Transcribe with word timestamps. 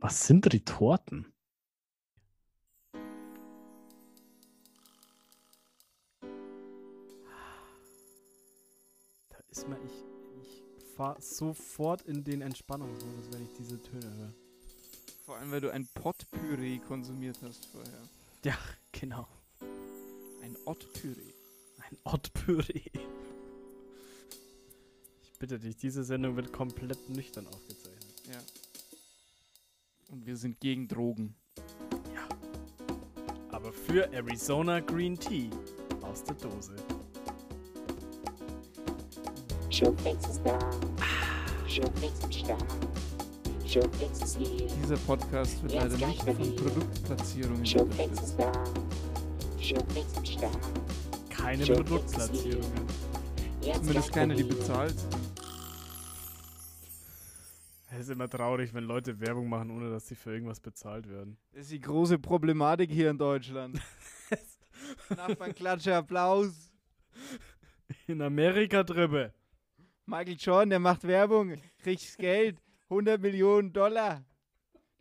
Was 0.00 0.28
sind 0.28 0.52
Retorten? 0.52 1.26
Da 9.28 9.38
ist 9.48 9.68
man, 9.68 9.78
ich, 9.84 10.04
ich 10.40 10.62
fahre 10.94 11.20
sofort 11.20 12.02
in 12.02 12.22
den 12.22 12.42
Entspannungsmodus, 12.42 13.32
wenn 13.32 13.42
ich 13.42 13.52
diese 13.58 13.82
Töne 13.82 14.14
höre. 14.14 14.34
Vor 15.24 15.36
allem, 15.36 15.50
weil 15.50 15.60
du 15.60 15.72
ein 15.72 15.88
Potpüree 15.94 16.78
konsumiert 16.78 17.36
hast 17.42 17.66
vorher. 17.66 18.08
Ja, 18.44 18.56
genau. 18.92 19.26
Ein 20.42 20.56
Ottpüree. 20.64 21.34
Ein 21.80 21.98
Ottpüree. 22.04 22.88
Ich 25.22 25.38
bitte 25.40 25.58
dich, 25.58 25.76
diese 25.76 26.04
Sendung 26.04 26.36
wird 26.36 26.52
komplett 26.52 27.08
nüchtern 27.10 27.48
aufgezeichnet. 27.48 27.97
Ja. 30.08 30.14
Und 30.14 30.26
wir 30.26 30.36
sind 30.36 30.60
gegen 30.60 30.88
Drogen. 30.88 31.34
Aber 33.50 33.72
für 33.72 34.12
Arizona 34.12 34.80
Green 34.80 35.18
Tea 35.18 35.50
aus 36.02 36.24
der 36.24 36.34
Dose. 36.36 36.74
Dieser 44.82 44.96
Podcast 45.06 45.62
wird 45.62 45.72
Jetzt 45.72 46.00
leider 46.00 46.06
nicht 46.06 46.22
von. 46.22 46.56
Produktplatzierungen 46.56 47.60
unterstützt. 47.60 48.36
Keine 51.28 51.66
Produktplatzierungen. 51.66 52.88
Zumindest 53.60 54.12
keine, 54.12 54.34
die 54.34 54.44
bezahlt 54.44 54.98
sind. 54.98 55.17
Ist 58.08 58.14
immer 58.14 58.28
traurig, 58.30 58.72
wenn 58.72 58.84
Leute 58.84 59.20
Werbung 59.20 59.50
machen, 59.50 59.70
ohne 59.70 59.90
dass 59.90 60.08
sie 60.08 60.14
für 60.14 60.32
irgendwas 60.32 60.60
bezahlt 60.60 61.06
werden. 61.10 61.36
Das 61.52 61.64
ist 61.64 61.72
die 61.72 61.80
große 61.80 62.18
Problematik 62.18 62.90
hier 62.90 63.10
in 63.10 63.18
Deutschland. 63.18 63.78
Nachbarn 65.10 65.54
klatsche 65.54 65.94
Applaus. 65.94 66.72
In 68.06 68.22
Amerika 68.22 68.82
drüber. 68.82 69.34
Michael 70.06 70.36
Jordan, 70.38 70.70
der 70.70 70.78
macht 70.78 71.04
Werbung, 71.06 71.60
kriegt 71.82 72.16
Geld, 72.16 72.56
100 72.84 73.20
Millionen 73.20 73.74
Dollar. 73.74 74.24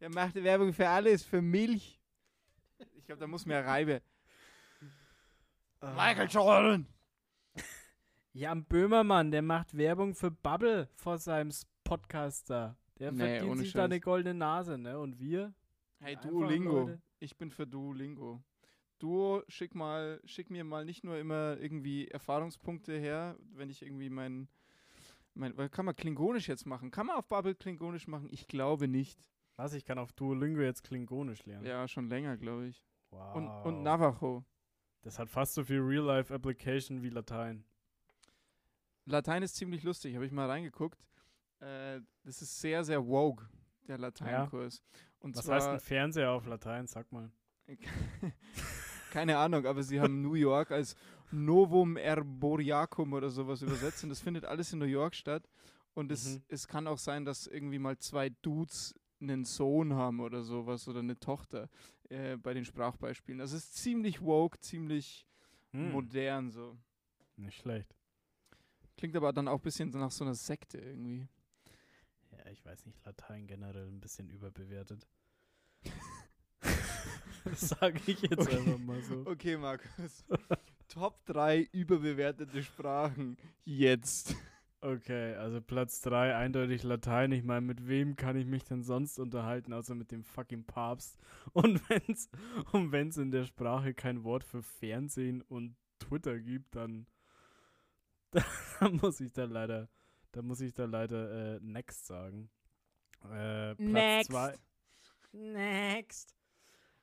Der 0.01 0.09
macht 0.09 0.35
Werbung 0.35 0.73
für 0.73 0.89
alles, 0.89 1.23
für 1.23 1.41
Milch. 1.41 2.01
Ich 2.93 3.05
glaube, 3.05 3.21
da 3.21 3.27
muss 3.27 3.45
mehr 3.45 3.65
Reibe. 3.65 4.01
Michael 5.79 6.27
Jordan. 6.29 6.87
Jan 8.33 8.65
Böhmermann, 8.65 9.31
der 9.31 9.43
macht 9.43 9.77
Werbung 9.77 10.13
für 10.13 10.29
Bubble 10.29 10.89
vor 10.97 11.17
seinem 11.19 11.51
S- 11.51 11.65
Podcast 11.85 12.49
da. 12.49 12.75
Der 12.99 13.11
Nee, 13.11 13.37
verdient 13.39 13.59
sich 13.59 13.73
da 13.73 13.79
Scheiß. 13.79 13.85
eine 13.85 13.99
goldene 13.99 14.33
Nase, 14.33 14.77
ne? 14.77 14.99
Und 14.99 15.19
wir? 15.19 15.53
Hey, 15.99 16.15
Duolingo. 16.15 16.81
Leute. 16.81 17.01
Ich 17.19 17.37
bin 17.37 17.49
für 17.51 17.65
Duolingo. 17.67 18.41
Duo, 18.99 19.43
schick 19.47 19.75
mal, 19.75 20.19
schick 20.25 20.49
mir 20.49 20.63
mal 20.63 20.85
nicht 20.85 21.03
nur 21.03 21.17
immer 21.17 21.57
irgendwie 21.59 22.07
Erfahrungspunkte 22.07 22.97
her, 22.97 23.37
wenn 23.53 23.69
ich 23.69 23.83
irgendwie 23.83 24.09
mein, 24.09 24.47
mein, 25.35 25.55
kann 25.69 25.85
man 25.85 25.95
Klingonisch 25.95 26.47
jetzt 26.47 26.65
machen? 26.65 26.89
Kann 26.89 27.05
man 27.05 27.15
auf 27.17 27.27
Bubble 27.27 27.53
Klingonisch 27.55 28.07
machen? 28.07 28.27
Ich 28.31 28.47
glaube 28.47 28.87
nicht. 28.87 29.19
Was? 29.55 29.73
Ich 29.73 29.85
kann 29.85 29.99
auf 29.99 30.13
Duolingo 30.13 30.61
jetzt 30.61 30.83
Klingonisch 30.83 31.45
lernen. 31.45 31.65
Ja, 31.65 31.87
schon 31.87 32.09
länger, 32.09 32.37
glaube 32.37 32.67
ich. 32.67 32.83
Wow. 33.11 33.35
Und, 33.35 33.47
und 33.47 33.83
Navajo. 33.83 34.43
Das 35.01 35.19
hat 35.19 35.29
fast 35.29 35.53
so 35.53 35.63
viel 35.63 35.79
Real-Life-Application 35.79 37.01
wie 37.01 37.09
Latein. 37.09 37.63
Latein 39.05 39.41
ist 39.43 39.55
ziemlich 39.55 39.83
lustig, 39.83 40.15
habe 40.15 40.25
ich 40.25 40.31
mal 40.31 40.49
reingeguckt. 40.49 40.99
Äh, 41.59 42.01
das 42.23 42.41
ist 42.41 42.59
sehr, 42.59 42.83
sehr 42.83 43.05
woke, 43.05 43.47
der 43.87 43.97
Lateinkurs. 43.97 44.81
Und 45.19 45.35
Was 45.35 45.45
zwar, 45.45 45.55
heißt 45.55 45.67
ein 45.69 45.79
Fernseher 45.79 46.31
auf 46.31 46.45
Latein? 46.45 46.87
Sag 46.87 47.11
mal. 47.11 47.31
keine 49.11 49.37
Ahnung, 49.37 49.65
aber 49.65 49.83
sie 49.83 49.99
haben 49.99 50.21
New 50.21 50.35
York 50.35 50.71
als 50.71 50.95
Novum 51.31 51.97
Erboriacum 51.97 53.13
oder 53.13 53.29
sowas 53.29 53.61
übersetzt 53.61 54.03
und 54.03 54.09
das 54.09 54.21
findet 54.21 54.45
alles 54.45 54.71
in 54.73 54.79
New 54.79 54.85
York 54.85 55.15
statt. 55.15 55.47
Und 55.93 56.11
es, 56.11 56.35
Mhm. 56.35 56.43
es 56.47 56.67
kann 56.67 56.87
auch 56.87 56.99
sein, 56.99 57.25
dass 57.25 57.47
irgendwie 57.47 57.79
mal 57.79 57.97
zwei 57.97 58.29
Dudes 58.29 58.93
einen 59.19 59.43
Sohn 59.45 59.93
haben 59.95 60.19
oder 60.19 60.43
sowas 60.43 60.87
oder 60.87 60.99
eine 60.99 61.19
Tochter 61.19 61.69
äh, 62.09 62.37
bei 62.37 62.53
den 62.53 62.63
Sprachbeispielen. 62.65 63.39
Das 63.39 63.51
ist 63.51 63.75
ziemlich 63.75 64.21
woke, 64.21 64.59
ziemlich 64.59 65.25
Hm, 65.73 65.91
modern 65.91 66.51
so. 66.51 66.77
Nicht 67.35 67.57
schlecht. 67.59 67.95
Klingt 68.95 69.15
aber 69.15 69.33
dann 69.33 69.47
auch 69.47 69.55
ein 69.59 69.61
bisschen 69.61 69.89
nach 69.89 70.11
so 70.11 70.23
einer 70.23 70.35
Sekte 70.35 70.77
irgendwie. 70.77 71.27
Ja, 72.47 72.53
ich 72.53 72.63
weiß 72.65 72.85
nicht, 72.85 73.03
Latein 73.05 73.45
generell 73.45 73.87
ein 73.87 73.99
bisschen 73.99 74.29
überbewertet. 74.29 75.05
das 77.43 77.59
sage 77.59 77.99
ich 78.05 78.21
jetzt 78.21 78.39
Okay. 78.39 78.57
einfach 78.57 78.77
mal 78.77 79.01
so. 79.03 79.25
Okay, 79.25 79.57
Markus. 79.57 80.23
Top 80.87 81.25
3 81.25 81.67
überbewertete 81.73 82.63
Sprachen 82.63 83.37
jetzt. 83.65 84.33
Okay, 84.79 85.35
also 85.35 85.59
Platz 85.59 85.99
3 86.01 86.35
eindeutig 86.37 86.83
Latein. 86.83 87.33
Ich 87.33 87.43
meine, 87.43 87.61
mit 87.65 87.85
wem 87.85 88.15
kann 88.15 88.37
ich 88.37 88.45
mich 88.45 88.63
denn 88.63 88.81
sonst 88.83 89.19
unterhalten, 89.19 89.73
außer 89.73 89.95
mit 89.95 90.11
dem 90.11 90.23
fucking 90.23 90.63
Papst? 90.65 91.19
Und 91.51 91.81
wenn's, 91.89 92.29
und 92.71 92.93
wenn's 92.93 93.17
in 93.17 93.31
der 93.31 93.43
Sprache 93.43 93.93
kein 93.93 94.23
Wort 94.23 94.45
für 94.45 94.63
Fernsehen 94.63 95.41
und 95.41 95.75
Twitter 95.99 96.39
gibt, 96.39 96.75
dann, 96.75 97.07
dann 98.79 98.95
muss 98.97 99.19
ich 99.19 99.33
da 99.33 99.43
leider, 99.43 99.89
da 100.37 100.43
muss 100.43 100.61
ich 100.61 100.73
da 100.73 100.85
leider 100.85 101.55
äh, 101.55 101.59
next 101.61 102.05
sagen. 102.05 102.51
Äh, 103.23 103.73
Platz 103.75 103.79
Next. 103.79 104.29
zwei- 104.31 104.55
Next. 105.31 106.35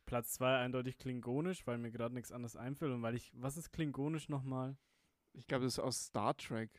Platz 0.06 0.34
2 0.34 0.58
eindeutig 0.58 0.98
Klingonisch, 0.98 1.66
weil 1.66 1.78
mir 1.78 1.90
gerade 1.90 2.14
nichts 2.14 2.30
anderes 2.30 2.56
einfällt 2.56 2.92
und 2.92 3.02
weil 3.02 3.14
ich, 3.16 3.32
was 3.34 3.56
ist 3.56 3.72
Klingonisch 3.72 4.28
nochmal? 4.28 4.76
Ich 5.32 5.46
glaube, 5.48 5.64
das 5.64 5.74
ist 5.74 5.78
aus 5.80 6.04
Star 6.06 6.36
Trek. 6.36 6.70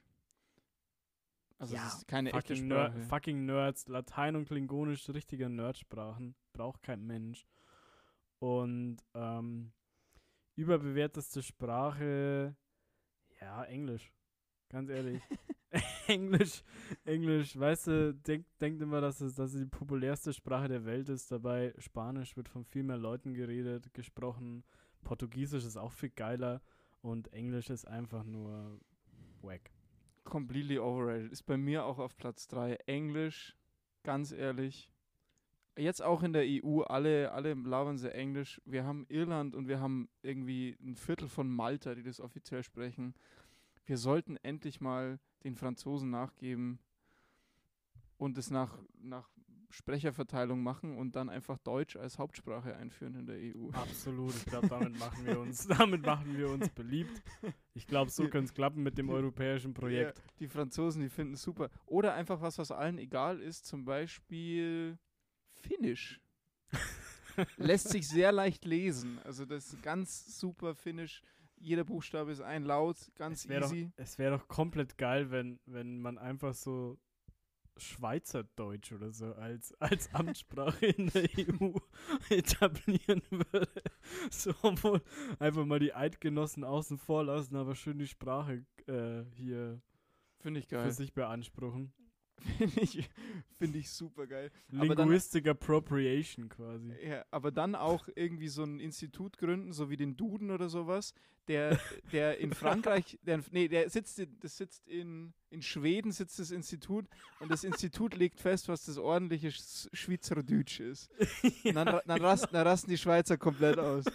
Also 1.57 1.75
Ja, 1.75 1.87
es 1.87 1.95
ist 1.95 2.07
keine 2.07 2.31
echte 2.33 2.55
fucking, 2.55 2.67
Ner 2.67 2.85
Sprache. 2.87 3.01
fucking 3.03 3.45
Nerds, 3.45 3.87
Latein 3.87 4.35
und 4.37 4.45
Klingonisch, 4.47 5.09
richtige 5.09 5.49
Nerdsprachen, 5.49 6.35
braucht 6.53 6.83
kein 6.83 7.05
Mensch. 7.05 7.45
Und 8.39 8.97
ähm, 9.13 9.71
überbewerteste 10.55 11.41
Sprache, 11.43 12.55
ja, 13.41 13.63
Englisch. 13.65 14.13
Ganz 14.69 14.89
ehrlich. 14.89 15.21
Englisch, 16.07 16.63
Englisch, 17.03 17.57
weißt 17.57 17.87
du, 17.87 18.13
denk, 18.13 18.45
denkt 18.59 18.81
immer, 18.81 19.01
dass 19.01 19.21
es, 19.21 19.35
dass 19.35 19.53
es 19.53 19.59
die 19.59 19.65
populärste 19.65 20.33
Sprache 20.33 20.67
der 20.67 20.85
Welt 20.85 21.09
ist. 21.09 21.31
Dabei 21.31 21.73
Spanisch 21.77 22.37
wird 22.37 22.49
von 22.49 22.63
viel 22.63 22.83
mehr 22.83 22.97
Leuten 22.97 23.33
geredet, 23.33 23.93
gesprochen. 23.93 24.63
Portugiesisch 25.03 25.65
ist 25.65 25.77
auch 25.77 25.91
viel 25.91 26.09
geiler. 26.09 26.61
Und 27.01 27.31
Englisch 27.33 27.69
ist 27.69 27.87
einfach 27.87 28.23
nur 28.23 28.79
wack. 29.41 29.71
Completely 30.23 30.79
overrated. 30.79 31.31
Ist 31.31 31.43
bei 31.43 31.57
mir 31.57 31.85
auch 31.85 31.99
auf 31.99 32.17
Platz 32.17 32.47
3. 32.47 32.75
Englisch, 32.87 33.55
ganz 34.03 34.31
ehrlich. 34.31 34.91
Jetzt 35.77 36.01
auch 36.01 36.23
in 36.23 36.31
der 36.31 36.45
EU, 36.45 36.81
alle, 36.81 37.31
alle 37.33 37.53
labern 37.53 37.97
sie 37.97 38.11
Englisch. 38.11 38.61
Wir 38.65 38.85
haben 38.85 39.05
Irland 39.09 39.55
und 39.55 39.67
wir 39.67 39.81
haben 39.81 40.07
irgendwie 40.21 40.77
ein 40.81 40.95
Viertel 40.95 41.27
von 41.27 41.49
Malta, 41.49 41.95
die 41.95 42.03
das 42.03 42.21
offiziell 42.21 42.63
sprechen. 42.63 43.13
Wir 43.85 43.97
sollten 43.97 44.37
endlich 44.37 44.79
mal 44.79 45.19
den 45.45 45.55
Franzosen 45.55 46.09
nachgeben 46.09 46.79
und 48.17 48.37
es 48.37 48.49
nach, 48.49 48.77
nach 48.97 49.29
Sprecherverteilung 49.69 50.63
machen 50.63 50.97
und 50.97 51.15
dann 51.15 51.29
einfach 51.29 51.57
Deutsch 51.59 51.95
als 51.95 52.17
Hauptsprache 52.17 52.75
einführen 52.75 53.15
in 53.15 53.25
der 53.25 53.37
EU. 53.37 53.69
Absolut, 53.71 54.35
ich 54.35 54.45
glaube, 54.45 54.67
damit 54.67 54.97
machen 54.97 55.25
wir 55.25 55.39
uns, 55.39 55.67
damit 55.67 56.01
machen 56.01 56.37
wir 56.37 56.49
uns 56.49 56.69
beliebt. 56.69 57.21
Ich 57.73 57.85
glaube, 57.85 58.09
so 58.09 58.23
könnte 58.23 58.45
es 58.45 58.53
klappen 58.53 58.83
mit 58.83 58.97
dem 58.97 59.09
europäischen 59.09 59.73
Projekt. 59.73 60.17
Ja, 60.17 60.23
die 60.39 60.47
Franzosen, 60.47 61.01
die 61.01 61.09
finden 61.09 61.33
es 61.33 61.43
super. 61.43 61.69
Oder 61.85 62.13
einfach 62.13 62.41
was, 62.41 62.57
was 62.57 62.71
allen 62.71 62.97
egal 62.97 63.39
ist, 63.39 63.65
zum 63.65 63.85
Beispiel 63.85 64.97
Finnisch. 65.51 66.21
Lässt 67.57 67.89
sich 67.89 68.07
sehr 68.07 68.31
leicht 68.31 68.65
lesen. 68.65 69.19
Also 69.23 69.45
das 69.45 69.73
ist 69.73 69.83
ganz 69.83 70.39
super 70.39 70.73
Finnisch. 70.73 71.21
Jeder 71.57 71.83
Buchstabe 71.83 72.31
ist 72.31 72.41
ein 72.41 72.63
Laut, 72.63 72.97
ganz 73.15 73.43
Es 73.43 73.49
wäre 73.49 73.61
doch, 73.61 73.71
easy. 73.71 73.91
es 73.95 74.17
wär 74.17 74.31
doch 74.31 74.47
komplett 74.47 74.97
geil, 74.97 75.31
wenn, 75.31 75.59
wenn 75.65 75.99
man 75.99 76.17
einfach 76.17 76.53
so 76.53 76.97
Schweizerdeutsch 77.77 78.93
oder 78.93 79.11
so 79.11 79.33
als, 79.33 79.73
als 79.81 80.13
Amtssprache 80.13 80.85
in 80.85 81.07
der 81.07 81.23
EU 81.37 81.77
etablieren 82.29 83.21
würde. 83.29 83.69
So, 84.29 84.53
obwohl 84.61 85.01
einfach 85.39 85.65
mal 85.65 85.79
die 85.79 85.93
Eidgenossen 85.93 86.63
außen 86.63 86.99
vor 86.99 87.23
lassen, 87.23 87.55
aber 87.55 87.73
schön 87.73 87.97
die 87.97 88.07
Sprache 88.07 88.63
äh, 88.87 89.23
hier 89.33 89.81
Finde 90.39 90.59
ich 90.59 90.67
für 90.67 90.75
geil. 90.75 90.91
sich 90.91 91.13
beanspruchen. 91.13 91.91
Finde 92.57 92.81
ich, 92.81 93.09
find 93.57 93.75
ich 93.75 93.89
super 93.89 94.27
geil. 94.27 94.51
Aber 94.77 94.93
dann- 94.95 95.07
Linguistic 95.07 95.47
Appropriation 95.47 96.49
quasi. 96.49 96.93
Ja, 97.03 97.25
aber 97.31 97.51
dann 97.51 97.75
auch 97.75 98.07
irgendwie 98.15 98.47
so 98.49 98.63
ein 98.63 98.79
Institut 98.79 99.37
gründen, 99.37 99.71
so 99.73 99.89
wie 99.89 99.97
den 99.97 100.15
Duden 100.15 100.51
oder 100.51 100.69
sowas, 100.69 101.13
der, 101.47 101.79
der 102.11 102.37
in 102.39 102.53
Frankreich, 102.53 103.17
der, 103.23 103.41
nee, 103.51 103.67
der 103.67 103.89
sitzt, 103.89 104.19
in, 104.19 104.37
das 104.39 104.57
sitzt 104.57 104.87
in, 104.87 105.33
in 105.49 105.61
Schweden, 105.61 106.11
sitzt 106.11 106.37
das 106.39 106.51
Institut 106.51 107.05
und 107.39 107.49
das 107.49 107.63
Institut 107.63 108.15
legt 108.15 108.39
fest, 108.39 108.67
was 108.67 108.85
das 108.85 108.97
ordentliche 108.97 109.47
Sch- 109.49 109.87
Schweizerdeutsch 109.93 110.79
ist. 110.79 111.09
Und 111.63 111.75
dann, 111.75 111.99
dann, 112.05 112.21
rasten, 112.21 112.49
dann 112.51 112.67
rasten 112.67 112.89
die 112.89 112.97
Schweizer 112.97 113.37
komplett 113.37 113.77
aus. 113.79 114.05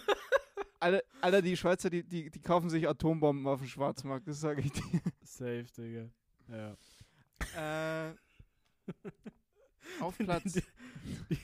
Alle, 0.79 1.03
Alter, 1.21 1.41
die 1.41 1.55
Schweizer, 1.57 1.89
die, 1.89 2.03
die, 2.03 2.29
die 2.29 2.39
kaufen 2.41 2.69
sich 2.69 2.87
Atombomben 2.87 3.45
auf 3.47 3.59
dem 3.59 3.67
Schwarzmarkt, 3.67 4.27
das 4.27 4.39
sage 4.39 4.61
ich 4.61 4.71
dir. 4.71 5.01
Safe, 5.23 5.65
Digga. 5.77 6.09
Ja. 6.49 6.75
Äh, 7.55 8.13
auf 9.99 10.17
Platz. 10.17 10.53
Die, 10.53 10.63
die, 11.29 11.37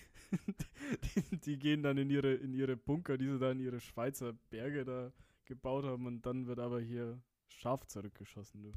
die, 1.15 1.37
die 1.39 1.59
gehen 1.59 1.83
dann 1.83 1.97
in 1.97 2.09
ihre, 2.09 2.33
in 2.33 2.53
ihre 2.53 2.77
Bunker, 2.77 3.17
die 3.17 3.27
sie 3.27 3.39
da 3.39 3.51
in 3.51 3.59
ihre 3.59 3.79
Schweizer 3.79 4.33
Berge 4.49 4.85
da 4.85 5.11
gebaut 5.45 5.85
haben 5.85 6.05
und 6.05 6.25
dann 6.25 6.47
wird 6.47 6.59
aber 6.59 6.81
hier 6.81 7.21
scharf 7.47 7.85
zurückgeschossen, 7.87 8.63
du. 8.63 8.73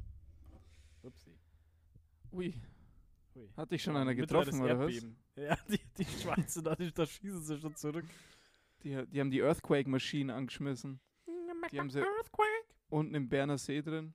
Upsi. 1.03 1.37
Ui, 2.31 2.53
Hui. 3.35 3.49
hat 3.57 3.71
dich 3.71 3.83
schon 3.83 3.97
einer 3.97 4.15
getroffen, 4.15 4.61
oder 4.61 4.79
was? 4.79 5.05
Ja, 5.35 5.57
die, 5.67 5.79
die 5.97 6.05
Schweizer, 6.05 6.61
da, 6.61 6.75
da 6.75 7.05
schießen 7.05 7.41
sie 7.43 7.59
schon 7.59 7.75
zurück. 7.75 8.05
Die, 8.83 9.05
die 9.07 9.19
haben 9.19 9.31
die 9.31 9.41
Earthquake-Maschine 9.41 10.33
angeschmissen. 10.33 10.99
Die 11.71 11.79
haben 11.79 11.89
sie 11.89 12.03
unten 12.89 13.15
im 13.15 13.29
Berner 13.29 13.57
See 13.57 13.81
drin. 13.81 14.13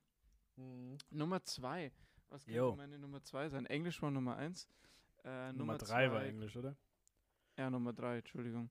Nummer 1.11 1.43
zwei. 1.45 1.93
Was 2.28 2.44
könnte 2.44 2.58
Jo. 2.58 2.76
meine 2.76 2.99
Nummer 2.99 3.23
zwei 3.23 3.49
sein? 3.49 3.67
Englisch 3.67 4.00
war 4.02 4.11
Nummer 4.11 4.37
eins. 4.37 4.69
Äh, 5.25 5.52
Nummer 5.52 5.76
3 5.76 6.12
war 6.12 6.25
Englisch, 6.25 6.56
oder? 6.56 6.76
Ja, 7.58 7.69
Nummer 7.70 7.93
drei, 7.93 8.19
Entschuldigung. 8.19 8.70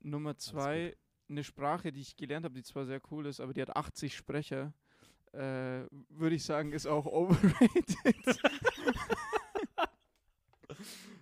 Nummer 0.00 0.36
zwei, 0.36 0.96
eine 1.28 1.42
Sprache, 1.42 1.90
die 1.92 2.02
ich 2.02 2.16
gelernt 2.16 2.44
habe, 2.44 2.54
die 2.54 2.62
zwar 2.62 2.84
sehr 2.86 3.00
cool 3.10 3.26
ist, 3.26 3.40
aber 3.40 3.52
die 3.52 3.62
hat 3.62 3.74
80 3.74 4.14
Sprecher. 4.16 4.72
Äh, 5.32 5.86
Würde 5.90 6.36
ich 6.36 6.44
sagen, 6.44 6.72
ist 6.72 6.86
auch 6.86 7.06
overrated. 7.06 7.84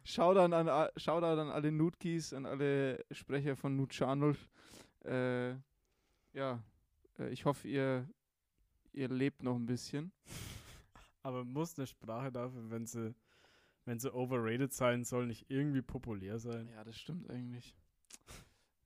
Shoutout 0.05 0.55
an, 0.55 0.91
Shoutout 0.97 1.41
an 1.41 1.51
alle 1.51 1.73
Nutkis, 1.73 2.35
an 2.35 2.45
alle 2.45 3.05
Sprecher 3.11 3.57
von 3.57 3.77
Nut 3.77 3.95
Chanul. 3.95 4.37
Äh, 5.05 5.53
ja, 6.33 6.63
äh, 7.19 7.29
ich 7.31 7.45
hoffe, 7.45 7.69
ihr, 7.69 8.09
ihr 8.93 9.09
lebt 9.09 9.43
noch 9.43 9.55
ein 9.57 9.67
bisschen. 9.67 10.13
Aber 11.25 11.45
muss 11.45 11.77
eine 11.77 11.87
Sprache 11.89 12.31
dafür, 12.31 12.71
wenn 12.71 12.87
sie, 12.87 13.15
wenn 13.87 13.99
sie 13.99 14.15
overrated 14.15 14.73
sein 14.73 15.05
soll, 15.05 15.27
nicht 15.27 15.47
irgendwie 15.51 15.83
populär 15.83 16.39
sein? 16.39 16.69
Ja, 16.69 16.85
das 16.85 16.97
stimmt 16.97 17.29
eigentlich. 17.31 17.75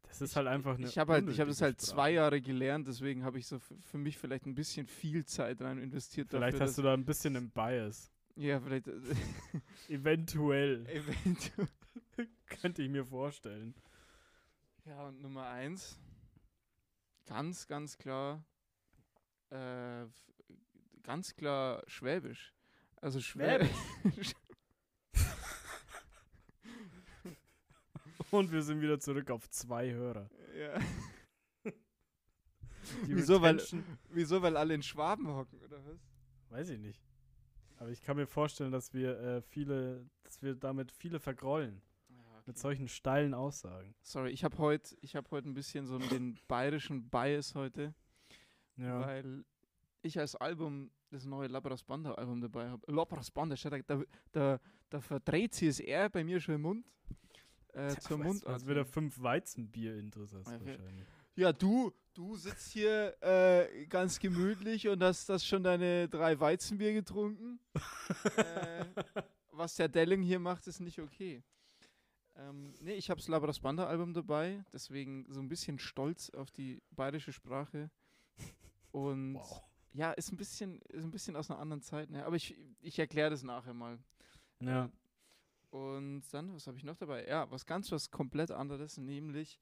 Das 0.05 0.23
ist 0.23 0.31
Ich- 0.31 0.37
halt 0.37 0.47
einfach 0.47 0.77
eine. 0.77 0.87
Ich 0.87 0.97
habe 0.99 1.13
halt, 1.13 1.29
ich 1.29 1.39
habe 1.41 1.51
das 1.51 1.61
halt 1.61 1.77
Sprache. 1.83 1.95
zwei 1.95 2.11
Jahre 2.13 2.41
gelernt, 2.41 2.89
deswegen 2.89 3.25
habe 3.25 3.39
ich 3.39 3.47
so 3.47 3.59
für 3.59 3.99
mich 3.99 4.17
vielleicht 4.17 4.47
ein 4.47 4.55
bisschen 4.55 4.87
viel 4.87 5.25
Zeit 5.27 5.61
rein 5.61 5.77
investiert. 5.79 6.31
Vielleicht 6.31 6.55
dafür, 6.55 6.67
hast 6.67 6.79
du 6.79 6.83
da 6.83 6.95
ein 6.95 7.05
bisschen 7.05 7.37
einen 7.37 7.51
Bias. 7.51 8.11
Ja, 8.37 8.59
vielleicht. 8.61 8.87
äh, 8.89 8.93
Eventuell. 9.89 10.87
eventuell. 10.89 11.69
Könnte 12.47 12.83
ich 12.83 12.89
mir 12.89 13.05
vorstellen. 13.05 13.75
Ja, 14.87 15.09
und 15.09 15.21
Nummer 15.21 15.49
eins. 15.49 15.99
Ganz, 17.27 17.67
ganz 17.67 17.99
klar. 17.99 18.43
Äh, 19.51 20.07
ganz 21.09 21.35
klar 21.35 21.83
Schwäbisch. 21.87 22.55
Also 23.01 23.21
Schwäbisch. 23.21 24.33
Und 28.31 28.53
wir 28.53 28.63
sind 28.63 28.83
wieder 28.83 29.01
zurück 29.01 29.31
auf 29.31 29.49
zwei 29.49 29.91
Hörer. 29.91 30.29
ja. 30.55 30.79
Wieso? 33.07 33.41
Weil- 33.41 33.63
Wieso? 34.11 34.43
Weil 34.43 34.57
alle 34.57 34.75
in 34.75 34.83
Schwaben 34.83 35.29
hocken, 35.29 35.61
oder 35.63 35.83
was? 35.87 35.99
Weiß 36.51 36.69
ich 36.71 36.79
nicht. 36.79 37.01
Aber 37.77 37.91
ich 37.91 38.03
kann 38.03 38.17
mir 38.17 38.27
vorstellen, 38.27 38.73
dass 38.73 38.93
wir 38.93 39.19
äh, 39.19 39.43
viele, 39.43 40.09
dass 40.25 40.43
wir 40.43 40.55
damit 40.57 40.93
viele 40.93 41.21
vergrollen. 41.21 41.81
Mit 42.47 42.59
solchen 42.59 42.89
steilen 42.89 43.35
Aussagen. 43.35 43.95
Sorry, 44.03 44.31
ich 44.31 44.43
habe 44.43 44.57
heute 44.57 44.97
ich 45.03 45.15
hab 45.17 45.31
heut 45.31 45.45
ein 45.45 45.53
bisschen 45.55 45.87
so 45.87 45.99
den 45.99 46.39
bayerischen 46.49 47.09
Bias 47.11 47.55
heute. 47.55 47.95
Ja. 48.77 49.01
weil 49.01 49.45
ich 50.03 50.19
als 50.19 50.35
Album 50.37 50.91
das 51.11 51.25
neue 51.25 51.49
Labras 51.49 51.83
Banda 51.83 52.13
Album 52.15 52.41
dabei 52.41 52.69
habe. 52.69 52.91
Labras 52.93 53.31
Banda, 53.31 53.55
da, 53.57 54.03
da, 54.33 54.61
da, 54.91 55.01
verdreht 55.01 55.55
sie 55.55 55.67
das 55.67 55.81
R 55.81 56.09
bei 56.11 56.25
mir 56.25 56.41
schon 56.41 56.55
im 56.57 56.63
Mund. 56.63 56.87
Äh, 57.73 57.97
zur 57.97 58.19
was, 58.19 58.27
Mund. 58.27 58.43
was 58.47 58.67
wieder 58.67 58.85
fünf 58.85 59.21
Weizenbier-Intros 59.21 60.35
hast 60.35 60.47
Ja, 60.51 60.61
wir- 60.61 60.67
wahrscheinlich. 60.79 61.07
Ja, 61.37 61.53
du, 61.53 61.93
du 62.15 62.35
sitzt 62.35 62.73
hier 62.73 63.15
äh, 63.23 63.87
ganz 63.87 64.19
gemütlich 64.19 64.89
und 64.89 65.01
hast 65.05 65.29
das 65.29 65.47
schon 65.47 65.63
deine 65.63 66.09
drei 66.09 66.39
Weizenbier 66.41 66.93
getrunken. 66.93 67.61
äh, 68.37 68.85
was 69.53 69.77
der 69.77 69.89
Delling 69.89 70.23
hier 70.23 70.41
macht, 70.41 70.67
ist 70.67 70.81
nicht 70.81 70.99
okay. 70.99 71.45
Ähm, 72.35 72.75
nee, 72.81 72.95
ich 72.95 73.09
habe 73.11 73.21
das 73.21 73.29
Labras 73.29 73.61
Banda 73.61 73.87
Album 73.87 74.15
dabei, 74.15 74.65
deswegen 74.73 75.27
so 75.29 75.39
ein 75.41 75.49
bisschen 75.49 75.79
stolz 75.79 76.31
auf 76.31 76.51
die 76.51 76.83
bayerische 76.91 77.33
Sprache. 77.33 77.89
Und 78.91 79.35
Wow. 79.35 79.63
Ja, 79.93 80.13
ist 80.13 80.33
ein 80.33 80.37
bisschen, 80.37 80.81
ist 80.83 81.05
ein 81.05 81.11
bisschen 81.11 81.37
aus 81.37 81.51
einer 81.51 81.61
anderen 81.61 81.83
Zeit, 81.83 82.11
ne? 82.11 82.25
Aber 82.25 82.37
ich, 82.37 82.57
ich 82.81 82.99
erkläre 82.99 83.31
das 83.31 83.43
nachher 83.43 83.75
mal. 83.75 83.99
Ja. 84.61 84.91
Und 85.71 86.23
dann, 86.33 86.55
was 86.55 86.67
habe 86.67 86.79
ich 86.79 86.85
noch 86.85 86.97
dabei? 86.97 87.27
Ja, 87.27 87.51
was 87.51 87.67
ganz 87.67 87.93
was 87.93 88.11
komplett 88.11 88.51
anderes, 88.51 88.97
nämlich 88.97 89.59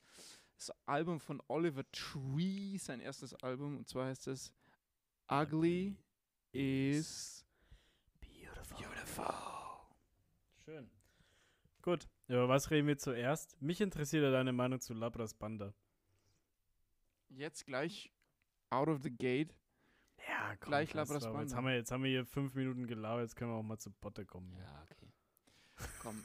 das 0.56 0.72
Album 0.86 1.20
von 1.20 1.42
Oliver 1.48 1.84
Tree, 1.92 2.78
sein 2.78 3.00
erstes 3.00 3.34
Album, 3.34 3.78
und 3.78 3.88
zwar 3.88 4.06
heißt 4.06 4.28
es 4.28 4.52
Ugly 5.30 5.96
is 6.52 7.44
Beautiful. 8.20 9.34
Schön. 10.64 10.90
Gut. 11.82 12.08
Über 12.28 12.48
was 12.48 12.70
reden 12.70 12.88
wir 12.88 12.98
zuerst? 12.98 13.60
Mich 13.60 13.80
interessiert 13.80 14.24
ja 14.24 14.30
deine 14.30 14.52
Meinung 14.52 14.80
zu 14.80 14.94
Labras 14.94 15.34
Banda. 15.34 15.72
Jetzt 17.28 17.66
gleich 17.66 18.12
out 18.70 18.88
of 18.88 19.02
the 19.02 19.10
gate. 19.10 19.54
Ja, 20.36 20.56
komm, 20.56 20.68
Gleich 20.68 20.92
Labras 20.94 21.22
drauf. 21.22 21.32
Jetzt 21.40 21.50
Banda. 21.50 21.56
haben, 21.56 21.64
wir, 21.66 21.74
jetzt 21.74 21.90
haben 21.90 22.02
wir 22.02 22.10
hier 22.10 22.26
fünf 22.26 22.54
Minuten 22.54 22.86
gelabert, 22.86 23.22
jetzt 23.22 23.36
können 23.36 23.50
wir 23.50 23.56
auch 23.56 23.62
mal 23.62 23.78
zu 23.78 23.90
Botte 23.90 24.24
kommen. 24.26 24.52
hier. 24.52 24.66
okay. 24.84 25.12
Komm. 26.02 26.24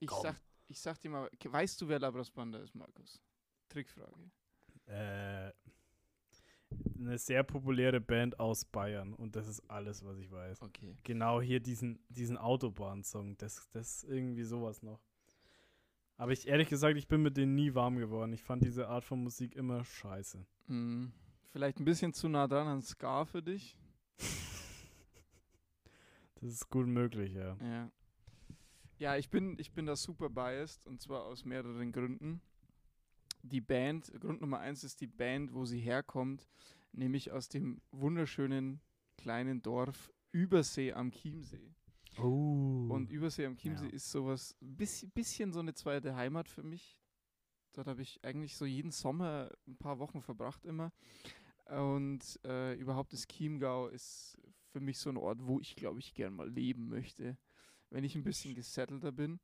Ich 0.00 0.08
Komm. 0.08 0.22
sag, 0.22 0.36
ich 0.66 0.80
sag 0.80 1.00
dir 1.00 1.10
mal, 1.10 1.30
weißt 1.42 1.80
du, 1.80 1.88
wer 1.88 1.98
Labras 1.98 2.30
Banda 2.30 2.58
ist, 2.58 2.74
Markus? 2.74 3.20
Trickfrage. 3.68 4.30
Äh, 4.86 5.52
eine 6.98 7.18
sehr 7.18 7.42
populäre 7.42 8.00
Band 8.00 8.38
aus 8.38 8.64
Bayern 8.64 9.14
und 9.14 9.36
das 9.36 9.46
ist 9.46 9.60
alles, 9.68 10.04
was 10.04 10.18
ich 10.18 10.30
weiß. 10.30 10.62
Okay. 10.62 10.96
Genau 11.02 11.40
hier 11.40 11.60
diesen, 11.60 12.04
diesen 12.08 12.36
Autobahn-Song, 12.36 13.36
das, 13.38 13.68
das 13.70 14.02
ist 14.02 14.04
irgendwie 14.04 14.42
sowas 14.42 14.82
noch. 14.82 15.00
Aber 16.16 16.32
ich 16.32 16.46
ehrlich 16.46 16.68
gesagt, 16.68 16.96
ich 16.96 17.08
bin 17.08 17.22
mit 17.22 17.36
denen 17.36 17.54
nie 17.54 17.74
warm 17.74 17.96
geworden. 17.96 18.32
Ich 18.32 18.42
fand 18.42 18.64
diese 18.64 18.88
Art 18.88 19.04
von 19.04 19.22
Musik 19.22 19.56
immer 19.56 19.84
scheiße. 19.84 20.46
Mm, 20.68 21.06
vielleicht 21.54 21.78
ein 21.78 21.84
bisschen 21.84 22.12
zu 22.12 22.28
nah 22.28 22.48
dran 22.48 22.66
an 22.66 22.82
Ska 22.82 23.24
für 23.24 23.40
dich. 23.42 23.76
Das 26.40 26.52
ist 26.52 26.68
gut 26.68 26.86
möglich, 26.86 27.32
ja. 27.32 27.56
Ja. 27.62 27.90
Ja, 28.98 29.16
ich 29.16 29.30
bin, 29.30 29.58
ich 29.58 29.72
bin 29.72 29.86
da 29.86 29.96
super 29.96 30.28
biased 30.28 30.86
und 30.86 31.00
zwar 31.00 31.24
aus 31.24 31.46
mehreren 31.46 31.90
Gründen. 31.90 32.42
Die 33.42 33.62
Band, 33.62 34.12
Grund 34.20 34.42
Nummer 34.42 34.58
eins 34.58 34.84
ist 34.84 35.00
die 35.00 35.06
Band, 35.06 35.54
wo 35.54 35.64
sie 35.64 35.78
herkommt, 35.80 36.46
nämlich 36.92 37.32
aus 37.32 37.48
dem 37.48 37.80
wunderschönen 37.92 38.82
kleinen 39.16 39.62
Dorf 39.62 40.12
Übersee 40.32 40.92
am 40.92 41.12
Chiemsee. 41.12 41.72
Oh. 42.18 42.88
Und 42.90 43.10
Übersee 43.10 43.46
am 43.46 43.56
Chiemsee 43.56 43.86
Ja. 43.86 43.92
ist 43.92 44.10
sowas, 44.10 44.54
ein 44.60 44.76
bisschen, 44.76 45.10
bisschen 45.12 45.50
so 45.50 45.60
eine 45.60 45.72
zweite 45.72 46.14
Heimat 46.14 46.48
für 46.50 46.62
mich. 46.62 47.00
Dort 47.72 47.86
habe 47.86 48.02
ich 48.02 48.22
eigentlich 48.22 48.54
so 48.54 48.66
jeden 48.66 48.90
Sommer 48.90 49.50
ein 49.66 49.76
paar 49.78 49.98
Wochen 49.98 50.20
verbracht 50.20 50.66
immer. 50.66 50.92
Und 51.66 52.40
äh, 52.44 52.74
überhaupt 52.74 53.12
das 53.12 53.26
Chiemgau 53.26 53.88
ist 53.88 54.38
für 54.70 54.80
mich 54.80 54.98
so 54.98 55.10
ein 55.10 55.16
Ort, 55.16 55.38
wo 55.42 55.60
ich, 55.60 55.76
glaube 55.76 55.98
ich, 55.98 56.14
gern 56.14 56.34
mal 56.34 56.48
leben 56.48 56.88
möchte, 56.88 57.38
wenn 57.90 58.04
ich 58.04 58.14
ein 58.14 58.24
bisschen 58.24 58.54
gesettelter 58.54 59.12
bin. 59.12 59.40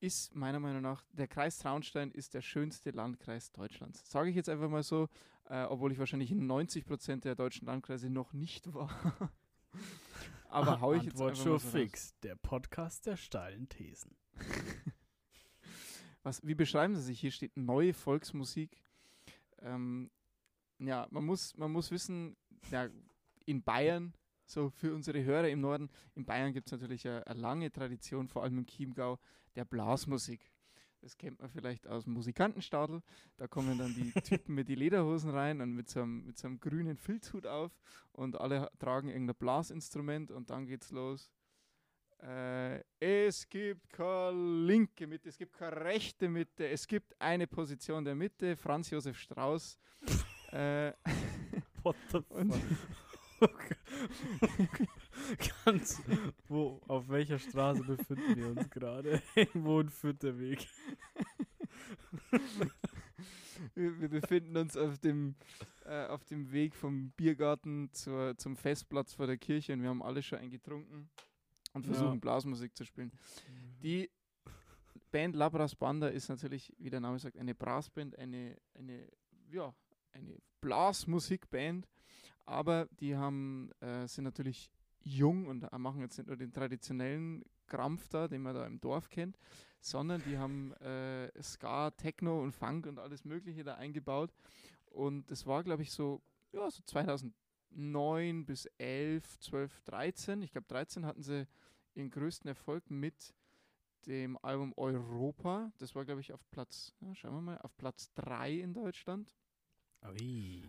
Ist 0.00 0.34
meiner 0.34 0.60
Meinung 0.60 0.82
nach, 0.82 1.04
der 1.12 1.28
Kreis 1.28 1.58
Traunstein 1.58 2.10
ist 2.10 2.34
der 2.34 2.42
schönste 2.42 2.90
Landkreis 2.90 3.52
Deutschlands. 3.52 4.02
Sage 4.10 4.30
ich 4.30 4.36
jetzt 4.36 4.48
einfach 4.48 4.68
mal 4.68 4.82
so, 4.82 5.08
äh, 5.48 5.64
obwohl 5.64 5.92
ich 5.92 5.98
wahrscheinlich 5.98 6.30
in 6.30 6.46
90 6.46 6.84
Prozent 6.84 7.24
der 7.24 7.34
deutschen 7.34 7.66
Landkreise 7.66 8.10
noch 8.10 8.32
nicht 8.32 8.74
war. 8.74 8.90
Aber 10.48 10.80
hau 10.80 10.94
ich 10.94 11.04
jetzt 11.04 11.14
Antwort 11.14 11.30
einfach 11.30 11.42
schon 11.42 11.52
mal 11.52 11.58
so 11.58 11.66
raus. 11.66 11.74
fix. 11.74 12.18
Der 12.20 12.36
Podcast 12.36 13.06
der 13.06 13.16
steilen 13.16 13.68
Thesen. 13.68 14.16
Was, 16.22 16.46
wie 16.46 16.54
beschreiben 16.54 16.96
Sie 16.96 17.02
sich? 17.02 17.20
Hier 17.20 17.32
steht 17.32 17.56
neue 17.56 17.92
Volksmusik. 17.92 18.76
Ähm, 19.60 20.10
ja, 20.86 21.06
man 21.10 21.24
muss, 21.24 21.56
man 21.56 21.72
muss 21.72 21.90
wissen, 21.90 22.36
ja, 22.70 22.88
in 23.46 23.62
Bayern 23.62 24.14
so 24.46 24.70
für 24.70 24.94
unsere 24.94 25.22
Hörer 25.24 25.48
im 25.48 25.60
Norden. 25.60 25.90
In 26.14 26.24
Bayern 26.24 26.52
gibt 26.52 26.68
es 26.68 26.72
natürlich 26.72 27.06
eine, 27.06 27.26
eine 27.26 27.40
lange 27.40 27.72
Tradition, 27.72 28.28
vor 28.28 28.42
allem 28.42 28.58
im 28.58 28.66
Chiemgau, 28.66 29.18
der 29.54 29.64
Blasmusik. 29.64 30.50
Das 31.00 31.18
kennt 31.18 31.38
man 31.38 31.50
vielleicht 31.50 31.86
aus 31.86 32.04
dem 32.04 32.14
Musikantenstadel. 32.14 33.02
Da 33.36 33.46
kommen 33.46 33.76
dann 33.76 33.94
die 33.94 34.10
Typen 34.22 34.54
mit 34.54 34.68
die 34.68 34.74
Lederhosen 34.74 35.30
rein 35.30 35.60
und 35.60 35.72
mit 35.72 35.88
so, 35.88 36.00
einem, 36.00 36.24
mit 36.24 36.38
so 36.38 36.46
einem 36.46 36.60
grünen 36.60 36.96
Filzhut 36.96 37.46
auf 37.46 37.72
und 38.12 38.40
alle 38.40 38.70
tragen 38.78 39.08
irgendein 39.08 39.36
Blasinstrument 39.36 40.30
und 40.30 40.48
dann 40.48 40.66
geht's 40.66 40.90
los. 40.90 41.30
Äh, 42.22 42.82
es 43.00 43.46
gibt 43.50 43.90
keine 43.90 44.64
linke 44.64 45.06
Mitte, 45.06 45.28
es 45.28 45.36
gibt 45.36 45.52
keine 45.52 45.76
rechte 45.76 46.26
Mitte, 46.26 46.66
es 46.68 46.86
gibt 46.86 47.20
eine 47.20 47.46
Position 47.46 48.02
der 48.02 48.14
Mitte, 48.14 48.56
Franz 48.56 48.88
Josef 48.88 49.18
Strauß. 49.18 49.78
Äh, 50.54 50.92
What 51.82 51.96
the 52.12 52.20
fuck? 53.38 53.60
Ganz, 55.64 56.02
wo, 56.48 56.80
auf 56.88 57.08
welcher 57.08 57.38
Straße 57.38 57.82
befinden 57.84 58.36
wir 58.36 58.48
uns 58.48 58.70
gerade? 58.70 59.22
Irgendwo 59.34 59.80
in 59.80 59.90
Fütterweg. 59.90 60.66
wir, 63.74 64.00
wir 64.00 64.08
befinden 64.08 64.56
uns 64.56 64.76
auf 64.76 64.98
dem, 64.98 65.34
äh, 65.84 66.06
auf 66.06 66.24
dem 66.24 66.50
Weg 66.52 66.74
vom 66.74 67.10
Biergarten 67.12 67.90
zur, 67.92 68.36
zum 68.38 68.56
Festplatz 68.56 69.14
vor 69.14 69.26
der 69.26 69.36
Kirche 69.38 69.72
und 69.72 69.82
wir 69.82 69.88
haben 69.88 70.02
alle 70.02 70.22
schon 70.22 70.38
eingetrunken 70.38 71.08
und 71.72 71.86
Ja. 71.86 71.92
versuchen 71.92 72.20
Blasmusik 72.20 72.76
zu 72.76 72.84
spielen. 72.84 73.12
Die 73.82 74.10
Band 75.10 75.36
Labras 75.36 75.74
Banda 75.74 76.08
ist 76.08 76.28
natürlich, 76.28 76.72
wie 76.78 76.90
der 76.90 77.00
Name 77.00 77.18
sagt, 77.18 77.36
eine 77.36 77.54
Brassband, 77.54 78.18
eine, 78.18 78.56
eine, 78.74 79.08
ja, 79.50 79.72
eine 80.14 80.38
Blasmusikband, 80.60 81.88
aber 82.46 82.88
die 83.00 83.16
haben, 83.16 83.70
äh, 83.80 84.06
sind 84.06 84.24
natürlich 84.24 84.70
jung 85.00 85.46
und 85.46 85.64
äh, 85.64 85.78
machen 85.78 86.00
jetzt 86.00 86.18
nicht 86.18 86.26
nur 86.26 86.36
den 86.36 86.52
traditionellen 86.52 87.44
Krampf 87.66 88.08
da, 88.08 88.28
den 88.28 88.42
man 88.42 88.54
da 88.54 88.66
im 88.66 88.80
Dorf 88.80 89.08
kennt, 89.08 89.38
sondern 89.80 90.22
die 90.24 90.38
haben 90.38 90.72
äh, 90.74 91.30
Ska, 91.42 91.90
Techno 91.92 92.42
und 92.42 92.52
Funk 92.52 92.86
und 92.86 92.98
alles 92.98 93.24
Mögliche 93.24 93.64
da 93.64 93.74
eingebaut. 93.74 94.32
Und 94.86 95.30
das 95.30 95.46
war, 95.46 95.62
glaube 95.64 95.82
ich, 95.82 95.90
so, 95.90 96.22
ja, 96.52 96.70
so 96.70 96.82
2009 96.82 98.46
bis 98.46 98.66
11, 98.78 99.38
12, 99.40 99.82
13. 99.82 100.42
Ich 100.42 100.52
glaube, 100.52 100.66
13 100.68 101.04
hatten 101.04 101.22
sie 101.22 101.46
ihren 101.94 102.10
größten 102.10 102.48
Erfolg 102.48 102.90
mit 102.90 103.34
dem 104.06 104.38
Album 104.42 104.72
Europa. 104.76 105.72
Das 105.78 105.94
war, 105.94 106.04
glaube 106.04 106.20
ich, 106.20 106.32
auf 106.32 106.48
Platz, 106.50 106.94
ja, 107.00 107.14
schauen 107.14 107.34
wir 107.34 107.40
mal, 107.40 107.58
auf 107.58 107.76
Platz 107.76 108.12
3 108.14 108.52
in 108.52 108.74
Deutschland. 108.74 109.32
Ui. 110.04 110.62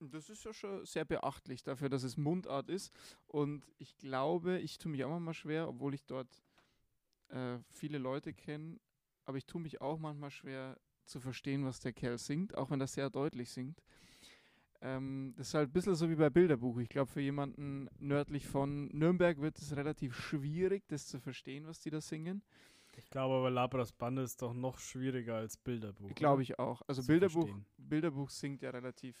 Das 0.00 0.28
ist 0.28 0.44
ja 0.44 0.52
schon 0.52 0.84
sehr 0.84 1.04
beachtlich 1.04 1.62
dafür, 1.62 1.88
dass 1.88 2.02
es 2.02 2.16
Mundart 2.16 2.68
ist. 2.68 2.92
Und 3.26 3.64
ich 3.78 3.96
glaube, 3.96 4.58
ich 4.58 4.78
tue 4.78 4.92
mich 4.92 5.04
auch 5.04 5.10
manchmal 5.10 5.34
schwer, 5.34 5.68
obwohl 5.68 5.94
ich 5.94 6.04
dort 6.04 6.42
äh, 7.28 7.58
viele 7.70 7.98
Leute 7.98 8.34
kenne, 8.34 8.78
aber 9.24 9.38
ich 9.38 9.46
tue 9.46 9.60
mich 9.60 9.80
auch 9.80 9.98
manchmal 9.98 10.30
schwer 10.30 10.78
zu 11.06 11.20
verstehen, 11.20 11.64
was 11.64 11.80
der 11.80 11.92
Kerl 11.92 12.18
singt, 12.18 12.56
auch 12.56 12.70
wenn 12.70 12.80
er 12.80 12.86
sehr 12.86 13.10
deutlich 13.10 13.50
singt. 13.50 13.82
Ähm, 14.80 15.32
das 15.36 15.48
ist 15.48 15.54
halt 15.54 15.70
ein 15.70 15.72
bisschen 15.72 15.94
so 15.94 16.10
wie 16.10 16.14
bei 16.14 16.28
Bilderbuch. 16.30 16.78
Ich 16.78 16.88
glaube, 16.88 17.10
für 17.10 17.20
jemanden 17.20 17.88
nördlich 17.98 18.46
von 18.46 18.88
Nürnberg 18.88 19.40
wird 19.40 19.58
es 19.58 19.74
relativ 19.76 20.14
schwierig, 20.14 20.84
das 20.88 21.06
zu 21.06 21.18
verstehen, 21.20 21.66
was 21.66 21.80
die 21.80 21.90
da 21.90 22.00
singen. 22.00 22.42
Ich 22.96 23.10
glaube 23.10 23.34
aber 23.34 23.50
Labras 23.50 23.92
Bande 23.92 24.22
ist 24.22 24.40
doch 24.42 24.52
noch 24.52 24.78
schwieriger 24.78 25.36
als 25.36 25.56
Bilderbuch. 25.56 26.14
Glaube 26.14 26.42
ich 26.42 26.58
auch. 26.58 26.82
Also 26.86 27.02
Bilderbuch, 27.04 27.48
verstehen. 27.48 27.66
Bilderbuch 27.76 28.30
singt 28.30 28.62
ja 28.62 28.70
relativ, 28.70 29.16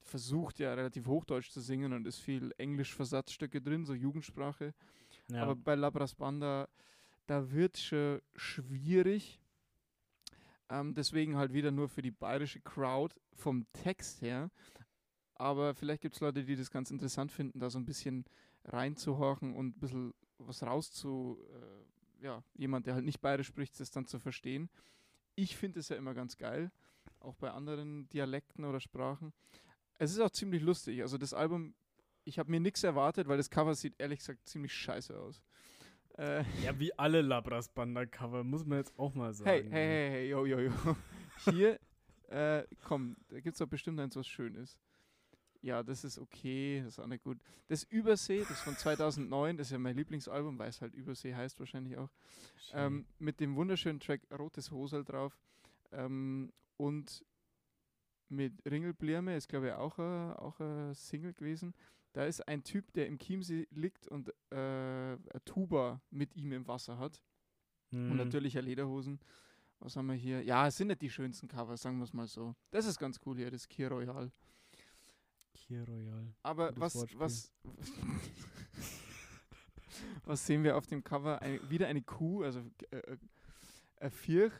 versucht 0.00 0.58
ja 0.58 0.74
relativ 0.74 1.06
Hochdeutsch 1.06 1.50
zu 1.50 1.60
singen 1.60 1.92
und 1.92 2.06
ist 2.06 2.18
viel 2.18 2.52
Englisch-Versatzstücke 2.58 3.60
drin, 3.60 3.84
so 3.84 3.94
Jugendsprache. 3.94 4.74
Ja. 5.28 5.42
Aber 5.42 5.56
bei 5.56 5.74
Labras 5.74 6.14
Banda, 6.14 6.68
da 7.26 7.50
wird 7.50 7.78
schon 7.78 8.20
schwierig. 8.34 9.40
Ähm, 10.68 10.94
deswegen 10.94 11.36
halt 11.36 11.52
wieder 11.52 11.70
nur 11.70 11.88
für 11.88 12.02
die 12.02 12.10
bayerische 12.10 12.60
Crowd 12.60 13.14
vom 13.34 13.66
Text 13.72 14.22
her. 14.22 14.50
Aber 15.34 15.74
vielleicht 15.74 16.02
gibt 16.02 16.14
es 16.14 16.20
Leute, 16.20 16.44
die 16.44 16.56
das 16.56 16.70
ganz 16.70 16.90
interessant 16.90 17.32
finden, 17.32 17.58
da 17.58 17.68
so 17.68 17.78
ein 17.78 17.84
bisschen 17.84 18.24
reinzuhorchen 18.64 19.54
und 19.54 19.76
ein 19.76 19.80
bisschen 19.80 20.14
was 20.38 20.62
rauszu, 20.62 21.38
äh, 21.52 21.91
ja, 22.22 22.42
jemand, 22.54 22.86
der 22.86 22.94
halt 22.94 23.04
nicht 23.04 23.20
bayerisch 23.20 23.48
spricht, 23.48 23.78
das 23.80 23.90
dann 23.90 24.06
zu 24.06 24.18
verstehen. 24.18 24.70
Ich 25.34 25.56
finde 25.56 25.80
es 25.80 25.88
ja 25.88 25.96
immer 25.96 26.14
ganz 26.14 26.36
geil, 26.36 26.70
auch 27.20 27.34
bei 27.34 27.50
anderen 27.50 28.08
Dialekten 28.10 28.64
oder 28.64 28.80
Sprachen. 28.80 29.32
Es 29.98 30.12
ist 30.12 30.20
auch 30.20 30.30
ziemlich 30.30 30.62
lustig. 30.62 31.02
Also 31.02 31.18
das 31.18 31.34
Album, 31.34 31.74
ich 32.24 32.38
habe 32.38 32.50
mir 32.50 32.60
nichts 32.60 32.82
erwartet, 32.82 33.28
weil 33.28 33.36
das 33.36 33.50
Cover 33.50 33.74
sieht 33.74 33.94
ehrlich 33.98 34.20
gesagt 34.20 34.48
ziemlich 34.48 34.72
scheiße 34.72 35.18
aus. 35.18 35.42
Äh, 36.18 36.44
ja, 36.62 36.78
wie 36.78 36.96
alle 36.98 37.22
Labras 37.22 37.68
Banda 37.68 38.04
Cover, 38.06 38.44
muss 38.44 38.64
man 38.66 38.78
jetzt 38.78 38.96
auch 38.98 39.14
mal 39.14 39.32
sagen. 39.32 39.48
hey, 39.48 39.62
hey, 39.70 39.70
hey, 39.70 40.10
hey, 40.10 40.28
yo, 40.28 40.44
yo, 40.44 40.58
yo. 40.60 40.96
Hier, 41.50 41.80
äh, 42.28 42.64
komm, 42.84 43.16
da 43.28 43.40
gibt 43.40 43.54
es 43.54 43.58
doch 43.58 43.66
bestimmt 43.66 43.98
eins, 43.98 44.14
was 44.14 44.26
schön 44.26 44.54
ist. 44.54 44.78
Ja, 45.62 45.82
das 45.82 46.02
ist 46.02 46.18
okay, 46.18 46.80
das 46.84 46.94
ist 46.94 46.98
auch 46.98 47.06
nicht 47.06 47.22
gut. 47.22 47.38
Das 47.68 47.84
Übersee, 47.84 48.40
das 48.40 48.50
ist 48.50 48.60
von 48.62 48.76
2009, 48.76 49.56
das 49.56 49.68
ist 49.68 49.72
ja 49.72 49.78
mein 49.78 49.96
Lieblingsalbum, 49.96 50.58
weil 50.58 50.68
es 50.68 50.80
halt 50.80 50.92
Übersee 50.94 51.34
heißt 51.34 51.58
wahrscheinlich 51.60 51.96
auch. 51.96 52.10
Ähm, 52.72 53.06
mit 53.18 53.38
dem 53.38 53.54
wunderschönen 53.54 54.00
Track 54.00 54.22
Rotes 54.36 54.70
Hosel 54.72 55.04
drauf. 55.04 55.38
Ähm, 55.92 56.52
und 56.78 57.24
mit 58.28 58.54
Ringelblirme 58.68 59.36
ist, 59.36 59.48
glaube 59.48 59.68
ich, 59.68 59.72
auch 59.74 59.98
ein, 59.98 60.32
auch 60.34 60.94
Single 60.94 61.32
gewesen. 61.34 61.74
Da 62.12 62.24
ist 62.24 62.46
ein 62.48 62.64
Typ, 62.64 62.92
der 62.94 63.06
im 63.06 63.18
Chiemsee 63.18 63.66
liegt 63.70 64.08
und 64.08 64.30
äh, 64.50 64.54
eine 64.56 65.20
Tuba 65.44 66.00
mit 66.10 66.34
ihm 66.34 66.52
im 66.52 66.66
Wasser 66.66 66.98
hat. 66.98 67.22
Und 67.92 68.08
Hm. 68.10 68.16
natürlich 68.16 68.54
ja 68.54 68.62
Lederhosen. 68.62 69.20
Was 69.78 69.96
haben 69.96 70.06
wir 70.06 70.14
hier? 70.14 70.42
Ja, 70.42 70.66
es 70.66 70.76
sind 70.76 70.88
nicht 70.88 71.02
die 71.02 71.10
schönsten 71.10 71.46
Covers, 71.48 71.82
sagen 71.82 71.98
wir 71.98 72.04
es 72.04 72.12
mal 72.12 72.26
so. 72.26 72.54
Das 72.70 72.86
ist 72.86 72.98
ganz 72.98 73.20
cool 73.26 73.36
hier, 73.36 73.50
das 73.50 73.68
Kier 73.68 73.88
Royal. 73.90 74.30
Kier 75.72 75.88
Royal. 75.88 76.34
Aber 76.42 76.68
Gutes 76.68 76.80
was, 76.80 76.94
Wortspiel. 76.96 77.20
was, 77.20 77.52
was 80.24 80.46
sehen 80.46 80.64
wir 80.64 80.76
auf 80.76 80.86
dem 80.86 81.02
Cover? 81.02 81.40
Ein, 81.40 81.60
wieder 81.70 81.86
eine 81.86 82.02
Kuh, 82.02 82.42
also 82.42 82.60
äh, 82.90 82.96
äh, 82.96 83.16
ein 84.00 84.10
Vierch. 84.10 84.52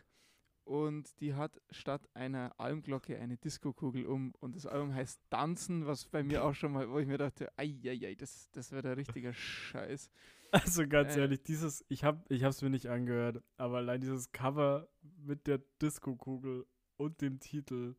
Und 0.65 1.21
die 1.21 1.35
hat 1.35 1.61
statt 1.71 2.09
einer 2.15 2.55
Almglocke 2.59 3.19
eine 3.19 3.37
Diskokugel 3.37 4.07
um. 4.07 4.33
Und 4.39 4.55
das 4.55 4.65
Album 4.65 4.95
heißt 4.95 5.21
Tanzen, 5.29 5.87
was 5.87 6.07
bei 6.07 6.23
mir 6.23 6.45
auch 6.45 6.55
schon 6.55 6.73
mal, 6.73 6.89
wo 6.89 6.99
ich 7.01 7.07
mir 7.09 7.19
dachte, 7.19 7.51
ei, 7.57 8.15
das, 8.17 8.49
das 8.53 8.71
wäre 8.71 8.83
der 8.83 8.97
richtige 8.97 9.35
Scheiß. 9.35 10.09
Also 10.53 10.87
ganz 10.87 11.17
Äh. 11.17 11.21
ehrlich, 11.23 11.43
dieses, 11.43 11.85
ich 11.89 12.05
hab, 12.05 12.31
ich 12.31 12.45
hab's 12.45 12.63
mir 12.63 12.71
nicht 12.71 12.87
angehört, 12.87 13.43
aber 13.57 13.79
allein 13.79 14.01
dieses 14.01 14.31
Cover 14.33 14.89
mit 15.17 15.47
der 15.47 15.59
Disco-Kugel 15.81 16.65
und 16.97 17.21
dem 17.23 17.41
Titel, 17.41 17.97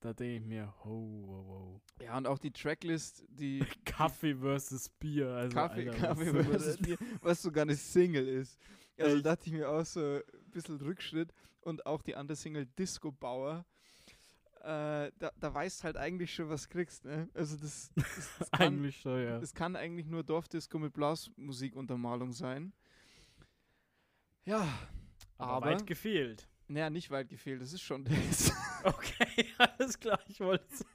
da 0.00 0.14
denke 0.14 0.36
ich 0.36 0.42
mir, 0.42 0.74
ho, 0.82 1.24
ho, 1.26 1.44
ho. 1.48 1.80
Ja, 2.02 2.16
und 2.16 2.26
auch 2.26 2.38
die 2.38 2.50
Tracklist, 2.50 3.24
die 3.28 3.60
Kaffee 3.84 4.34
versus 4.34 4.88
Bier. 4.88 5.28
Also, 5.28 5.54
Kaffee, 5.54 5.88
Alter, 5.90 6.00
Kaffee 6.00 6.44
versus? 6.44 6.76
Bier, 6.78 6.96
was 7.20 7.42
sogar 7.42 7.62
eine 7.62 7.76
Single 7.76 8.26
ist. 8.26 8.58
Also 8.98 9.16
Echt? 9.16 9.26
dachte 9.26 9.46
ich 9.46 9.52
mir 9.52 9.68
auch 9.68 9.84
so 9.84 10.00
ein 10.00 10.50
bisschen 10.50 10.76
Rückschritt. 10.80 11.32
Und 11.60 11.84
auch 11.84 12.00
die 12.00 12.16
andere 12.16 12.36
Single 12.36 12.66
Disco 12.78 13.12
Bauer. 13.12 13.66
Äh, 14.60 15.12
da, 15.18 15.32
da 15.38 15.54
weißt 15.54 15.84
halt 15.84 15.96
eigentlich 15.96 16.34
schon, 16.34 16.48
was 16.48 16.68
kriegst. 16.68 17.04
Ne? 17.04 17.28
Also 17.34 17.56
das, 17.56 17.90
das, 17.96 18.30
das, 18.38 18.50
kann, 18.50 18.66
Eigentlich 18.66 19.00
schon, 19.00 19.22
ja. 19.22 19.38
das 19.38 19.54
kann 19.54 19.76
eigentlich 19.76 20.06
nur 20.06 20.22
Dorfdisco 20.22 20.78
mit 20.78 20.92
Blasmusikuntermalung 20.94 22.32
sein. 22.32 22.72
Ja, 24.44 24.66
Aber, 25.36 25.52
aber, 25.52 25.66
weit 25.66 25.86
gefehlt. 25.86 26.49
Naja, 26.70 26.88
nicht 26.90 27.10
weit 27.10 27.28
gefehlt, 27.28 27.60
das 27.60 27.72
ist 27.72 27.82
schon 27.82 28.04
das. 28.04 28.52
Okay, 28.82 29.44
alles 29.58 30.00
klar. 30.00 30.18
Ich 30.28 30.40
wollte 30.40 30.64
jetzt, 30.70 30.86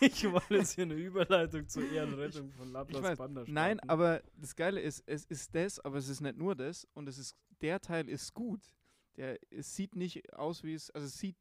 ich 0.00 0.28
wollte 0.28 0.56
jetzt 0.56 0.72
hier 0.72 0.82
eine 0.82 0.94
Überleitung 0.94 1.68
zur 1.68 1.88
Ehrenrettung 1.88 2.50
von 2.50 2.66
Ich 2.66 2.72
Labras 2.72 3.00
weiß, 3.02 3.18
Banda 3.18 3.42
starten. 3.42 3.52
Nein, 3.52 3.78
aber 3.88 4.24
das 4.36 4.56
Geile 4.56 4.80
ist, 4.80 5.04
es 5.06 5.24
ist 5.26 5.54
das, 5.54 5.78
aber 5.78 5.98
es 5.98 6.08
ist 6.08 6.20
nicht 6.20 6.36
nur 6.36 6.56
das. 6.56 6.84
Und 6.94 7.08
es 7.08 7.16
ist, 7.16 7.36
der 7.60 7.80
Teil 7.80 8.08
ist 8.08 8.34
gut. 8.34 8.72
Der, 9.16 9.38
es 9.50 9.76
sieht 9.76 9.94
nicht 9.94 10.32
aus 10.32 10.64
wie 10.64 10.74
es, 10.74 10.90
also 10.90 11.06
es 11.06 11.16
sieht, 11.16 11.36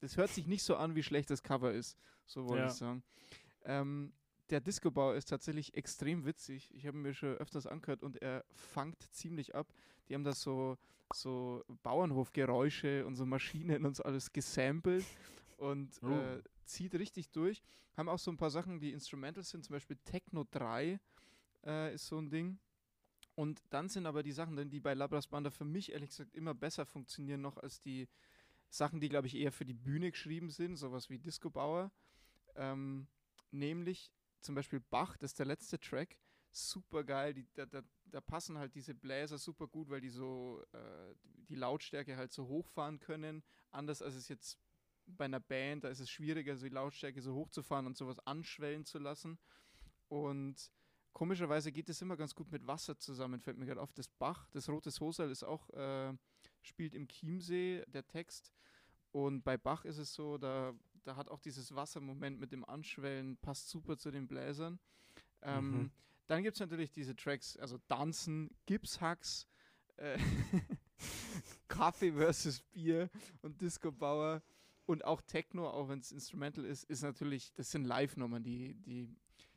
das 0.00 0.18
hört 0.18 0.28
sich 0.28 0.46
nicht 0.46 0.62
so 0.62 0.76
an, 0.76 0.94
wie 0.94 1.02
schlecht 1.02 1.30
das 1.30 1.42
Cover 1.42 1.72
ist. 1.72 1.96
So 2.26 2.46
wollte 2.46 2.64
Ja. 2.64 2.68
ich 2.68 2.74
sagen. 2.74 3.02
Ähm, 3.64 4.12
der 4.50 4.60
Disco-Bau 4.60 5.12
ist 5.14 5.30
tatsächlich 5.30 5.72
extrem 5.72 6.26
witzig. 6.26 6.70
Ich 6.74 6.86
habe 6.86 6.98
mir 6.98 7.14
schon 7.14 7.36
öfters 7.36 7.66
angehört 7.66 8.02
und 8.02 8.20
er 8.20 8.44
fangt 8.52 9.02
ziemlich 9.14 9.54
ab. 9.54 9.72
Die 10.10 10.14
haben 10.14 10.24
da 10.24 10.34
so, 10.34 10.76
so 11.12 11.64
Bauernhofgeräusche 11.82 13.04
und 13.06 13.16
so 13.16 13.26
Maschinen 13.26 13.84
und 13.84 13.96
so 13.96 14.02
alles 14.04 14.32
gesampelt 14.32 15.04
und 15.56 15.90
Oh. 16.02 16.10
äh, 16.10 16.42
zieht 16.64 16.94
richtig 16.94 17.30
durch. 17.30 17.62
Haben 17.96 18.08
auch 18.08 18.18
so 18.18 18.30
ein 18.30 18.36
paar 18.36 18.50
Sachen, 18.50 18.80
die 18.80 18.92
Instrumental 18.92 19.42
sind, 19.44 19.64
zum 19.64 19.74
Beispiel 19.74 19.96
Techno 20.04 20.44
3 20.50 20.98
äh, 21.64 21.94
ist 21.94 22.06
so 22.06 22.18
ein 22.18 22.30
Ding. 22.30 22.58
Und 23.36 23.62
dann 23.70 23.88
sind 23.88 24.06
aber 24.06 24.22
die 24.22 24.32
Sachen, 24.32 24.70
die 24.70 24.80
bei 24.80 24.94
Labras 24.94 25.26
Banda 25.26 25.50
für 25.50 25.64
mich 25.64 25.92
ehrlich 25.92 26.10
gesagt 26.10 26.34
immer 26.34 26.54
besser 26.54 26.86
funktionieren 26.86 27.40
noch 27.40 27.56
als 27.56 27.80
die 27.80 28.08
Sachen, 28.70 29.00
die 29.00 29.08
glaube 29.08 29.26
ich 29.26 29.36
eher 29.36 29.52
für 29.52 29.64
die 29.64 29.74
Bühne 29.74 30.10
geschrieben 30.10 30.50
sind, 30.50 30.76
sowas 30.76 31.10
wie 31.10 31.18
Disco 31.18 31.50
Bauer. 31.50 31.90
Ähm, 32.56 33.06
nämlich 33.50 34.10
zum 34.40 34.54
Beispiel 34.54 34.80
Bach, 34.80 35.16
das 35.16 35.32
ist 35.32 35.38
der 35.38 35.46
letzte 35.46 35.78
Track, 35.80 36.16
super 36.50 37.02
geil. 37.04 37.34
Die, 37.34 37.46
da, 37.54 37.66
da, 37.66 37.82
da 38.14 38.20
passen 38.20 38.58
halt 38.58 38.76
diese 38.76 38.94
Bläser 38.94 39.38
super 39.38 39.66
gut, 39.66 39.90
weil 39.90 40.00
die 40.00 40.08
so 40.08 40.62
äh, 40.72 41.14
die 41.48 41.56
Lautstärke 41.56 42.16
halt 42.16 42.32
so 42.32 42.46
hochfahren 42.46 43.00
können. 43.00 43.42
Anders 43.72 44.02
als 44.02 44.14
es 44.14 44.28
jetzt 44.28 44.56
bei 45.06 45.24
einer 45.24 45.40
Band, 45.40 45.82
da 45.82 45.88
ist 45.88 45.98
es 45.98 46.08
schwieriger, 46.08 46.56
so 46.56 46.64
die 46.64 46.72
Lautstärke 46.72 47.20
so 47.20 47.34
hochzufahren 47.34 47.86
und 47.86 47.96
sowas 47.96 48.20
anschwellen 48.20 48.84
zu 48.84 48.98
lassen. 49.00 49.36
Und 50.06 50.70
komischerweise 51.12 51.72
geht 51.72 51.88
es 51.88 52.00
immer 52.02 52.16
ganz 52.16 52.36
gut 52.36 52.52
mit 52.52 52.66
Wasser 52.68 52.96
zusammen, 52.96 53.40
fällt 53.40 53.58
mir 53.58 53.66
gerade 53.66 53.80
auf. 53.80 53.92
Das 53.92 54.06
Bach, 54.06 54.48
das 54.52 54.68
Rotes 54.68 55.00
Hosal 55.00 55.30
ist 55.32 55.42
auch, 55.42 55.68
äh, 55.70 56.16
spielt 56.62 56.94
im 56.94 57.08
Chiemsee, 57.08 57.82
der 57.88 58.06
Text. 58.06 58.52
Und 59.10 59.42
bei 59.42 59.56
Bach 59.56 59.84
ist 59.84 59.98
es 59.98 60.14
so, 60.14 60.38
da, 60.38 60.72
da 61.02 61.16
hat 61.16 61.28
auch 61.28 61.40
dieses 61.40 61.74
Wassermoment 61.74 62.38
mit 62.38 62.52
dem 62.52 62.64
Anschwellen, 62.64 63.38
passt 63.38 63.70
super 63.70 63.98
zu 63.98 64.12
den 64.12 64.28
Bläsern. 64.28 64.78
Ähm, 65.42 65.70
Mhm. 65.70 65.90
Dann 66.26 66.42
gibt 66.42 66.56
es 66.56 66.60
natürlich 66.60 66.90
diese 66.90 67.14
Tracks, 67.14 67.56
also 67.56 67.78
Tanzen, 67.88 68.50
Gipshacks, 68.66 69.46
äh, 69.96 70.18
Kaffee 71.68 72.12
versus 72.12 72.62
Bier 72.72 73.10
und 73.42 73.60
Disco 73.60 73.92
Bauer 73.92 74.42
und 74.86 75.04
auch 75.04 75.22
Techno, 75.22 75.68
auch 75.68 75.88
wenn 75.88 75.98
es 75.98 76.12
Instrumental 76.12 76.64
ist, 76.64 76.84
ist 76.84 77.02
natürlich, 77.02 77.52
das 77.54 77.70
sind 77.70 77.84
Live-Nummern, 77.84 78.42
die, 78.42 78.74
die, 78.74 79.08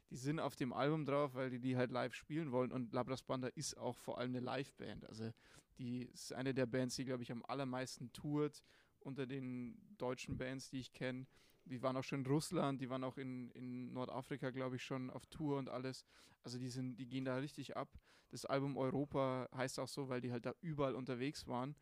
die 0.10 0.16
sind 0.16 0.40
auf 0.40 0.56
dem 0.56 0.74
Album 0.74 1.06
drauf, 1.06 1.34
weil 1.34 1.50
die 1.50 1.60
die 1.60 1.76
halt 1.76 1.92
live 1.92 2.14
spielen 2.14 2.52
wollen 2.52 2.72
und 2.72 2.94
Labras 2.94 3.24
Banda 3.24 3.48
ist 3.50 3.78
auch 3.78 3.98
vor 3.98 4.18
allem 4.18 4.32
eine 4.32 4.40
Live-Band. 4.40 5.06
Also 5.06 5.32
die 5.78 6.04
ist 6.06 6.34
eine 6.34 6.54
der 6.54 6.66
Bands, 6.66 6.96
die, 6.96 7.06
glaube 7.06 7.24
ich, 7.24 7.32
am 7.32 7.44
allermeisten 7.46 8.12
tourt 8.14 8.64
unter 9.00 9.26
den 9.26 9.78
deutschen 9.98 10.38
Bands, 10.38 10.70
die 10.70 10.80
ich 10.80 10.94
kenne. 10.94 11.28
Die 11.70 11.82
waren 11.82 11.98
auch 11.98 12.04
schon 12.04 12.22
in 12.22 12.26
Russland, 12.26 12.82
die 12.82 12.90
waren 12.90 13.04
auch 13.04 13.18
in, 13.18 13.50
in 13.52 13.94
Nordafrika, 13.94 14.52
glaube 14.52 14.78
ich, 14.78 14.84
schon 14.84 15.10
auf 15.10 15.26
Tour 15.28 15.58
und 15.58 15.70
alles. 15.70 16.06
Also 16.44 16.58
die 16.58 16.70
sind, 16.70 16.96
die 16.98 17.08
gehen 17.08 17.26
da 17.26 17.38
richtig 17.38 17.76
ab. 17.76 17.90
Das 18.30 18.46
Album 18.46 18.78
Europa 18.78 19.50
heißt 19.56 19.80
auch 19.80 19.88
so, 19.88 20.10
weil 20.10 20.22
die 20.22 20.32
halt 20.32 20.46
da 20.46 20.54
überall 20.62 20.96
unterwegs 20.96 21.48
waren. 21.48 21.76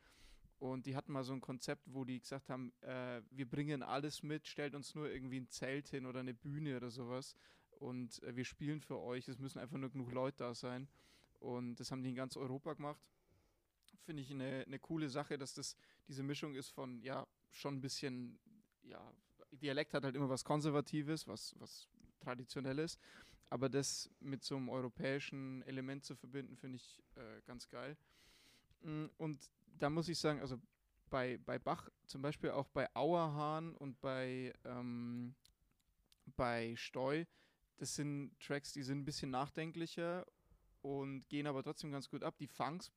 Und 0.58 0.86
die 0.86 0.96
hatten 0.96 1.12
mal 1.12 1.24
so 1.24 1.34
ein 1.34 1.42
Konzept, 1.42 1.84
wo 1.86 2.06
die 2.06 2.20
gesagt 2.20 2.50
haben, 2.50 2.72
äh, 2.82 3.22
wir 3.30 3.48
bringen 3.48 3.84
alles 3.84 4.24
mit, 4.24 4.48
stellt 4.48 4.74
uns 4.74 4.96
nur 4.96 5.10
irgendwie 5.10 5.39
ein 5.39 5.50
Zelt 5.50 5.89
hin 5.89 6.06
oder 6.06 6.22
eine 6.22 6.34
Bühne 6.34 6.77
oder 6.77 6.89
sowas. 6.89 7.36
Und 7.72 8.24
äh, 8.24 8.36
wir 8.36 8.46
spielen 8.46 8.80
für 8.80 9.00
euch. 9.00 9.27
Es 9.27 9.38
müssen 9.38 9.60
einfach 9.60 9.77
nur 9.77 9.89
genug 9.89 10.12
Leute 10.12 10.38
da 10.38 10.56
sein. 10.56 10.88
Und 11.39 11.75
das 11.75 11.92
haben 11.92 12.04
die 12.04 12.10
in 12.10 12.15
ganz 12.15 12.38
Europa 12.38 12.74
gemacht. 12.74 13.12
Finde 14.06 14.22
ich 14.22 14.32
eine, 14.32 14.63
eine 14.65 14.80
coole 14.80 15.10
Sache, 15.10 15.38
dass 15.38 15.54
das 15.54 15.75
diese 16.08 16.24
Mischung 16.24 16.56
ist 16.56 16.70
von, 16.70 17.01
ja, 17.01 17.27
schon 17.51 17.75
ein 17.75 17.82
bisschen, 17.82 18.39
ja, 18.84 19.13
Dialekt 19.55 19.93
hat 19.93 20.03
halt 20.03 20.15
immer 20.15 20.29
was 20.29 20.43
Konservatives, 20.43 21.27
was, 21.27 21.55
was 21.59 21.88
Traditionelles. 22.19 22.97
Aber 23.50 23.69
das 23.69 24.09
mit 24.19 24.43
so 24.43 24.57
einem 24.57 24.69
europäischen 24.69 25.62
Element 25.63 26.03
zu 26.03 26.15
verbinden, 26.15 26.55
finde 26.57 26.77
ich 26.77 27.03
äh, 27.15 27.41
ganz 27.45 27.69
geil. 27.69 27.95
Mm, 28.81 29.05
Und 29.17 29.50
da 29.77 29.89
muss 29.89 30.09
ich 30.09 30.17
sagen, 30.17 30.39
also 30.41 30.59
bei, 31.09 31.38
bei 31.45 31.59
Bach, 31.59 31.89
zum 32.07 32.21
Beispiel 32.21 32.51
auch 32.51 32.67
bei 32.69 32.93
Auerhahn 32.95 33.75
und 33.75 34.01
bei, 34.01 34.53
ähm, 34.63 35.35
bei 36.35 36.75
Steu, 36.75 37.25
das 37.77 37.95
sind 37.95 38.31
Tracks, 38.39 38.74
die 38.74 38.83
sind 38.83 39.00
ein 39.00 39.05
bisschen 39.05 39.31
nachdenklicher 39.31 40.25
und 40.81 41.27
gehen 41.29 41.47
aber 41.47 41.63
trotzdem 41.63 41.91
ganz 41.91 42.09
gut 42.09 42.24
ab. 42.24 42.38
Die 42.38 42.47
Funks 42.47 42.91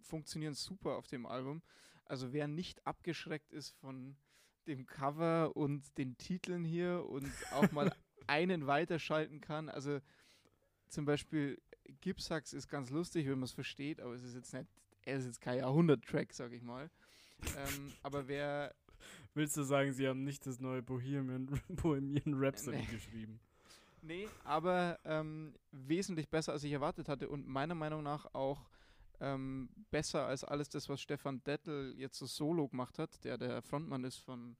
funktionieren 0.00 0.54
super 0.54 0.96
auf 0.96 1.06
dem 1.06 1.26
Album. 1.26 1.62
Also 2.04 2.32
wer 2.32 2.48
nicht 2.48 2.86
abgeschreckt 2.86 3.52
ist 3.52 3.70
von 3.70 4.16
dem 4.68 4.86
Cover 4.86 5.56
und 5.56 5.96
den 5.98 6.16
Titeln 6.18 6.64
hier 6.64 7.04
und 7.08 7.30
auch 7.52 7.70
mal 7.72 7.92
einen 8.26 8.66
weiterschalten 8.66 9.40
kann, 9.40 9.68
also 9.68 10.00
zum 10.88 11.04
Beispiel 11.04 11.60
Gipsax 12.00 12.52
ist 12.52 12.68
ganz 12.68 12.90
lustig, 12.90 13.26
wenn 13.26 13.34
man 13.38 13.44
es 13.44 13.52
versteht, 13.52 14.00
aber 14.00 14.14
es 14.14 14.22
ist 14.22 14.34
jetzt 14.34 14.52
nicht, 14.52 14.66
er 15.04 15.18
ist 15.18 15.26
jetzt 15.26 15.40
kein 15.40 15.58
Jahrhundert-Track, 15.58 16.32
sag 16.32 16.52
ich 16.52 16.62
mal. 16.62 16.90
ähm, 17.56 17.92
aber 18.02 18.26
wer 18.28 18.74
Willst 19.34 19.56
du 19.56 19.62
sagen, 19.62 19.92
sie 19.92 20.08
haben 20.08 20.24
nicht 20.24 20.46
das 20.46 20.58
neue 20.60 20.82
Bohemian, 20.82 21.60
Bohemian 21.68 22.34
Rhapsody 22.34 22.78
Nee. 22.78 22.86
geschrieben? 22.90 23.40
Nee, 24.02 24.28
aber 24.44 24.98
ähm, 25.04 25.54
wesentlich 25.72 26.28
besser, 26.28 26.52
als 26.52 26.64
ich 26.64 26.72
erwartet 26.72 27.08
hatte 27.08 27.28
und 27.28 27.46
meiner 27.46 27.74
Meinung 27.74 28.02
nach 28.02 28.26
auch 28.34 28.68
ähm, 29.20 29.68
besser 29.90 30.26
als 30.26 30.44
alles 30.44 30.68
das, 30.68 30.88
was 30.88 31.00
Stefan 31.00 31.42
Dettel 31.44 31.94
jetzt 31.96 32.18
so 32.18 32.26
solo 32.26 32.68
gemacht 32.68 32.98
hat, 32.98 33.24
der 33.24 33.38
der 33.38 33.62
Frontmann 33.62 34.04
ist 34.04 34.18
von 34.18 34.56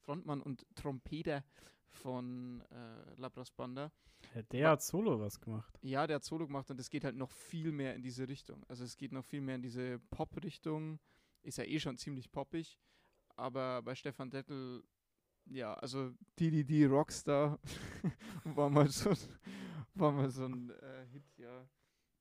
Frontmann 0.00 0.40
und 0.40 0.66
Trompeter 0.74 1.44
von 1.88 2.62
äh, 2.70 3.20
Labras 3.20 3.50
Banda. 3.50 3.92
Ja, 4.34 4.42
der 4.42 4.70
hat 4.70 4.82
solo 4.82 5.18
was 5.20 5.40
gemacht. 5.40 5.78
Ja, 5.82 6.06
der 6.06 6.16
hat 6.16 6.24
Solo 6.24 6.46
gemacht 6.46 6.70
und 6.70 6.78
es 6.78 6.90
geht 6.90 7.04
halt 7.04 7.16
noch 7.16 7.30
viel 7.30 7.72
mehr 7.72 7.94
in 7.94 8.02
diese 8.02 8.28
Richtung. 8.28 8.64
Also 8.68 8.84
es 8.84 8.96
geht 8.96 9.12
noch 9.12 9.24
viel 9.24 9.40
mehr 9.40 9.56
in 9.56 9.62
diese 9.62 9.98
Pop-Richtung. 10.10 11.00
Ist 11.42 11.58
ja 11.58 11.64
eh 11.64 11.80
schon 11.80 11.98
ziemlich 11.98 12.30
poppig. 12.30 12.78
Aber 13.36 13.82
bei 13.82 13.94
Stefan 13.94 14.30
Dettel, 14.30 14.84
ja, 15.46 15.74
also 15.74 16.12
DDD 16.38 16.86
Rockstar 16.86 17.58
war 18.44 18.68
mal 18.70 18.88
so, 18.88 19.12
war 19.94 20.12
mal 20.12 20.30
so 20.30 20.44
ein 20.44 20.70
äh, 20.70 21.06
Hit, 21.06 21.24
ja. 21.38 21.66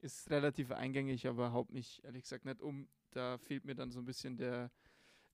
Ist 0.02 0.30
relativ 0.30 0.72
eingängig, 0.72 1.28
aber 1.28 1.52
haut 1.52 1.72
mich 1.72 2.04
ehrlich 2.04 2.24
gesagt 2.24 2.46
nicht 2.46 2.62
um. 2.62 2.88
Da 3.12 3.38
fehlt 3.38 3.66
mir 3.66 3.76
dann 3.76 3.92
so 3.92 4.00
ein 4.00 4.06
bisschen 4.06 4.38
der, 4.38 4.72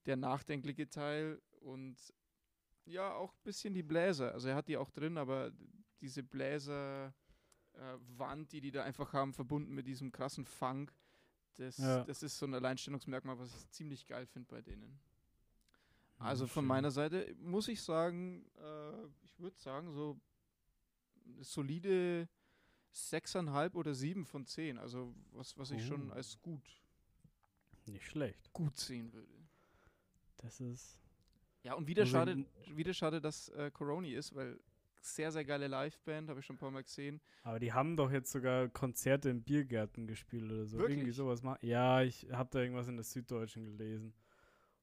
der 0.05 0.15
nachdenkliche 0.15 0.89
Teil 0.89 1.41
und 1.59 1.95
ja, 2.85 3.13
auch 3.13 3.33
ein 3.33 3.43
bisschen 3.43 3.73
die 3.73 3.83
Bläser. 3.83 4.31
Also 4.33 4.47
er 4.49 4.55
hat 4.55 4.67
die 4.67 4.77
auch 4.77 4.91
drin, 4.91 5.17
aber 5.17 5.51
diese 6.01 6.23
Bläser 6.23 7.13
äh, 7.73 7.97
die 8.51 8.61
die 8.61 8.71
da 8.71 8.83
einfach 8.83 9.13
haben, 9.13 9.33
verbunden 9.33 9.73
mit 9.73 9.87
diesem 9.87 10.11
krassen 10.11 10.45
Funk, 10.45 10.93
das, 11.55 11.77
Ja. 11.77 12.03
das 12.03 12.23
ist 12.23 12.37
so 12.37 12.45
ein 12.45 12.53
Alleinstellungsmerkmal, 12.53 13.37
was 13.39 13.55
ich 13.55 13.69
ziemlich 13.69 14.05
geil 14.05 14.25
finde 14.25 14.47
bei 14.49 14.61
denen. 14.61 14.99
Also 16.17 16.45
Hm, 16.45 16.49
von 16.49 16.65
meiner 16.65 16.91
Seite 16.91 17.35
muss 17.39 17.67
ich 17.67 17.81
sagen, 17.81 18.45
äh, 18.57 19.05
ich 19.23 19.37
würde 19.39 19.57
sagen, 19.59 19.91
so 19.91 20.19
solide 21.41 22.29
6,5 22.95 23.75
oder 23.75 23.93
7 23.93 24.25
von 24.25 24.45
10. 24.45 24.77
Also 24.77 25.13
was, 25.33 25.57
was 25.57 25.71
ich 25.71 25.85
schon 25.85 26.09
Oh. 26.11 26.13
als 26.13 26.41
gut, 26.41 26.81
Nicht 27.85 28.05
schlecht. 28.05 28.51
gut 28.53 28.77
sehen 28.77 29.11
würde. 29.13 29.33
Das 30.37 30.59
ist. 30.61 30.97
Ja, 31.63 31.73
und 31.73 31.87
wieder 31.87 32.03
ich- 32.03 32.09
schade, 32.11 32.45
wieder 32.67 32.93
schade, 32.93 33.19
dass 33.19 33.49
äh, 33.49 33.69
Coroni 33.71 34.13
ist, 34.13 34.33
weil 34.35 34.59
sehr, 35.01 35.31
sehr 35.31 35.45
geile 35.45 35.67
Liveband, 35.67 36.29
habe 36.29 36.39
ich 36.39 36.45
schon 36.45 36.55
ein 36.55 36.59
paar 36.59 36.71
Mal 36.71 36.83
gesehen. 36.83 37.21
Aber 37.43 37.59
die 37.59 37.73
haben 37.73 37.95
doch 37.95 38.11
jetzt 38.11 38.31
sogar 38.31 38.69
Konzerte 38.69 39.29
in 39.29 39.43
Biergärten 39.43 40.07
gespielt 40.07 40.51
oder 40.51 40.65
so. 40.65 40.79
Irgendwie 40.79 40.97
Wirklich? 41.01 41.15
sowas 41.15 41.43
machen. 41.43 41.59
Ja, 41.65 42.01
ich 42.01 42.27
habe 42.31 42.49
da 42.51 42.59
irgendwas 42.59 42.87
in 42.87 42.95
der 42.95 43.03
Süddeutschen 43.03 43.65
gelesen. 43.65 44.13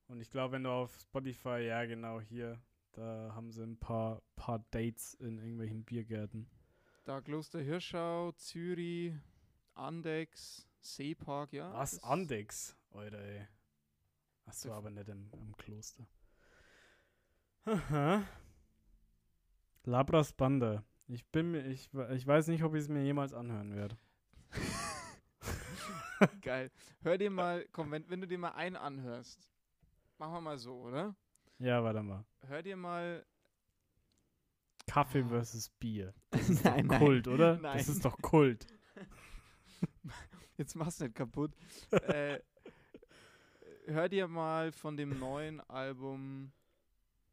Und 0.06 0.20
ich 0.20 0.30
glaube, 0.30 0.52
wenn 0.52 0.64
du 0.64 0.70
auf 0.70 0.94
Spotify, 1.00 1.64
ja 1.66 1.84
genau 1.86 2.20
hier, 2.20 2.60
da 2.92 3.32
haben 3.34 3.50
sie 3.50 3.62
ein 3.64 3.78
paar, 3.78 4.22
paar 4.36 4.58
Dates 4.70 5.14
in 5.14 5.38
irgendwelchen 5.38 5.84
Biergärten. 5.84 6.48
Da 7.04 7.20
Kloster 7.20 7.60
Hirschau, 7.60 8.30
Zürich, 8.32 9.12
Andex, 9.74 10.68
Seepark, 10.80 11.52
ja. 11.52 11.72
Was? 11.74 12.00
Andex? 12.04 12.76
Alter, 12.92 13.18
ey. 13.18 13.48
Achso, 14.46 14.72
aber 14.72 14.90
nicht 14.90 15.08
im, 15.08 15.28
im 15.32 15.56
Kloster. 15.56 16.06
Haha. 17.66 18.22
Labras 19.84 20.32
Banda. 20.32 20.84
Ich 21.08 21.26
bin 21.26 21.50
mir, 21.50 21.66
ich, 21.66 21.90
ich 22.10 22.26
weiß 22.26 22.46
nicht, 22.46 22.62
ob 22.62 22.74
ich 22.74 22.82
es 22.82 22.88
mir 22.88 23.02
jemals 23.02 23.34
anhören 23.34 23.74
werde. 23.74 23.96
Geil. 26.40 26.70
Hör 27.00 27.18
dir 27.18 27.30
mal, 27.30 27.66
komm, 27.72 27.90
wenn, 27.90 28.08
wenn 28.08 28.20
du 28.20 28.28
dir 28.28 28.38
mal 28.38 28.52
einen 28.52 28.76
anhörst, 28.76 29.50
machen 30.18 30.34
wir 30.34 30.40
mal 30.40 30.58
so, 30.58 30.82
oder? 30.82 31.16
Ja, 31.58 31.82
warte 31.82 32.02
mal. 32.04 32.24
Hör 32.46 32.62
dir 32.62 32.76
mal. 32.76 33.26
Kaffee 34.86 35.22
Ah. 35.24 35.28
versus 35.28 35.68
Bier. 35.68 36.12
Das 36.30 36.48
ist 36.50 36.64
Nein, 36.64 36.86
doch 36.88 36.94
nein. 36.94 37.04
Kult, 37.04 37.28
oder? 37.28 37.56
Nein. 37.58 37.78
Das 37.78 37.88
ist 37.88 38.04
doch 38.04 38.16
Kult. 38.20 38.66
Jetzt 40.58 40.74
mach's 40.76 41.00
nicht 41.00 41.14
kaputt. 41.14 41.52
äh, 41.90 42.40
hör 43.86 44.08
dir 44.08 44.28
mal 44.28 44.72
von 44.72 44.96
dem 44.96 45.18
neuen 45.18 45.60
Album 45.60 46.52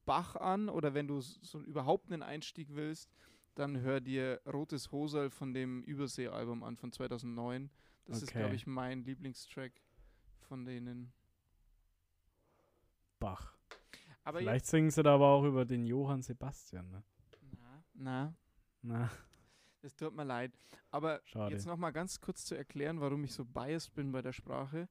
Bach 0.05 0.35
an 0.35 0.69
oder 0.69 0.93
wenn 0.93 1.07
du 1.07 1.21
so 1.21 1.59
überhaupt 1.61 2.11
einen 2.11 2.23
Einstieg 2.23 2.69
willst, 2.75 3.11
dann 3.55 3.81
hör 3.81 3.99
dir 3.99 4.41
Rotes 4.51 4.91
Hosel 4.91 5.29
von 5.29 5.53
dem 5.53 5.83
Übersee-Album 5.83 6.63
an 6.63 6.77
von 6.77 6.91
2009. 6.91 7.69
Das 8.05 8.23
ist, 8.23 8.31
glaube 8.31 8.47
Okay. 8.47 8.55
ich, 8.55 8.65
mein 8.65 9.03
Lieblingstrack 9.03 9.73
von 10.47 10.65
denen. 10.65 11.11
Bach. 13.19 13.53
Aber 14.23 14.39
Vielleicht 14.39 14.65
singen 14.65 14.89
sie 14.89 15.03
da 15.03 15.15
aber 15.15 15.27
auch 15.27 15.43
über 15.43 15.65
den 15.65 15.85
Johann 15.85 16.21
Sebastian, 16.21 16.89
ne? 16.89 17.03
Na, 17.99 18.33
na, 18.81 19.09
es 19.81 19.95
tut 19.95 20.13
mir 20.13 20.23
leid. 20.25 20.51
Aber 20.91 21.21
schade. 21.25 21.53
Jetzt 21.53 21.65
noch 21.65 21.77
mal 21.77 21.91
ganz 21.91 22.19
kurz 22.19 22.45
zu 22.45 22.55
erklären, 22.55 22.99
warum 22.99 23.23
ich 23.23 23.33
so 23.33 23.45
biased 23.45 23.93
bin 23.93 24.11
bei 24.11 24.21
der 24.21 24.33
Sprache. 24.33 24.89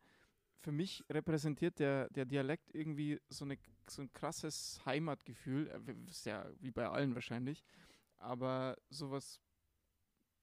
Für 0.60 0.72
mich 0.72 1.04
repräsentiert 1.10 1.78
der, 1.78 2.08
der 2.10 2.24
Dialekt 2.24 2.74
irgendwie 2.74 3.20
so, 3.28 3.44
eine, 3.44 3.58
so 3.88 4.02
ein 4.02 4.12
krasses 4.12 4.80
Heimatgefühl. 4.84 5.68
Äh, 5.68 6.10
Ist 6.10 6.26
ja 6.26 6.46
wie 6.60 6.70
bei 6.70 6.88
allen 6.88 7.14
wahrscheinlich. 7.14 7.64
Aber 8.16 8.76
sowas 8.90 9.40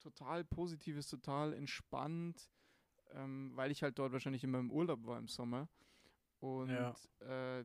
total 0.00 0.44
positiv 0.44 0.96
ist, 0.96 1.08
total 1.10 1.52
entspannt, 1.52 2.50
ähm, 3.12 3.52
weil 3.54 3.70
ich 3.70 3.82
halt 3.82 3.98
dort 3.98 4.12
wahrscheinlich 4.12 4.44
immer 4.44 4.58
im 4.58 4.70
Urlaub 4.70 5.04
war 5.06 5.18
im 5.18 5.28
Sommer. 5.28 5.68
Und 6.40 6.70
Ja. 6.70 6.94
äh, 7.20 7.64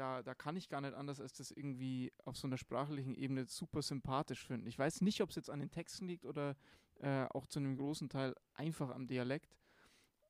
da, 0.00 0.22
da 0.22 0.34
kann 0.34 0.56
ich 0.56 0.68
gar 0.70 0.80
nicht 0.80 0.94
anders, 0.94 1.20
als 1.20 1.34
das 1.34 1.50
irgendwie 1.50 2.12
auf 2.24 2.36
so 2.36 2.46
einer 2.46 2.56
sprachlichen 2.56 3.14
Ebene 3.14 3.44
super 3.44 3.82
sympathisch 3.82 4.44
finden. 4.46 4.66
Ich 4.66 4.78
weiß 4.78 5.02
nicht, 5.02 5.20
ob 5.20 5.28
es 5.30 5.36
jetzt 5.36 5.50
an 5.50 5.60
den 5.60 5.70
Texten 5.70 6.06
liegt 6.06 6.24
oder 6.24 6.56
äh, 7.00 7.24
auch 7.26 7.46
zu 7.46 7.58
einem 7.58 7.76
großen 7.76 8.08
Teil 8.08 8.34
einfach 8.54 8.90
am 8.90 9.06
Dialekt, 9.06 9.56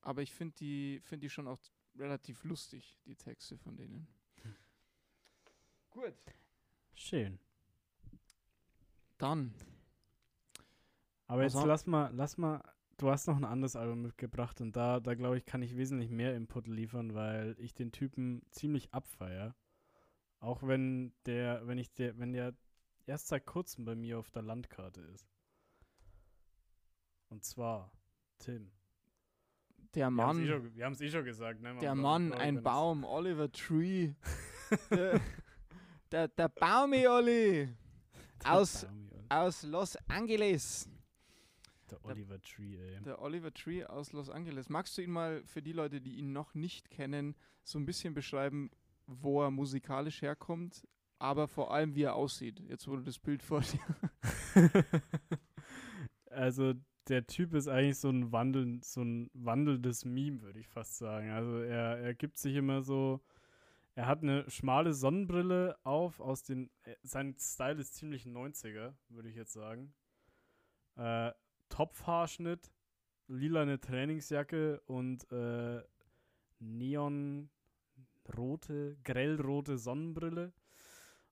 aber 0.03 0.23
ich 0.23 0.33
finde 0.33 0.55
die, 0.57 1.01
find 1.05 1.23
die 1.23 1.31
schon 1.31 1.47
auch 1.47 1.59
relativ 1.97 2.43
lustig, 2.45 2.99
die 3.07 3.15
Texte 3.17 3.57
von 3.59 3.77
denen. 3.77 4.09
Gut. 5.91 6.15
Schön. 6.95 7.39
Dann, 9.19 9.55
Aber 11.27 11.43
jetzt 11.45 11.55
Also- 11.55 11.67
lass 11.69 11.87
mal, 11.87 12.11
lass 12.15 12.39
mal, 12.39 12.61
du 12.97 13.09
hast 13.11 13.29
noch 13.29 13.37
ein 13.37 13.45
anderes 13.45 13.77
Album 13.77 14.03
mitgebracht 14.03 14.61
und 14.61 14.75
da, 14.75 14.99
da 15.01 15.15
glaube 15.15 15.37
ich, 15.39 15.45
kann 15.47 15.63
ich 15.63 15.77
wesentlich 15.77 16.11
mehr 16.11 16.35
Input 16.35 16.67
liefern, 16.67 17.15
weil 17.15 17.55
ich 17.59 17.73
den 17.75 17.93
Typen 17.93 18.43
ziemlich 18.51 18.93
abfeier. 18.93 19.55
Auch 20.41 20.63
wenn 20.63 21.13
der, 21.27 21.67
wenn 21.67 21.79
ich 21.79 21.93
der, 21.93 22.19
wenn 22.19 22.33
der 22.33 22.55
erst 23.07 23.29
seit 23.29 23.45
kurzem 23.47 23.85
bei 23.85 23.95
mir 23.95 24.19
auf 24.19 24.31
der 24.31 24.43
Landkarte 24.43 25.01
ist. 25.03 25.29
Und 27.29 27.45
zwar 27.45 27.93
Tim. 28.39 28.71
der 29.95 30.11
Mann, 30.11 30.41
eh 30.43 30.75
wir 30.75 30.85
haben 30.85 30.95
es 30.95 31.01
eh 31.01 31.11
schon 31.11 31.25
gesagt, 31.25 31.61
ne? 31.61 31.69
Man 31.75 31.81
der 31.81 31.95
Mann, 31.95 32.33
ein 32.33 32.63
Baum, 32.63 33.05
Oliver 33.05 33.51
Tree. 33.53 34.15
der, 34.91 35.21
der, 36.11 36.29
der 36.29 36.49
Baumi 36.49 37.07
Olli 37.07 37.69
aus- 38.45 38.81
Der 38.81 38.89
Baumi, 38.89 39.11
aus 39.29 39.63
Los 39.63 39.97
Angeles. 40.09 40.89
Der 41.91 42.05
Oliver 42.05 42.41
Tree, 42.41 42.77
ey. 42.79 43.01
Der 43.03 43.21
Oliver 43.21 43.53
Tree 43.53 43.85
aus 43.85 44.13
Los 44.13 44.31
Angeles. 44.31 44.69
Magst 44.69 44.97
du 44.97 45.03
ihn 45.03 45.11
mal 45.11 45.45
für 45.45 45.61
die 45.61 45.73
Leute, 45.73 46.01
die 46.01 46.17
ihn 46.17 46.33
noch 46.33 46.55
nicht 46.55 46.89
kennen, 46.91 47.37
so 47.65 47.79
ein 47.79 47.85
bisschen 47.87 48.15
beschreiben, 48.15 48.71
wo 49.11 49.43
er 49.43 49.51
musikalisch 49.51 50.23
herkommt, 50.23 50.87
aber 51.19 51.49
vor 51.49 51.73
allem, 51.73 51.95
wie 51.95 52.05
er 52.05 52.15
aussieht? 52.15 52.61
Jetzt 52.61 52.89
wurde 52.89 53.03
das 53.03 53.19
Bild 53.19 53.43
vor 53.43 53.61
dir. 53.61 53.81
also 56.31 56.75
der 57.09 57.27
Typ 57.27 57.55
ist 57.55 57.69
eigentlich 57.69 57.99
so 57.99 58.09
ein 58.09 58.33
Wandel, 58.33 58.81
so 58.83 59.03
ein 59.03 59.31
wandelndes 59.35 60.05
Meme, 60.05 60.41
würde 60.43 60.61
ich 60.61 60.69
fast 60.69 60.97
sagen. 60.97 61.31
Also 61.31 61.59
er, 61.59 61.99
er 61.99 62.15
gibt 62.15 62.39
sich 62.39 62.55
immer 62.55 62.83
so, 62.83 63.21
er 63.95 64.07
hat 64.07 64.23
eine 64.23 64.49
schmale 64.49 64.95
Sonnenbrille 64.95 65.77
auf, 65.83 66.21
aus 66.21 66.43
den, 66.43 66.71
äh, 66.85 66.95
sein 67.03 67.35
Style 67.39 67.81
ist 67.81 67.95
ziemlich 67.95 68.25
90er, 68.25 68.95
würde 69.09 69.29
ich 69.29 69.37
jetzt 69.37 69.53
sagen. 69.53 69.93
Äh, 70.97 71.33
Topfhaarschnitt, 71.69 72.73
lilane 73.27 73.81
Trainingsjacke 73.81 74.81
und 74.87 75.31
äh, 75.33 75.83
neonrote, 78.31 78.97
grellrote 79.05 79.79
Sonnenbrille. 79.79 80.53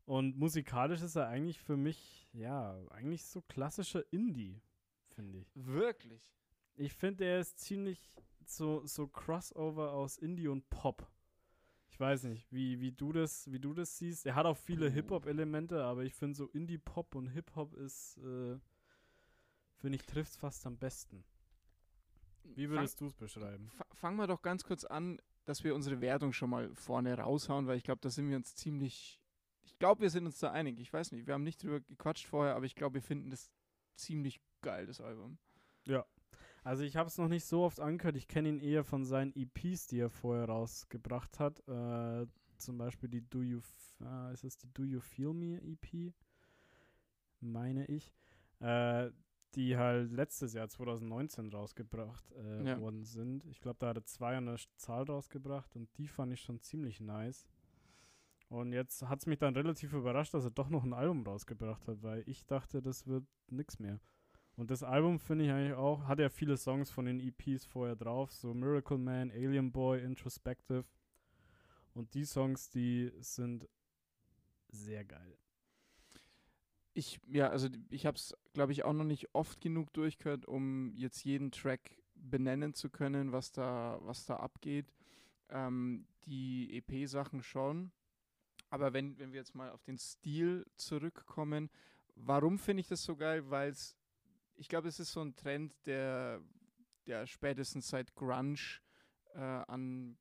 Und 0.05 0.39
musikalisch 0.39 1.03
ist 1.03 1.17
er 1.17 1.29
eigentlich 1.29 1.61
für 1.61 1.77
mich, 1.77 2.29
ja, 2.33 2.79
eigentlich 2.91 3.25
so 3.27 3.43
klassischer 3.43 4.11
Indie, 4.13 4.63
finde 5.11 5.41
ich. 5.41 5.51
Wirklich? 5.55 6.33
Ich 6.77 6.95
finde, 6.95 7.25
er 7.25 7.41
ist 7.41 7.59
ziemlich 7.59 8.17
so, 8.47 8.87
so 8.87 9.07
Crossover 9.07 9.93
aus 9.93 10.17
Indie 10.17 10.49
und 10.49 10.69
Pop. 10.71 11.07
Ich 11.91 12.01
weiß 12.01 12.25
nicht, 12.25 12.51
wie, 12.53 12.81
wie, 12.81 12.93
du 12.93 13.13
das, 13.13 13.51
wie 13.51 13.59
du 13.59 13.75
das 13.75 13.99
siehst. 13.99 14.25
Er 14.25 14.35
hat 14.35 14.47
auch 14.47 14.57
viele. 14.57 14.89
Hip-Hop-Elemente, 14.91 15.83
aber 15.85 16.05
ich 16.05 16.15
finde 16.15 16.37
so 16.37 16.47
Indie-Pop 16.47 17.15
und 17.15 17.27
Hip-Hop 17.29 17.75
ist, 17.75 18.17
äh, 18.19 18.59
finde 19.77 19.97
ich, 19.97 20.03
trifft 20.07 20.37
fast 20.37 20.67
am 20.67 20.79
besten. 20.79 21.25
Wie 22.45 22.71
würdest 22.71 23.01
du 23.01 23.07
es 23.07 23.15
beschreiben? 23.15 23.69
Fa- 23.71 23.87
Fangen 23.93 24.17
wir 24.17 24.27
doch 24.27 24.41
ganz 24.41 24.65
kurz 24.65 24.85
an, 24.85 25.21
dass 25.49 25.65
wir 25.65 25.75
unsere 25.75 26.03
Wertung 26.03 26.35
schon 26.35 26.51
mal 26.51 26.71
vorne 26.75 27.17
raushauen, 27.17 27.67
weil 27.67 27.79
ich 27.79 27.83
glaube, 27.83 28.01
da 28.03 28.11
sind 28.11 28.29
wir 28.29 28.37
uns 28.37 28.55
ziemlich. 28.55 29.19
Ich 29.65 29.79
glaube, 29.79 30.03
wir 30.03 30.11
sind 30.11 30.27
uns 30.27 30.39
da 30.39 30.53
einig. 30.53 30.79
Ich 30.79 30.93
weiß 30.93 31.13
nicht, 31.13 31.27
wir 31.27 31.33
haben 31.33 31.43
nicht 31.43 31.63
drüber 31.63 31.81
gequatscht 31.81 32.27
vorher, 32.27 32.55
aber 32.55 32.67
ich 32.67 32.75
glaube, 32.75 32.95
wir 32.95 33.03
finden 33.03 33.31
das 33.31 33.51
ziemlich 33.97 34.41
geil, 34.61 34.87
das 34.87 35.01
Album. 35.01 35.39
Also 36.65 36.83
ich 36.83 36.97
habe 36.97 37.09
es 37.09 37.17
noch 37.17 37.29
nicht 37.29 37.47
so 37.47 37.63
oft 37.63 37.81
angehört. 37.81 38.17
Ich 38.17 38.29
kenne 38.29 38.51
ihn 38.51 38.61
eher 38.61 38.85
von 38.85 39.07
seinen 39.07 39.33
EPs, 39.35 39.87
die 39.87 40.01
er 40.01 40.11
vorher 40.11 40.45
rausgebracht 40.45 41.41
hat. 41.41 41.67
Äh, 41.67 42.27
zum 42.59 42.77
Beispiel 42.77 43.09
die 43.09 43.23
Do 43.23 43.41
You, 43.41 43.61
äh, 44.03 44.35
ist 44.35 44.45
es 44.45 44.59
die 44.59 44.71
Do 44.75 44.83
You 44.83 45.01
Feel 45.01 45.33
Me 45.33 45.63
EP? 45.63 46.13
Meine 47.41 47.87
ich. 47.87 48.13
Äh, 48.61 49.11
die 49.55 49.77
halt 49.77 50.13
letztes 50.13 50.53
Jahr 50.53 50.69
2019 50.69 51.51
rausgebracht 51.53 52.31
äh, 52.33 52.65
Ja. 52.69 52.81
worden 52.81 53.05
sind. 53.05 53.45
Ich 53.47 53.61
glaube, 53.61 53.79
da 53.79 53.89
hat 53.89 53.97
er 53.97 54.05
zwei 54.05 54.37
an 54.37 54.47
der 54.47 54.59
Zahl 54.77 55.05
rausgebracht 55.05 55.75
und 55.77 55.89
die 55.99 56.07
fand 56.09 56.33
ich 56.33 56.41
schon 56.43 56.61
ziemlich 56.61 57.01
nice. 57.01 57.47
Und 58.51 58.73
jetzt 58.73 59.03
hat 59.09 59.21
es 59.21 59.27
mich 59.27 59.39
dann 59.39 59.55
relativ 59.55 59.93
überrascht, 59.93 60.33
dass 60.35 60.45
er 60.45 60.51
doch 60.51 60.69
noch 60.71 60.85
ein 60.85 60.95
Album 60.95 61.23
rausgebracht 61.27 61.87
hat, 61.87 62.03
weil 62.03 62.23
ich 62.27 62.47
dachte, 62.47 62.81
das 62.81 63.07
wird 63.07 63.25
nix 63.49 63.79
mehr. 63.79 64.01
Und 64.57 64.71
das 64.71 64.83
Album 64.83 65.19
finde 65.21 65.45
ich 65.45 65.51
eigentlich 65.53 65.75
auch, 65.77 66.05
hat 66.09 66.19
ja 66.19 66.29
viele 66.31 66.57
Songs 66.57 66.91
von 66.91 67.05
den 67.05 67.21
EPs 67.21 67.65
vorher 67.65 67.95
drauf, 67.95 68.33
so 68.33 68.55
Miracle 68.55 68.99
Man, 68.99 69.31
Alien 69.31 69.71
Boy, 69.71 70.03
Introspective. 70.03 70.85
Und 71.95 72.13
die 72.15 72.25
Songs, 72.25 72.69
die 72.71 73.13
sind 73.21 73.69
sehr 74.69 75.05
geil. 75.05 75.37
Ich, 76.99 77.21
ja, 77.29 77.49
also 77.49 77.69
ich 77.91 78.07
habe 78.07 78.17
es, 78.17 78.37
glaube 78.55 78.73
ich, 78.73 78.83
auch 78.85 78.93
noch 78.93 79.05
nicht 79.05 79.33
oft 79.33 79.61
genug 79.61 79.93
durchgehört, 79.93 80.47
um 80.47 80.93
jetzt 80.97 81.25
jeden 81.25 81.53
Track 81.53 81.93
benennen 82.17 82.75
zu 82.75 82.91
können, 82.91 83.31
was 83.31 83.53
da, 83.53 84.01
was 84.03 84.27
da 84.27 84.39
abgeht. 84.39 84.93
Ähm, 85.49 86.09
die 86.25 86.77
EP-Sachen 86.77 87.45
schon. 87.45 87.93
Aber 88.69 88.95
wenn, 88.95 89.17
wenn 89.17 89.31
wir 89.31 89.39
jetzt 89.39 89.55
mal 89.55 89.71
auf 89.71 89.85
den 89.85 89.97
Stil 89.97 90.67
zurückkommen, 90.75 91.71
warum 92.17 92.59
finde 92.59 92.81
ich 92.81 92.89
das 92.89 93.05
so 93.05 93.15
geil? 93.15 93.49
Weil 93.49 93.71
es, 93.71 93.97
ich 94.57 94.69
glaube, 94.69 94.89
es 94.89 94.99
ist 94.99 95.13
so 95.13 95.21
ein 95.21 95.37
Trend, 95.37 95.77
der, 95.87 96.43
der 97.07 97.29
spätestens 97.29 97.91
seit 97.91 98.13
Grunge 98.17 98.81
äh, 99.35 99.39
an, 99.39 100.19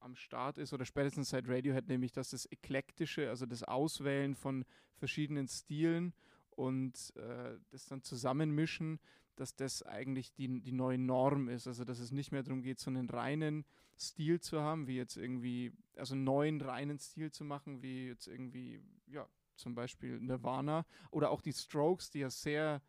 am 0.00 0.14
Start 0.14 0.58
ist 0.58 0.72
oder 0.72 0.84
spätestens 0.84 1.30
seit 1.30 1.48
Radiohead, 1.48 1.88
nämlich 1.88 2.12
dass 2.12 2.30
das 2.30 2.46
Eklektische, 2.46 3.28
also 3.28 3.46
das 3.46 3.62
Auswählen 3.62 4.34
von 4.34 4.64
verschiedenen 4.96 5.48
Stilen 5.48 6.12
und 6.50 7.14
äh, 7.16 7.58
das 7.70 7.86
dann 7.86 8.02
zusammenmischen, 8.02 8.98
dass 9.36 9.54
das 9.54 9.82
eigentlich 9.84 10.32
die, 10.32 10.60
die 10.60 10.72
neue 10.72 10.98
Norm 10.98 11.48
ist. 11.48 11.66
Also 11.66 11.84
dass 11.84 12.00
es 12.00 12.10
nicht 12.10 12.32
mehr 12.32 12.42
darum 12.42 12.62
geht, 12.62 12.80
so 12.80 12.90
einen 12.90 13.08
reinen 13.08 13.64
Stil 13.98 14.40
zu 14.40 14.60
haben, 14.60 14.86
wie 14.86 14.96
jetzt 14.96 15.16
irgendwie, 15.16 15.72
also 15.96 16.14
einen 16.14 16.24
neuen 16.24 16.60
reinen 16.60 16.98
Stil 16.98 17.30
zu 17.30 17.44
machen, 17.44 17.82
wie 17.82 18.08
jetzt 18.08 18.26
irgendwie, 18.26 18.80
ja, 19.06 19.28
zum 19.54 19.74
Beispiel 19.74 20.20
Nirvana 20.20 20.86
oder 21.10 21.30
auch 21.30 21.40
die 21.40 21.52
Strokes, 21.52 22.10
die 22.10 22.20
ja 22.20 22.30
sehr, 22.30 22.80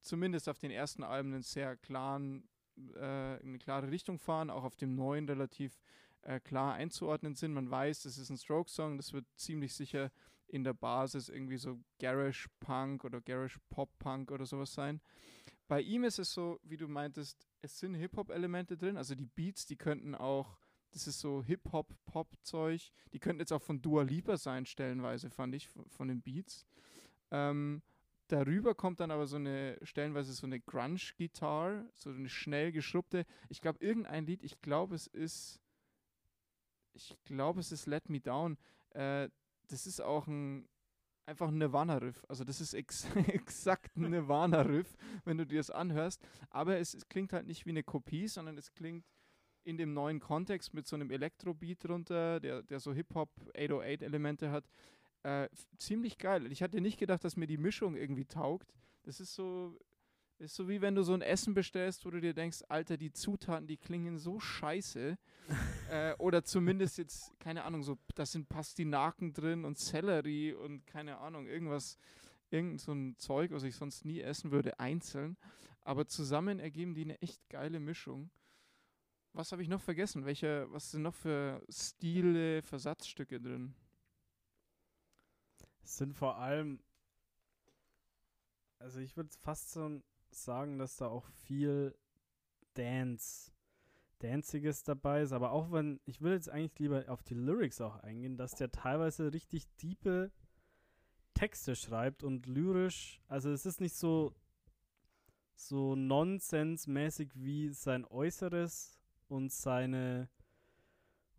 zumindest 0.00 0.48
auf 0.48 0.58
den 0.58 0.70
ersten 0.70 1.02
Alben 1.02 1.32
einen 1.32 1.42
sehr 1.42 1.76
klaren, 1.76 2.48
äh, 2.94 3.38
eine 3.42 3.58
klare 3.58 3.90
Richtung 3.90 4.18
fahren, 4.18 4.50
auch 4.50 4.64
auf 4.64 4.76
dem 4.76 4.94
neuen 4.94 5.26
relativ 5.26 5.78
äh, 6.22 6.40
klar 6.40 6.74
einzuordnen 6.74 7.34
sind. 7.34 7.52
Man 7.52 7.70
weiß, 7.70 8.02
das 8.02 8.18
ist 8.18 8.30
ein 8.30 8.36
Stroke-Song, 8.36 8.96
das 8.96 9.12
wird 9.12 9.26
ziemlich 9.36 9.74
sicher 9.74 10.10
in 10.48 10.64
der 10.64 10.74
Basis 10.74 11.28
irgendwie 11.28 11.56
so 11.56 11.80
Garage 11.98 12.48
Punk 12.60 13.04
oder 13.04 13.20
Garage 13.20 13.58
Pop 13.68 13.90
Punk 13.98 14.30
oder 14.30 14.46
sowas 14.46 14.72
sein. 14.72 15.00
Bei 15.68 15.80
ihm 15.80 16.02
ist 16.04 16.18
es 16.18 16.32
so, 16.32 16.58
wie 16.64 16.76
du 16.76 16.88
meintest, 16.88 17.46
es 17.62 17.78
sind 17.78 17.94
Hip-Hop-Elemente 17.94 18.76
drin, 18.76 18.96
also 18.96 19.14
die 19.14 19.26
Beats, 19.26 19.66
die 19.66 19.76
könnten 19.76 20.16
auch, 20.16 20.58
das 20.90 21.06
ist 21.06 21.20
so 21.20 21.44
Hip-Hop-Pop-Zeug, 21.44 22.90
die 23.12 23.20
könnten 23.20 23.40
jetzt 23.40 23.52
auch 23.52 23.62
von 23.62 23.80
Dua 23.80 24.02
Lipa 24.02 24.36
sein, 24.36 24.66
stellenweise, 24.66 25.30
fand 25.30 25.54
ich, 25.54 25.68
von, 25.68 25.88
von 25.88 26.08
den 26.08 26.22
Beats. 26.22 26.66
Ähm, 27.30 27.82
darüber 28.26 28.74
kommt 28.74 28.98
dann 28.98 29.12
aber 29.12 29.28
so 29.28 29.36
eine, 29.36 29.78
stellenweise 29.82 30.32
so 30.32 30.46
eine 30.46 30.58
Grunge-Gitarre, 30.60 31.88
so 31.94 32.10
eine 32.10 32.28
schnell 32.28 32.72
geschrubbte. 32.72 33.24
Ich 33.48 33.60
glaube, 33.60 33.78
irgendein 33.84 34.26
Lied, 34.26 34.42
ich 34.42 34.60
glaube, 34.62 34.96
es 34.96 35.06
ist, 35.06 35.60
ich 36.92 37.16
glaube, 37.24 37.60
es 37.60 37.72
ist 37.72 37.86
Let 37.86 38.08
Me 38.08 38.20
Down. 38.20 38.56
Äh, 38.90 39.28
das 39.68 39.86
ist 39.86 40.00
auch 40.00 40.26
ein, 40.26 40.68
einfach 41.26 41.48
ein 41.48 41.58
Nirvana-Riff. 41.58 42.24
Also 42.28 42.44
das 42.44 42.60
ist 42.60 42.74
ex 42.74 43.04
exakt 43.28 43.96
ein 43.96 44.10
Nirvana-Riff, 44.10 44.96
wenn 45.24 45.38
du 45.38 45.46
dir 45.46 45.58
das 45.58 45.70
anhörst. 45.70 46.20
Aber 46.50 46.78
es, 46.78 46.94
es 46.94 47.08
klingt 47.08 47.32
halt 47.32 47.46
nicht 47.46 47.66
wie 47.66 47.70
eine 47.70 47.82
Kopie, 47.82 48.28
sondern 48.28 48.58
es 48.58 48.72
klingt 48.72 49.04
in 49.64 49.76
dem 49.76 49.92
neuen 49.92 50.20
Kontext 50.20 50.74
mit 50.74 50.86
so 50.86 50.96
einem 50.96 51.10
Elektro-Beat 51.10 51.84
drunter, 51.84 52.40
der, 52.40 52.62
der 52.62 52.80
so 52.80 52.92
Hip-Hop 52.92 53.30
808-Elemente 53.54 54.50
hat. 54.50 54.68
Äh, 55.22 55.48
ziemlich 55.76 56.18
geil. 56.18 56.50
Ich 56.50 56.62
hatte 56.62 56.80
nicht 56.80 56.98
gedacht, 56.98 57.24
dass 57.24 57.36
mir 57.36 57.46
die 57.46 57.58
Mischung 57.58 57.94
irgendwie 57.94 58.24
taugt. 58.24 58.72
Das 59.02 59.20
ist 59.20 59.34
so, 59.34 59.78
ist 60.40 60.54
so 60.54 60.68
wie 60.68 60.80
wenn 60.80 60.94
du 60.94 61.02
so 61.02 61.12
ein 61.12 61.22
Essen 61.22 61.54
bestellst, 61.54 62.04
wo 62.04 62.10
du 62.10 62.20
dir 62.20 62.34
denkst, 62.34 62.62
Alter, 62.68 62.96
die 62.96 63.12
Zutaten, 63.12 63.66
die 63.66 63.76
klingen 63.76 64.18
so 64.18 64.40
scheiße. 64.40 65.18
äh, 65.90 66.14
oder 66.14 66.44
zumindest 66.44 66.98
jetzt, 66.98 67.38
keine 67.40 67.64
Ahnung, 67.64 67.82
so, 67.82 67.98
da 68.14 68.24
sind 68.24 68.48
Pastinaken 68.48 69.32
drin 69.32 69.64
und 69.64 69.78
Sellerie 69.78 70.54
und 70.54 70.86
keine 70.86 71.18
Ahnung, 71.18 71.46
irgendwas, 71.46 71.98
irgend 72.50 72.80
so 72.80 72.92
ein 72.92 73.16
Zeug, 73.18 73.50
was 73.50 73.64
ich 73.64 73.76
sonst 73.76 74.04
nie 74.04 74.20
essen 74.20 74.50
würde, 74.50 74.78
einzeln. 74.80 75.36
Aber 75.82 76.06
zusammen 76.06 76.58
ergeben 76.58 76.94
die 76.94 77.04
eine 77.04 77.20
echt 77.20 77.48
geile 77.48 77.80
Mischung. 77.80 78.30
Was 79.32 79.52
habe 79.52 79.62
ich 79.62 79.68
noch 79.68 79.80
vergessen? 79.80 80.24
Welche, 80.24 80.66
was 80.70 80.90
sind 80.90 81.02
noch 81.02 81.14
für 81.14 81.62
Stile, 81.68 82.62
Versatzstücke 82.62 83.40
drin? 83.40 83.74
Es 85.82 85.96
sind 85.96 86.14
vor 86.14 86.36
allem, 86.36 86.80
also 88.78 89.00
ich 89.00 89.16
würde 89.16 89.30
fast 89.40 89.72
so 89.72 90.02
sagen, 90.34 90.78
dass 90.78 90.96
da 90.96 91.08
auch 91.08 91.26
viel 91.46 91.94
Dance, 92.74 93.52
Danziges 94.18 94.82
dabei 94.82 95.22
ist, 95.22 95.32
aber 95.32 95.52
auch 95.52 95.72
wenn, 95.72 96.00
ich 96.04 96.20
will 96.20 96.32
jetzt 96.32 96.50
eigentlich 96.50 96.78
lieber 96.78 97.04
auf 97.08 97.22
die 97.22 97.34
Lyrics 97.34 97.80
auch 97.80 97.96
eingehen, 97.96 98.36
dass 98.36 98.52
der 98.52 98.70
teilweise 98.70 99.32
richtig 99.32 99.66
diepe 99.76 100.30
Texte 101.34 101.74
schreibt 101.74 102.22
und 102.22 102.46
lyrisch, 102.46 103.20
also 103.28 103.50
es 103.50 103.64
ist 103.66 103.80
nicht 103.80 103.94
so 103.94 104.34
so 105.54 105.94
nonsensmäßig 105.94 107.32
wie 107.34 107.68
sein 107.68 108.06
Äußeres 108.06 108.98
und 109.28 109.52
seine 109.52 110.30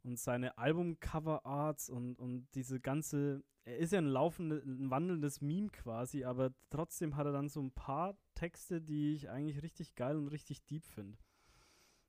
und 0.03 0.19
seine 0.19 0.57
Albumcover-Arts 0.57 1.89
und, 1.89 2.17
und 2.17 2.47
diese 2.55 2.79
ganze, 2.79 3.43
er 3.63 3.77
ist 3.77 3.93
ja 3.93 3.99
ein 3.99 4.05
laufendes, 4.05 4.63
ein 4.65 4.89
wandelndes 4.89 5.41
Meme 5.41 5.69
quasi, 5.69 6.23
aber 6.23 6.53
trotzdem 6.69 7.15
hat 7.15 7.25
er 7.25 7.31
dann 7.31 7.49
so 7.49 7.61
ein 7.61 7.71
paar 7.71 8.17
Texte, 8.33 8.81
die 8.81 9.13
ich 9.13 9.29
eigentlich 9.29 9.61
richtig 9.61 9.95
geil 9.95 10.17
und 10.17 10.27
richtig 10.29 10.63
deep 10.65 10.83
finde. 10.85 11.17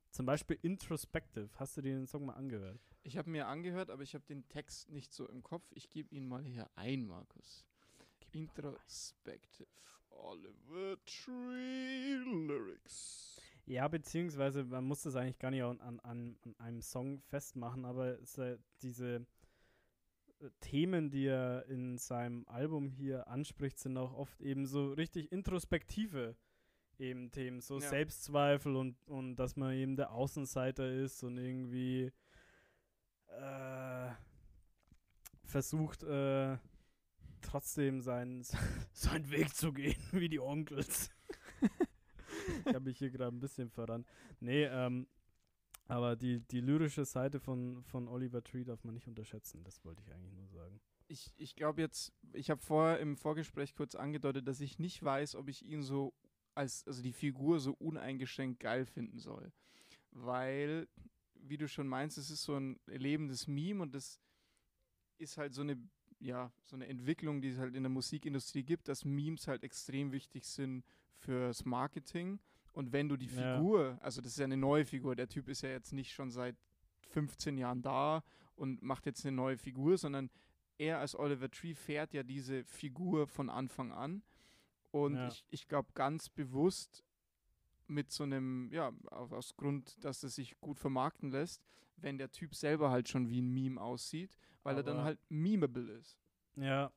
Zum 0.09 0.25
Beispiel 0.25 0.57
Introspective. 0.61 1.49
Hast 1.55 1.77
du 1.77 1.81
dir 1.81 1.95
den 1.95 2.07
Song 2.07 2.25
mal 2.25 2.33
angehört? 2.33 2.79
Ich 3.03 3.17
habe 3.17 3.29
mir 3.29 3.47
angehört, 3.47 3.89
aber 3.89 4.03
ich 4.03 4.13
habe 4.13 4.25
den 4.25 4.47
Text 4.47 4.89
nicht 4.89 5.11
so 5.11 5.27
im 5.27 5.43
Kopf. 5.43 5.65
Ich 5.73 5.89
gebe 5.89 6.13
ihn 6.13 6.27
mal 6.27 6.43
hier 6.43 6.69
ein, 6.75 7.07
Markus. 7.07 7.65
Introspective. 8.31 9.67
Oliver 10.11 10.97
Tree 11.05 12.15
Lyrics. 12.15 13.41
Ja, 13.65 13.87
beziehungsweise 13.87 14.63
man 14.63 14.85
muss 14.85 15.03
das 15.03 15.15
eigentlich 15.15 15.39
gar 15.39 15.51
nicht 15.51 15.63
an, 15.63 15.79
an, 15.79 15.99
an 15.99 16.55
einem 16.57 16.81
Song 16.81 17.21
festmachen, 17.21 17.85
aber 17.85 18.19
es, 18.21 18.39
diese 18.81 19.25
Themen, 20.59 21.09
die 21.09 21.27
er 21.27 21.65
in 21.67 21.97
seinem 21.97 22.45
Album 22.47 22.89
hier 22.89 23.27
anspricht, 23.27 23.79
sind 23.79 23.97
auch 23.97 24.13
oft 24.13 24.41
eben 24.41 24.65
so 24.65 24.91
richtig 24.93 25.31
introspektive 25.31 26.35
eben 26.99 27.31
Themen, 27.31 27.61
so 27.61 27.79
Ja. 27.79 27.89
Selbstzweifel 27.89 28.75
und, 28.75 28.95
und 29.07 29.35
dass 29.35 29.55
man 29.55 29.73
eben 29.73 29.95
der 29.95 30.11
Außenseiter 30.11 30.91
ist 30.91 31.23
und 31.23 31.37
irgendwie 31.37 32.11
äh, 33.27 34.09
versucht, 35.43 36.03
äh, 36.03 36.57
trotzdem 37.41 38.01
seinen, 38.01 38.43
seinen 38.93 39.29
Weg 39.31 39.53
zu 39.55 39.73
gehen, 39.73 40.01
wie 40.11 40.29
die 40.29 40.39
Onkels. 40.39 41.11
ich 42.65 42.73
habe 42.73 42.85
mich 42.85 42.97
hier 42.97 43.09
gerade 43.09 43.35
ein 43.35 43.39
bisschen 43.39 43.69
verrannt. 43.69 44.07
Nee, 44.39 44.65
ähm, 44.65 45.07
aber 45.87 46.15
die, 46.15 46.39
die 46.39 46.61
lyrische 46.61 47.05
Seite 47.05 47.39
von, 47.39 47.83
von 47.83 48.07
Oliver 48.07 48.43
Tree 48.43 48.63
darf 48.63 48.83
man 48.83 48.93
nicht 48.93 49.07
unterschätzen, 49.07 49.63
das 49.63 49.83
wollte 49.83 50.01
ich 50.01 50.13
eigentlich 50.13 50.33
nur 50.33 50.47
sagen. 50.47 50.79
Ich, 51.07 51.33
ich 51.37 51.55
glaube 51.55 51.81
jetzt, 51.81 52.13
ich 52.33 52.49
habe 52.49 52.61
vorher 52.61 52.99
im 52.99 53.17
Vorgespräch 53.17 53.75
kurz 53.75 53.95
angedeutet, 53.95 54.47
dass 54.47 54.61
ich 54.61 54.79
nicht 54.79 55.03
weiß, 55.03 55.35
ob 55.35 55.49
ich 55.49 55.63
ihn 55.65 55.83
so 55.83 56.13
als, 56.55 56.85
also 56.87 57.01
die 57.01 57.13
Figur 57.13 57.59
so 57.59 57.73
uneingeschränkt 57.73 58.59
geil 58.59 58.85
finden 58.85 59.19
soll. 59.19 59.51
Weil, 60.11 60.87
wie 61.35 61.57
du 61.57 61.67
schon 61.67 61.87
meinst, 61.87 62.17
es 62.17 62.29
ist 62.29 62.43
so 62.43 62.55
ein 62.55 62.79
lebendes 62.85 63.47
Meme 63.47 63.81
und 63.81 63.93
das 63.93 64.19
ist 65.17 65.37
halt 65.37 65.53
so 65.53 65.61
eine, 65.61 65.77
ja, 66.19 66.51
so 66.63 66.75
eine 66.75 66.87
Entwicklung, 66.87 67.41
die 67.41 67.49
es 67.49 67.57
halt 67.57 67.75
in 67.75 67.83
der 67.83 67.89
Musikindustrie 67.89 68.63
gibt, 68.63 68.87
dass 68.87 69.03
Memes 69.03 69.47
halt 69.47 69.63
extrem 69.63 70.11
wichtig 70.11 70.45
sind 70.45 70.85
fürs 71.17 71.65
Marketing. 71.65 72.39
Und 72.73 72.91
wenn 72.91 73.07
du 73.07 73.15
die 73.17 73.27
Ja. 73.27 73.55
Figur, 73.57 73.97
also 74.01 74.19
das 74.21 74.31
ist 74.33 74.37
ja 74.39 74.45
eine 74.45 74.57
neue 74.57 74.85
Figur, 74.85 75.15
der 75.15 75.29
Typ 75.29 75.47
ist 75.47 75.61
ja 75.61 75.69
jetzt 75.69 75.93
nicht 75.93 76.11
schon 76.11 76.31
seit 76.31 76.55
15 77.09 77.57
Jahren 77.57 77.81
da 77.81 78.23
und 78.55 78.81
macht 78.81 79.05
jetzt 79.05 79.25
eine 79.25 79.35
neue 79.35 79.57
Figur, 79.57 79.97
sondern 79.97 80.29
er 80.79 80.99
als 80.99 81.15
Oliver 81.15 81.49
Tree 81.51 81.75
fährt 81.75 82.13
ja 82.13 82.23
diese 82.23 82.63
Figur 82.65 83.27
von 83.27 83.49
Anfang 83.49 83.91
an. 83.91 84.23
Und 84.91 85.15
Ja. 85.15 85.27
ich, 85.27 85.45
ich 85.51 85.67
glaube 85.67 85.89
ganz 85.93 86.29
bewusst 86.29 87.03
mit 87.87 88.11
so 88.11 88.23
einem, 88.23 88.69
ja, 88.71 88.91
aus, 89.11 89.55
Grund, 89.55 90.03
dass 90.03 90.23
es 90.23 90.35
sich 90.35 90.59
gut 90.59 90.79
vermarkten 90.79 91.29
lässt, 91.29 91.61
wenn 91.97 92.17
der 92.17 92.31
Typ 92.31 92.55
selber 92.55 92.89
halt 92.89 93.07
schon 93.07 93.29
wie 93.29 93.41
ein 93.41 93.49
Meme 93.53 93.79
aussieht, 93.79 94.35
weil 94.63 94.77
er 94.77 94.83
dann 94.83 94.97
Aber- 94.97 95.05
halt 95.05 95.19
memeable 95.29 95.91
ist. 95.93 96.17
Ja, 96.55 96.91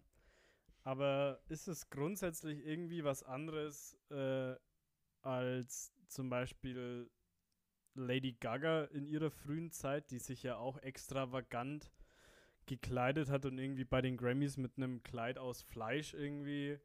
aber 0.85 1.41
ist 1.49 1.69
es 1.69 1.89
grundsätzlich 1.91 2.65
irgendwie 2.65 3.05
was 3.05 3.23
anderes 3.23 3.97
äh, 4.11 4.55
als 5.27 5.93
zum 6.09 6.31
Beispiel 6.31 7.11
Lady 7.95 8.33
Gaga 8.33 8.85
in 8.85 9.07
ihrer 9.07 9.31
frühen 9.31 9.71
Zeit, 9.73 10.11
die 10.11 10.19
sich 10.19 10.43
ja 10.43 10.57
auch 10.57 10.79
extravagant 10.79 11.91
gekleidet 12.67 13.31
hat 13.31 13.45
und 13.45 13.59
irgendwie 13.59 13.85
bei 13.85 14.01
den 14.03 14.17
Grammys 14.17 14.57
mit 14.57 14.77
einem 14.77 15.03
Kleid 15.03 15.39
aus 15.39 15.62
Fleisch 15.62 16.15
irgendwie 16.15 16.79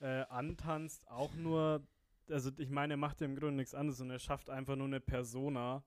äh, 0.00 0.22
antanzt, 0.28 1.08
auch 1.08 1.34
nur, 1.34 1.86
also 2.28 2.50
ich 2.58 2.70
meine, 2.70 2.94
er 2.94 2.98
macht 2.98 3.20
ja 3.20 3.26
im 3.26 3.36
Grunde 3.36 3.56
nichts 3.56 3.74
anderes 3.74 4.00
und 4.00 4.10
er 4.10 4.18
schafft 4.18 4.50
einfach 4.50 4.76
nur 4.76 4.86
eine 4.86 5.00
Persona, 5.00 5.84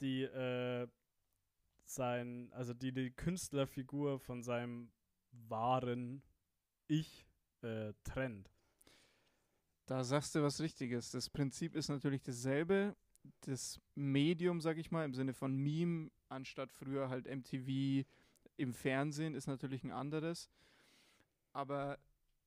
die 0.00 0.22
äh, 0.22 0.88
sein, 1.84 2.50
also 2.52 2.74
die 2.74 2.92
die 2.92 3.10
Künstlerfigur 3.10 4.18
von 4.18 4.42
seinem 4.42 4.90
wahren 5.30 6.22
Ich 6.88 7.26
äh, 7.62 7.92
trennt. 8.04 8.55
Da 9.86 10.02
sagst 10.04 10.34
du 10.34 10.42
was 10.42 10.60
Richtiges. 10.60 11.10
Das 11.10 11.30
Prinzip 11.30 11.74
ist 11.76 11.88
natürlich 11.88 12.22
dasselbe. 12.22 12.96
Das 13.42 13.80
Medium, 13.94 14.60
sag 14.60 14.78
ich 14.78 14.90
mal, 14.90 15.04
im 15.04 15.14
Sinne 15.14 15.32
von 15.32 15.56
Meme, 15.56 16.10
anstatt 16.28 16.72
früher 16.72 17.08
halt 17.08 17.26
MTV 17.26 18.04
im 18.56 18.72
Fernsehen, 18.72 19.34
ist 19.34 19.46
natürlich 19.46 19.84
ein 19.84 19.90
anderes. 19.92 20.48
Aber 21.52 21.98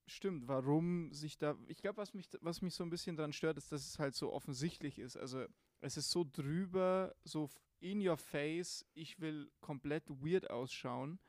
stimmt, 0.08 0.48
warum 0.48 1.12
sich 1.14 1.38
da. 1.38 1.56
Ich 1.68 1.82
glaube, 1.82 1.98
was 1.98 2.14
mich, 2.14 2.30
was 2.42 2.62
mich 2.62 2.74
so 2.74 2.84
ein 2.84 2.90
bisschen 2.90 3.16
daran 3.16 3.34
stört, 3.34 3.58
ist, 3.58 3.72
dass 3.72 3.86
es 3.88 4.00
halt 4.00 4.16
so 4.16 4.32
offensichtlich 4.34 5.00
ist. 5.00 5.18
Also, 5.18 5.46
es 5.82 5.98
ist 5.98 6.12
so 6.12 6.26
drüber, 6.30 7.16
so 7.24 7.50
in 7.80 8.06
your 8.06 8.18
face, 8.18 8.86
ich 8.94 9.20
will 9.22 9.50
komplett 9.62 10.04
weird 10.10 10.50
ausschauen. 10.50 11.20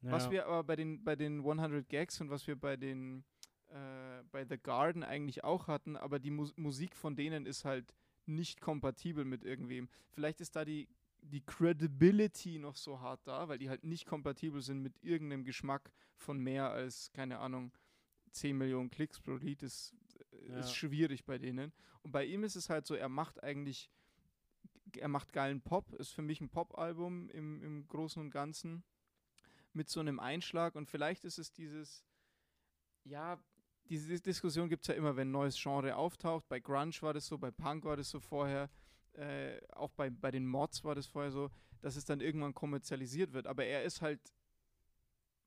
Was 0.00 0.24
Ja. 0.26 0.30
wir 0.30 0.46
aber 0.46 0.64
bei 0.64 0.76
den, 0.76 1.02
bei 1.04 1.16
den 1.16 1.40
100 1.40 1.88
Gags 1.88 2.20
und 2.20 2.30
was 2.30 2.46
wir 2.46 2.56
bei 2.56 2.76
den 2.76 3.24
äh, 3.74 4.22
bei 4.30 4.44
The 4.44 4.56
Garden 4.58 5.02
eigentlich 5.02 5.42
auch 5.44 5.66
hatten, 5.66 5.96
aber 5.96 6.18
die 6.18 6.30
Mus 6.30 6.56
Musik 6.56 6.94
von 6.96 7.16
denen 7.16 7.44
ist 7.46 7.64
halt 7.64 7.94
nicht 8.26 8.60
kompatibel 8.60 9.24
mit 9.24 9.44
irgendwem. 9.44 9.88
Vielleicht 10.12 10.40
ist 10.40 10.56
da 10.56 10.64
die, 10.64 10.88
die 11.20 11.40
Credibility 11.44 12.58
noch 12.58 12.76
so 12.76 13.00
hart 13.00 13.20
da, 13.26 13.48
weil 13.48 13.58
die 13.58 13.68
halt 13.68 13.84
nicht 13.84 14.06
kompatibel 14.06 14.62
sind 14.62 14.80
mit 14.80 15.02
irgendeinem 15.02 15.44
Geschmack 15.44 15.90
von 16.16 16.38
mehr 16.38 16.70
als, 16.70 17.10
keine 17.12 17.38
Ahnung, 17.38 17.72
10 18.30 18.56
Millionen 18.56 18.90
Klicks 18.90 19.20
pro 19.20 19.32
Lied. 19.36 19.62
Das 19.62 19.92
äh, 20.32 20.50
Ja. 20.52 20.58
ist 20.60 20.72
schwierig 20.74 21.24
bei 21.24 21.38
denen. 21.38 21.72
Und 22.02 22.12
bei 22.12 22.24
ihm 22.24 22.44
ist 22.44 22.56
es 22.56 22.70
halt 22.70 22.86
so, 22.86 22.94
er 22.94 23.08
macht 23.08 23.42
eigentlich, 23.42 23.90
er 24.96 25.08
macht 25.08 25.32
geilen 25.32 25.60
Pop, 25.60 25.92
ist 25.94 26.10
für 26.12 26.22
mich 26.22 26.40
ein 26.40 26.48
Pop-Album 26.50 27.28
im, 27.30 27.62
im 27.62 27.88
Großen 27.88 28.22
und 28.22 28.30
Ganzen 28.30 28.84
mit 29.72 29.88
so 29.88 29.98
einem 30.00 30.20
Einschlag 30.20 30.76
und 30.76 30.86
vielleicht 30.88 31.24
ist 31.24 31.38
es 31.38 31.52
dieses, 31.52 32.04
ja, 33.04 33.38
diese 33.88 34.08
Dis- 34.08 34.22
Diskussion 34.22 34.68
gibt 34.68 34.82
es 34.84 34.88
ja 34.88 34.94
immer, 34.94 35.16
wenn 35.16 35.28
ein 35.28 35.32
neues 35.32 35.60
Genre 35.60 35.96
auftaucht. 35.96 36.48
Bei 36.48 36.60
Grunge 36.60 36.94
war 37.00 37.14
das 37.14 37.26
so, 37.26 37.38
bei 37.38 37.50
Punk 37.50 37.84
war 37.84 37.96
das 37.96 38.10
so 38.10 38.20
vorher, 38.20 38.70
äh, 39.14 39.60
auch 39.72 39.90
bei, 39.92 40.10
bei 40.10 40.30
den 40.30 40.46
Mods 40.46 40.84
war 40.84 40.94
das 40.94 41.06
vorher 41.06 41.30
so, 41.30 41.50
dass 41.80 41.96
es 41.96 42.04
dann 42.04 42.20
irgendwann 42.20 42.54
kommerzialisiert 42.54 43.32
wird. 43.32 43.46
Aber 43.46 43.64
er 43.64 43.84
ist 43.84 44.02
halt, 44.02 44.20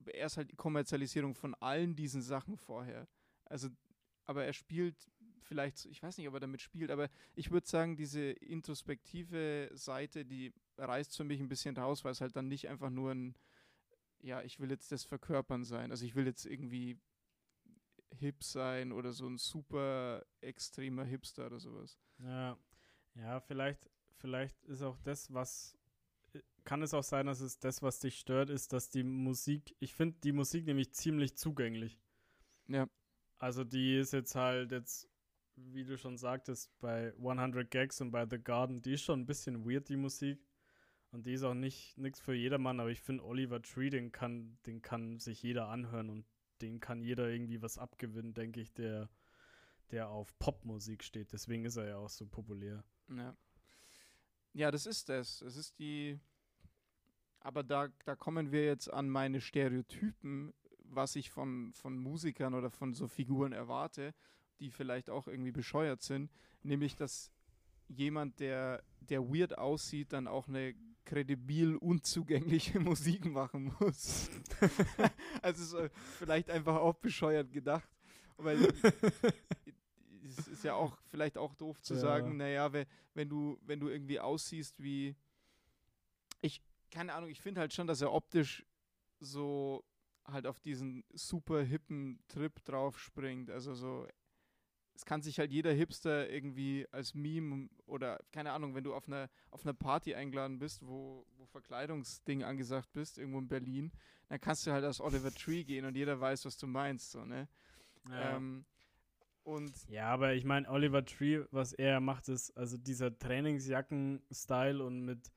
er 0.05 0.27
ist 0.27 0.37
halt 0.37 0.51
die 0.51 0.55
Kommerzialisierung 0.55 1.35
von 1.35 1.55
allen 1.55 1.95
diesen 1.95 2.21
Sachen 2.21 2.57
vorher. 2.57 3.07
Also, 3.45 3.69
aber 4.25 4.45
er 4.45 4.53
spielt 4.53 4.95
vielleicht, 5.41 5.85
ich 5.85 6.03
weiß 6.03 6.17
nicht, 6.17 6.27
ob 6.27 6.33
er 6.35 6.39
damit 6.41 6.61
spielt, 6.61 6.91
aber 6.91 7.09
ich 7.33 7.51
würde 7.51 7.67
sagen, 7.67 7.95
diese 7.95 8.21
introspektive 8.31 9.69
Seite, 9.73 10.25
die 10.25 10.53
reißt 10.77 11.15
für 11.15 11.23
mich 11.23 11.39
ein 11.39 11.47
bisschen 11.47 11.75
raus, 11.77 12.03
weil 12.03 12.11
es 12.11 12.21
halt 12.21 12.35
dann 12.35 12.47
nicht 12.47 12.67
einfach 12.67 12.89
nur 12.89 13.11
ein 13.11 13.35
ja, 14.21 14.41
ich 14.41 14.59
will 14.59 14.71
jetzt 14.71 14.91
das 14.91 15.03
Verkörpern 15.03 15.63
sein. 15.63 15.91
Also 15.91 16.05
ich 16.05 16.15
will 16.15 16.25
jetzt 16.25 16.45
irgendwie 16.45 16.97
hip 18.11 18.43
sein 18.43 18.91
oder 18.91 19.11
so 19.11 19.27
ein 19.27 19.37
super 19.37 20.25
extremer 20.41 21.03
Hipster 21.03 21.47
oder 21.47 21.59
sowas. 21.59 21.99
Ja, 22.19 22.57
ja, 23.15 23.39
vielleicht, 23.39 23.89
vielleicht 24.17 24.63
ist 24.65 24.81
auch 24.81 24.97
das, 25.03 25.33
was 25.33 25.77
äh, 26.33 26.41
kann 26.63 26.81
es 26.81 26.93
auch 26.93 27.03
sein, 27.03 27.25
dass 27.25 27.39
es 27.39 27.59
das, 27.59 27.81
was 27.81 27.99
dich 27.99 28.19
stört, 28.19 28.49
ist, 28.49 28.73
dass 28.73 28.89
die 28.89 29.03
Musik, 29.03 29.75
ich 29.79 29.93
finde 29.93 30.17
die 30.23 30.31
Musik 30.31 30.65
nämlich 30.65 30.93
ziemlich 30.93 31.35
zugänglich. 31.35 31.99
Ja. 32.67 32.89
Also 33.39 33.63
die 33.63 33.97
ist 33.97 34.13
jetzt 34.13 34.35
halt 34.35 34.71
jetzt, 34.71 35.09
wie 35.55 35.83
du 35.83 35.97
schon 35.97 36.17
sagtest, 36.17 36.71
bei 36.79 37.13
100 37.17 37.69
Gags 37.69 38.01
und 38.01 38.11
bei 38.11 38.25
The 38.29 38.39
Garden, 38.39 38.81
die 38.81 38.93
ist 38.93 39.03
schon 39.03 39.21
ein 39.21 39.25
bisschen 39.25 39.69
weird, 39.69 39.89
die 39.89 39.97
Musik. 39.97 40.39
Und 41.11 41.25
die 41.25 41.33
ist 41.33 41.43
auch 41.43 41.53
nicht 41.53 41.97
nichts 41.97 42.19
für 42.19 42.33
jedermann, 42.33 42.79
aber 42.79 42.89
ich 42.89 43.01
finde 43.01 43.23
Oliver 43.23 43.61
Tree, 43.61 43.89
den 43.89 44.11
kann, 44.11 44.57
den 44.65 44.81
kann 44.81 45.19
sich 45.19 45.41
jeder 45.41 45.69
anhören 45.69 46.09
und 46.09 46.25
den 46.61 46.79
kann 46.79 47.01
jeder 47.01 47.29
irgendwie 47.29 47.61
was 47.61 47.77
abgewinnen, 47.77 48.33
denke 48.33 48.61
ich, 48.61 48.73
der, 48.73 49.09
der 49.91 50.09
auf 50.09 50.37
Popmusik 50.39 51.03
steht. 51.03 51.31
Deswegen 51.33 51.65
ist 51.65 51.77
er 51.77 51.87
ja 51.87 51.97
auch 51.97 52.09
so 52.09 52.25
populär. 52.25 52.83
Ja. 53.09 53.35
Ja, 54.53 54.71
das 54.71 54.85
ist 54.85 55.09
es. 55.09 55.41
Es 55.41 55.55
ist 55.55 55.77
die. 55.77 56.19
Aber 57.39 57.63
da, 57.63 57.89
da 58.05 58.15
kommen 58.15 58.51
wir 58.51 58.65
jetzt 58.65 58.91
an 58.91 59.07
meine 59.07 59.39
Stereotypen, 59.39 60.53
was 60.79 61.15
ich 61.15 61.29
von, 61.29 61.73
von 61.73 61.97
Musikern 61.97 62.53
oder 62.53 62.71
von 62.71 62.93
so 62.93 63.07
Figuren 63.07 63.53
erwarte, 63.53 64.15
die 64.59 64.71
vielleicht 64.71 65.09
auch 65.09 65.27
irgendwie 65.27 65.51
bescheuert 65.51 66.01
sind. 66.01 66.31
Nämlich, 66.63 66.95
dass 66.95 67.31
jemand, 67.87 68.39
der, 68.39 68.83
der 68.99 69.21
weird 69.21 69.57
aussieht, 69.57 70.11
dann 70.11 70.27
auch 70.27 70.47
eine 70.47 70.73
kredibil 71.07 71.75
unzugängliche 71.77 72.79
Musik 72.91 73.25
machen 73.25 73.73
muss. 73.79 74.29
also 75.41 75.63
so, 75.63 75.87
vielleicht 76.19 76.49
einfach 76.49 76.75
auch 76.75 76.95
bescheuert 76.95 77.51
gedacht. 77.51 77.89
Weil 78.37 78.59
es 80.37 80.47
ist 80.47 80.63
ja 80.63 80.73
auch 80.75 80.97
vielleicht 81.09 81.37
auch 81.37 81.55
doof 81.55 81.81
zu 81.81 81.93
Ja. 81.93 81.99
sagen, 82.01 82.37
naja, 82.37 82.71
wenn, 82.73 82.85
wenn 83.15 83.29
du, 83.29 83.57
wenn 83.65 83.79
du 83.79 83.87
irgendwie 83.89 84.19
aussiehst 84.19 84.83
wie 84.83 85.15
ich, 86.41 86.61
keine 86.91 87.13
Ahnung, 87.13 87.29
ich 87.29 87.41
finde 87.41 87.61
halt 87.61 87.73
schon, 87.73 87.87
dass 87.87 88.01
er 88.01 88.11
optisch 88.13 88.65
so 89.19 89.83
halt 90.25 90.45
auf 90.45 90.59
diesen 90.59 91.03
super 91.13 91.63
hippen 91.63 92.19
Trip 92.27 92.63
drauf 92.65 92.99
springt. 92.99 93.49
Also 93.49 93.73
so, 93.73 94.07
es 94.97 95.05
kann 95.05 95.21
sich 95.21 95.39
halt 95.39 95.51
jeder 95.51 95.71
Hipster 95.71 96.29
irgendwie 96.29 96.87
als 96.91 97.13
Meme 97.13 97.69
oder 97.85 98.19
keine 98.31 98.51
Ahnung, 98.51 98.75
wenn 98.75 98.83
du 98.83 98.93
auf 98.95 99.07
einer 99.07 99.29
auf 99.51 99.63
einer 99.63 99.73
Party 99.73 100.15
eingeladen 100.15 100.59
bist, 100.59 100.85
wo, 100.85 101.25
wo 101.37 101.45
Verkleidungsding 101.45 102.43
angesagt 102.43 102.91
bist, 102.93 103.17
irgendwo 103.17 103.39
in 103.39 103.47
Berlin, 103.47 103.91
dann 104.29 104.41
kannst 104.41 104.65
du 104.65 104.71
halt 104.71 104.83
als 104.83 104.99
Oliver 104.99 105.31
Tree 105.33 105.63
gehen 105.63 105.85
und 105.85 105.95
jeder 105.95 106.19
weiß, 106.19 106.45
was 106.45 106.57
du 106.57 106.67
meinst, 106.67 107.11
so, 107.11 107.23
ne? 107.25 107.47
Ähm, 108.17 108.65
und 109.43 109.73
Ja, 109.87 110.07
aber 110.13 110.33
ich 110.33 110.43
meine, 110.43 110.69
Oliver 110.69 111.05
Tree, 111.05 111.43
was 111.51 111.73
er 111.73 111.99
macht, 112.01 112.27
ist 112.27 112.51
also 112.57 112.77
dieser 112.77 113.17
Trainingsjacken-Style 113.17 114.83
und 114.83 115.05
mit, 115.05 115.31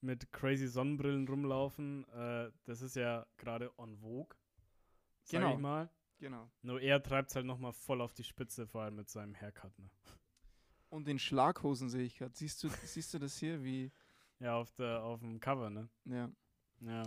mit 0.00 0.32
crazy 0.32 0.68
Sonnenbrillen 0.68 1.28
rumlaufen, 1.28 2.06
äh, 2.10 2.50
das 2.64 2.80
ist 2.82 2.96
ja 2.96 3.26
gerade 3.36 3.70
on 3.78 3.96
vogue, 3.98 4.36
sag 5.24 5.32
Genau. 5.32 5.54
ich 5.54 5.58
mal. 5.58 5.90
Genau. 6.20 6.48
Nur 6.62 6.80
er 6.80 7.02
treibt 7.02 7.30
es 7.30 7.36
halt 7.36 7.46
nochmal 7.46 7.72
voll 7.72 8.00
auf 8.00 8.12
die 8.14 8.24
Spitze, 8.24 8.66
vor 8.66 8.82
allem 8.82 8.96
mit 8.96 9.08
seinem 9.10 9.34
Haircut. 9.34 9.76
Ne? 9.78 9.90
Und 10.88 11.06
den 11.06 11.18
Schlaghosen 11.18 11.88
sehe 11.88 12.04
ich 12.04 12.16
gerade. 12.16 12.34
Siehst 12.36 12.62
du, 12.62 12.68
siehst 12.84 13.12
du 13.14 13.18
das 13.18 13.36
hier? 13.38 13.62
Wie, 13.64 13.90
Ja, 14.40 14.56
auf, 14.56 14.70
der, 14.72 15.02
auf 15.02 15.20
dem 15.20 15.38
Cover, 15.40 15.68
ne? 15.70 15.88
ja. 16.04 16.30
Ja. 16.80 17.02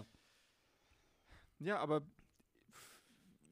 Ja, 1.59 1.79
aber 1.79 2.01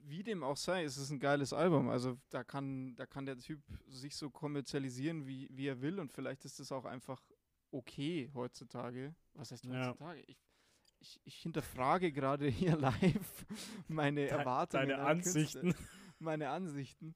wie 0.04 0.24
dem 0.24 0.43
auch 0.43 0.58
sei, 0.58 0.84
es 0.84 0.97
ist 0.97 1.10
ein 1.12 1.19
geiles 1.19 1.54
Album. 1.54 1.89
Also 1.89 2.17
da 2.30 2.43
kann, 2.43 2.95
da 2.95 3.06
kann 3.06 3.26
der 3.26 3.38
Typ 3.38 3.62
sich 3.88 4.15
so 4.15 4.30
kommerzialisieren, 4.30 5.26
wie, 5.26 5.47
wie 5.52 5.67
er 5.67 5.82
will. 5.82 6.00
Und 6.00 6.12
vielleicht 6.12 6.43
ist 6.45 6.60
es 6.60 6.71
auch 6.71 6.86
einfach 6.86 7.21
okay 7.71 8.30
heutzutage. 8.34 9.15
Was 9.34 9.52
heißt 9.52 9.63
Ja. 9.65 9.88
heutzutage? 9.88 10.21
Ich, 10.28 10.38
ich, 11.02 11.20
ich 11.26 11.36
hinterfrage 11.38 12.12
gerade 12.12 12.48
hier 12.48 12.78
live 12.78 13.46
meine 13.88 14.28
Erwartungen. 14.28 14.90
Deine 14.90 15.04
Ansichten. 15.04 15.76
Meine 16.20 16.50
Ansichten. 16.50 17.16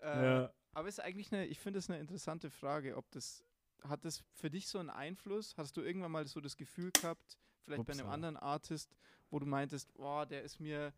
Äh, 0.00 0.24
ja. 0.24 0.52
Aber 0.72 0.88
es 0.88 0.98
ist 0.98 1.04
eigentlich 1.04 1.32
eine, 1.32 1.46
ich 1.46 1.60
finde 1.60 1.78
es 1.78 1.88
eine 1.88 2.00
interessante 2.00 2.50
Frage, 2.50 2.96
ob 2.96 3.08
das, 3.12 3.44
hat 3.84 4.04
das 4.04 4.24
für 4.34 4.50
dich 4.50 4.66
so 4.66 4.80
einen 4.80 4.90
Einfluss? 4.90 5.56
Hast 5.56 5.76
du 5.76 5.82
irgendwann 5.82 6.10
mal 6.10 6.26
so 6.26 6.40
das 6.40 6.56
Gefühl 6.56 6.90
gehabt, 6.90 7.38
vielleicht 7.60 7.84
bei 7.84 7.92
einem 7.92 8.06
Upsa. 8.06 8.12
anderen 8.12 8.36
Artist, 8.36 8.96
wo 9.30 9.38
du 9.38 9.46
meintest, 9.46 9.94
boah, 9.94 10.26
der 10.26 10.42
ist 10.42 10.58
mir, 10.58 10.92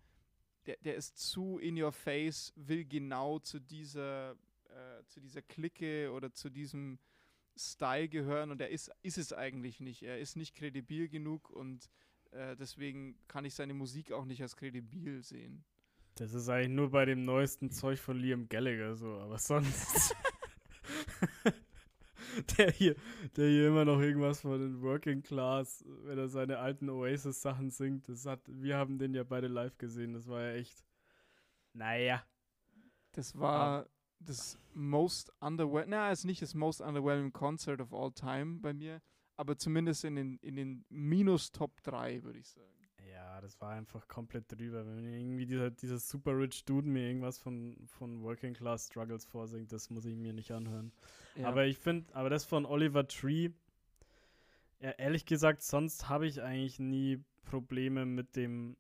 der, 0.65 0.79
der 0.79 0.95
ist 0.95 1.19
zu 1.19 1.59
in 1.59 1.81
your 1.81 1.93
face, 1.93 2.55
will 2.57 2.87
genau 2.87 3.39
zu 3.39 3.61
dieser, 3.61 4.31
äh, 4.31 5.05
zu 5.09 5.21
dieser 5.21 5.43
Clique 5.43 6.11
oder 6.11 6.33
zu 6.33 6.49
diesem 6.49 6.99
Style 7.55 8.09
gehören 8.09 8.51
und 8.51 8.63
er 8.63 8.71
ist, 8.71 8.91
ist 9.03 9.19
es 9.19 9.35
eigentlich 9.35 9.79
nicht. 9.81 10.05
Er 10.05 10.19
ist 10.19 10.37
nicht 10.37 10.55
kredibil 10.55 11.11
genug 11.11 11.51
und 11.51 11.91
äh, 12.33 12.57
deswegen 12.57 13.17
kann 13.29 13.45
ich 13.45 13.55
seine 13.55 13.75
Musik 13.75 14.13
auch 14.13 14.25
nicht 14.25 14.43
als 14.43 14.57
kredibil 14.57 15.23
sehen. 15.23 15.65
Das 16.17 16.35
ist 16.35 16.49
eigentlich 16.49 16.71
nur 16.71 16.91
bei 16.91 17.05
dem 17.05 17.23
neuesten 17.23 17.71
Zeug 17.71 17.99
von 17.99 18.19
Liam 18.19 18.49
Gallagher 18.49 18.97
so, 18.97 19.19
aber 19.21 19.39
sonst. 19.39 20.15
der, 22.59 22.71
hier, 22.71 22.97
der 23.37 23.49
hier 23.49 23.69
immer 23.69 23.85
noch 23.85 24.01
irgendwas 24.01 24.41
von 24.43 24.61
den 24.61 24.83
Working 24.83 25.23
Class, 25.23 25.85
wenn 26.05 26.19
er 26.19 26.29
seine 26.29 26.59
alten 26.59 26.91
Oasis-Sachen 26.91 27.71
singt. 27.71 28.09
Das 28.09 28.27
hat, 28.27 28.41
wir 28.47 28.77
haben 28.77 28.99
den 28.99 29.15
ja 29.15 29.25
beide 29.25 29.49
live 29.49 29.79
gesehen. 29.79 30.13
Das 30.13 30.27
war 30.29 30.43
ja 30.43 30.55
echt. 30.55 30.85
Naja. 31.73 32.23
Das 33.13 33.39
war 33.39 33.87
das 34.27 34.59
most 34.75 35.33
underwhelming, 35.41 35.91
na, 35.91 36.11
ist 36.11 36.25
nicht 36.25 36.43
das 36.43 36.55
most 36.55 36.81
underwhelming 36.81 37.33
Concert 37.33 37.81
of 37.81 37.93
all 37.93 38.13
time 38.13 38.61
bei 38.61 38.73
mir, 38.73 39.03
aber 39.43 39.59
zumindest 39.59 40.05
in 40.05 40.15
den, 40.15 40.39
in 40.39 40.55
den 40.55 40.85
minus 40.89 41.51
Top 41.51 41.83
3, 41.83 42.23
würde 42.23 42.39
ich 42.39 42.49
sagen. 42.49 42.71
Ja, 43.11 43.41
das 43.41 43.61
war 43.61 43.71
einfach 43.71 44.07
komplett 44.07 44.53
drüber. 44.53 44.87
Wenn 44.87 45.05
irgendwie 45.05 45.47
dieser, 45.47 45.73
dieser 45.73 45.99
super 45.99 46.39
rich 46.39 46.65
Dude 46.65 46.89
mir 46.89 47.09
irgendwas 47.09 47.41
von, 47.41 47.77
von 47.89 48.23
Working 48.23 48.55
Class 48.55 48.87
Struggles 48.87 49.25
vorsingt, 49.25 49.73
das 49.73 49.91
muss 49.91 50.05
ich 50.05 50.15
mir 50.15 50.33
nicht 50.33 50.53
anhören. 50.53 50.93
Ja. 51.35 51.49
Aber 51.49 51.67
ich 51.67 51.77
finde, 51.77 52.15
aber 52.15 52.31
das 52.31 52.45
von 52.45 52.65
Oliver 52.65 53.09
Tree, 53.09 53.51
ja, 54.79 54.91
ehrlich 54.91 55.27
gesagt, 55.27 55.63
sonst 55.63 56.09
habe 56.09 56.29
ich 56.29 56.41
eigentlich 56.41 56.79
nie 56.79 57.25
Probleme 57.43 58.07
mit 58.07 58.37
dem, 58.37 58.77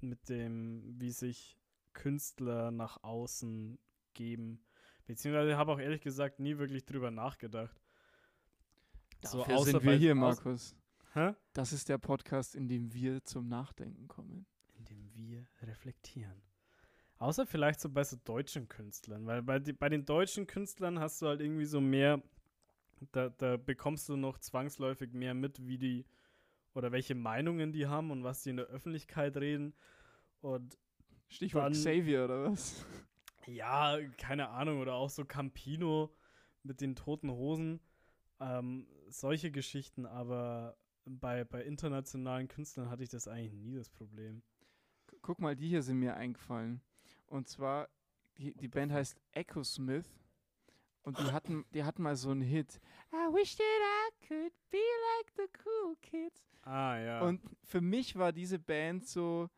mit 0.00 0.30
dem, 0.30 0.94
wie 0.98 1.10
sich 1.10 1.58
Künstler 1.92 2.70
nach 2.70 3.02
außen 3.02 3.78
geben. 4.14 4.64
Beziehungsweise 5.06 5.58
habe 5.58 5.72
auch 5.72 5.80
ehrlich 5.80 6.00
gesagt 6.00 6.40
nie 6.40 6.56
wirklich 6.56 6.86
drüber 6.86 7.10
nachgedacht. 7.10 7.81
Dafür 9.22 9.56
außer 9.56 9.70
sind 9.72 9.84
wir 9.84 9.94
hier, 9.94 10.14
Markus. 10.14 10.74
Hä? 11.14 11.34
Das 11.52 11.72
ist 11.72 11.88
der 11.88 11.98
Podcast, 11.98 12.54
in 12.54 12.68
dem 12.68 12.92
wir 12.92 13.22
zum 13.24 13.48
Nachdenken 13.48 14.08
kommen. 14.08 14.46
Indem 14.74 15.12
wir 15.14 15.46
reflektieren. 15.62 16.42
Außer 17.18 17.46
vielleicht 17.46 17.80
so 17.80 17.88
bei 17.88 18.02
so 18.02 18.16
deutschen 18.24 18.68
Künstlern, 18.68 19.26
weil 19.26 19.42
bei, 19.42 19.60
die, 19.60 19.72
bei 19.72 19.88
den 19.88 20.04
deutschen 20.04 20.46
Künstlern 20.46 20.98
hast 20.98 21.22
du 21.22 21.26
halt 21.28 21.40
irgendwie 21.40 21.66
so 21.66 21.80
mehr, 21.80 22.20
da, 23.12 23.28
da 23.28 23.56
bekommst 23.56 24.08
du 24.08 24.16
noch 24.16 24.38
zwangsläufig 24.38 25.12
mehr 25.12 25.34
mit, 25.34 25.64
wie 25.64 25.78
die 25.78 26.04
oder 26.74 26.90
welche 26.90 27.14
Meinungen 27.14 27.72
die 27.72 27.86
haben 27.86 28.10
und 28.10 28.24
was 28.24 28.42
die 28.42 28.50
in 28.50 28.56
der 28.56 28.66
Öffentlichkeit 28.66 29.36
reden. 29.36 29.74
Und 30.40 30.76
Stichwort 31.28 31.66
Dann- 31.66 31.72
Xavier 31.74 32.24
oder 32.24 32.50
was? 32.50 32.84
ja, 33.46 33.98
keine 34.18 34.48
Ahnung, 34.48 34.80
oder 34.80 34.94
auch 34.94 35.10
so 35.10 35.24
Campino 35.24 36.12
mit 36.64 36.80
den 36.80 36.96
toten 36.96 37.30
Hosen. 37.30 37.80
Ähm, 38.40 38.86
solche 39.12 39.50
Geschichten, 39.50 40.06
aber 40.06 40.76
bei, 41.04 41.44
bei 41.44 41.62
internationalen 41.64 42.48
Künstlern 42.48 42.90
hatte 42.90 43.02
ich 43.02 43.08
das 43.08 43.28
eigentlich 43.28 43.52
nie 43.54 43.74
das 43.74 43.90
Problem. 43.90 44.42
Gu- 45.08 45.16
Guck 45.22 45.40
mal, 45.40 45.56
die 45.56 45.68
hier 45.68 45.82
sind 45.82 45.98
mir 45.98 46.14
eingefallen. 46.16 46.80
Und 47.26 47.48
zwar, 47.48 47.88
die, 48.38 48.54
die 48.54 48.68
Band 48.68 48.92
heißt 48.92 49.20
Echo 49.32 49.62
Smith. 49.64 50.06
Und 51.04 51.18
die 51.18 51.32
hatten, 51.32 51.64
die 51.74 51.82
hatten 51.82 52.02
mal 52.02 52.14
so 52.14 52.30
einen 52.30 52.42
Hit. 52.42 52.80
I 53.12 53.16
wish 53.34 53.56
that 53.56 53.64
I 53.64 54.26
could 54.28 54.52
be 54.70 54.78
like 54.78 55.32
the 55.36 55.48
cool 55.64 55.96
kids. 56.00 56.40
Ah, 56.62 56.96
ja. 56.96 57.22
Und 57.22 57.40
für 57.64 57.80
mich 57.80 58.14
war 58.14 58.32
diese 58.32 58.60
Band 58.60 59.08
so, 59.08 59.48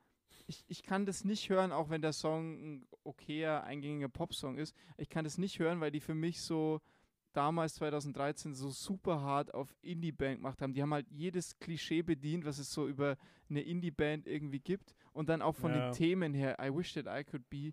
ich, 0.46 0.64
ich 0.68 0.82
kann 0.82 1.04
das 1.04 1.22
nicht 1.24 1.50
hören, 1.50 1.70
auch 1.70 1.90
wenn 1.90 2.00
der 2.00 2.14
Song 2.14 2.54
ein 2.76 2.86
okayer, 3.02 3.62
eingängiger 3.64 4.08
Popsong 4.08 4.56
ist. 4.56 4.74
Ich 4.96 5.10
kann 5.10 5.24
das 5.24 5.36
nicht 5.36 5.58
hören, 5.58 5.80
weil 5.80 5.90
die 5.90 6.00
für 6.00 6.14
mich 6.14 6.40
so 6.40 6.80
damals 7.36 7.74
2013 7.74 8.54
so 8.54 8.70
super 8.70 9.20
hart 9.20 9.52
auf 9.54 9.74
Indie-Band 9.82 10.36
gemacht 10.38 10.62
haben. 10.62 10.72
Die 10.74 10.82
haben 10.82 10.92
halt 10.94 11.10
jedes 11.10 11.58
Klischee 11.58 12.02
bedient, 12.02 12.44
was 12.44 12.58
es 12.58 12.72
so 12.72 12.88
über 12.88 13.16
eine 13.50 13.60
Indie-Band 13.62 14.26
irgendwie 14.26 14.60
gibt. 14.60 14.94
Und 15.12 15.28
dann 15.28 15.42
auch 15.42 15.54
von 15.56 15.72
Ja. 15.72 15.88
den 15.90 15.94
Themen 15.94 16.34
her, 16.34 16.56
I 16.60 16.74
wish 16.74 16.94
that 16.94 17.06
I 17.06 17.24
could 17.24 17.48
be 17.50 17.72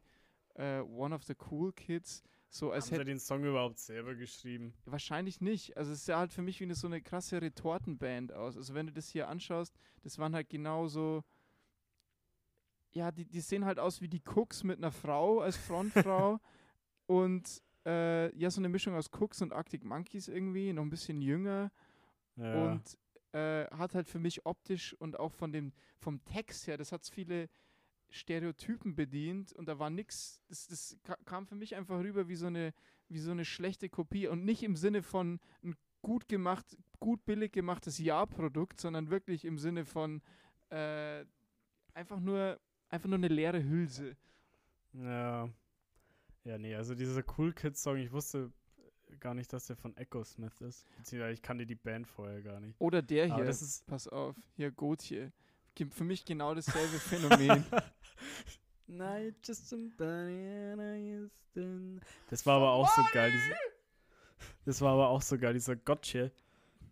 äh, 0.55 0.79
one 0.81 1.13
of 1.15 1.23
the 1.23 1.35
cool 1.49 1.71
kids. 1.71 2.23
So 2.49 2.71
als 2.71 2.91
Haben 2.91 2.97
sie 2.97 3.05
den 3.05 3.19
Song 3.19 3.45
überhaupt 3.45 3.79
selber 3.79 4.13
geschrieben? 4.13 4.73
Wahrscheinlich 4.83 5.39
nicht. 5.39 5.77
Also 5.77 5.93
es 5.93 6.05
sah 6.05 6.17
halt 6.19 6.33
für 6.33 6.41
mich 6.41 6.59
wie 6.59 6.65
eine, 6.65 6.75
so 6.75 6.87
eine 6.87 7.01
krasse 7.01 7.41
Retortenband 7.41 8.33
aus. 8.33 8.57
Also 8.57 8.73
wenn 8.73 8.87
du 8.87 8.91
das 8.91 9.07
hier 9.07 9.29
anschaust, 9.29 9.73
das 10.03 10.17
waren 10.19 10.35
halt 10.35 10.49
genauso. 10.49 11.23
Ja, 12.91 13.11
die, 13.11 13.23
die 13.25 13.39
sehen 13.39 13.63
halt 13.63 13.79
aus 13.79 14.01
wie 14.01 14.09
die 14.09 14.21
Cooks 14.35 14.63
mit 14.63 14.77
einer 14.79 14.91
Frau 14.91 15.39
als 15.39 15.55
Frontfrau. 15.55 16.39
und 17.05 17.61
äh, 17.85 18.35
ja, 18.35 18.49
so 18.49 18.61
eine 18.61 18.69
Mischung 18.69 18.95
aus 18.95 19.09
Cooks 19.11 19.41
und 19.41 19.53
Arctic 19.53 19.83
Monkeys 19.83 20.27
irgendwie, 20.27 20.73
noch 20.73 20.83
ein 20.83 20.89
bisschen 20.89 21.21
jünger. 21.21 21.71
Ja. 22.35 22.71
Und 22.71 22.97
äh, 23.33 23.65
hat 23.67 23.95
halt 23.95 24.07
für 24.07 24.19
mich 24.19 24.45
optisch 24.45 24.93
und 24.99 25.19
auch 25.19 25.31
von 25.31 25.51
dem, 25.51 25.73
vom 25.97 26.23
Text 26.25 26.67
her, 26.67 26.77
das 26.77 26.91
hat 26.91 27.05
viele 27.05 27.49
Stereotypen 28.09 28.95
bedient 28.95 29.53
und 29.53 29.67
da 29.67 29.79
war 29.79 29.89
nix, 29.89 30.41
das, 30.49 30.67
das 30.67 30.97
ka- 31.03 31.17
kam 31.23 31.47
für 31.47 31.55
mich 31.55 31.75
einfach 31.75 31.99
rüber 31.99 32.27
wie 32.27 32.35
so 32.35 32.47
eine, 32.47 32.73
wie 33.07 33.19
so 33.19 33.31
eine 33.31 33.45
schlechte 33.45 33.89
Kopie 33.89 34.27
und 34.27 34.43
nicht 34.43 34.63
im 34.63 34.75
Sinne 34.75 35.01
von 35.01 35.39
ein 35.63 35.75
gut 36.01 36.27
gemacht, 36.27 36.77
gut 36.99 37.23
billig 37.25 37.53
gemachtes 37.53 37.99
Ja-Produkt, 37.99 38.81
sondern 38.81 39.09
wirklich 39.09 39.45
im 39.45 39.57
Sinne 39.57 39.85
von 39.85 40.21
äh, 40.69 41.23
einfach 41.93 42.19
nur, 42.19 42.59
einfach 42.89 43.07
nur 43.07 43.17
eine 43.17 43.27
leere 43.27 43.63
Hülse. 43.63 44.17
Ja. 44.93 45.49
Ja, 46.43 46.57
nee, 46.57 46.75
also 46.75 46.95
dieser 46.95 47.23
Cool 47.37 47.53
Kids 47.53 47.83
Song, 47.83 47.97
ich 47.97 48.11
wusste 48.11 48.51
gar 49.19 49.33
nicht, 49.33 49.51
dass 49.53 49.67
der 49.67 49.75
von 49.75 49.95
Echo 49.97 50.23
Smith 50.23 50.59
ist. 50.61 50.87
Beziehungsweise 50.97 51.33
ich 51.33 51.41
kannte 51.41 51.65
die 51.65 51.75
Band 51.75 52.07
vorher 52.07 52.41
gar 52.41 52.59
nicht. 52.59 52.79
Oder 52.79 53.01
der 53.01 53.25
Aber 53.25 53.35
hier. 53.35 53.45
das 53.45 53.61
ist. 53.61 53.85
Pass 53.85 54.07
auf, 54.07 54.35
hier 54.55 54.71
Gotje. 54.71 55.31
Gibt 55.75 55.93
für 55.93 56.03
mich 56.03 56.25
genau 56.25 56.53
dasselbe 56.55 56.97
Phänomen. 56.99 57.65
Night 58.87 59.35
just 59.45 59.69
somebody 59.69 60.71
and 60.71 60.81
I 60.81 61.17
used 61.23 61.53
to- 61.53 61.99
Das 62.29 62.45
war 62.45 62.57
aber 62.57 62.71
auch 62.71 62.89
so 62.93 63.01
geil. 63.13 63.31
Diese, 63.31 63.55
das 64.65 64.81
war 64.81 64.93
aber 64.93 65.09
auch 65.09 65.21
so 65.21 65.37
geil, 65.37 65.53
dieser 65.53 65.75
Gotche. 65.75 66.31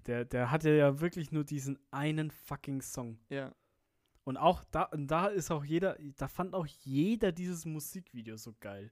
Der, 0.05 0.23
der 0.25 0.49
hatte 0.51 0.69
ja 0.71 0.99
wirklich 1.01 1.31
nur 1.31 1.43
diesen 1.43 1.77
einen 1.91 2.31
fucking 2.31 2.81
Song. 2.81 3.19
ja. 3.29 3.53
Und 4.25 4.37
auch 4.37 4.63
da, 4.65 4.83
und 4.83 5.07
da 5.07 5.25
ist 5.25 5.49
auch 5.49 5.63
jeder, 5.65 5.97
da 6.17 6.27
fand 6.27 6.53
auch 6.53 6.67
jeder 6.67 7.31
dieses 7.31 7.65
Musikvideo 7.65 8.37
so 8.37 8.53
geil. 8.59 8.91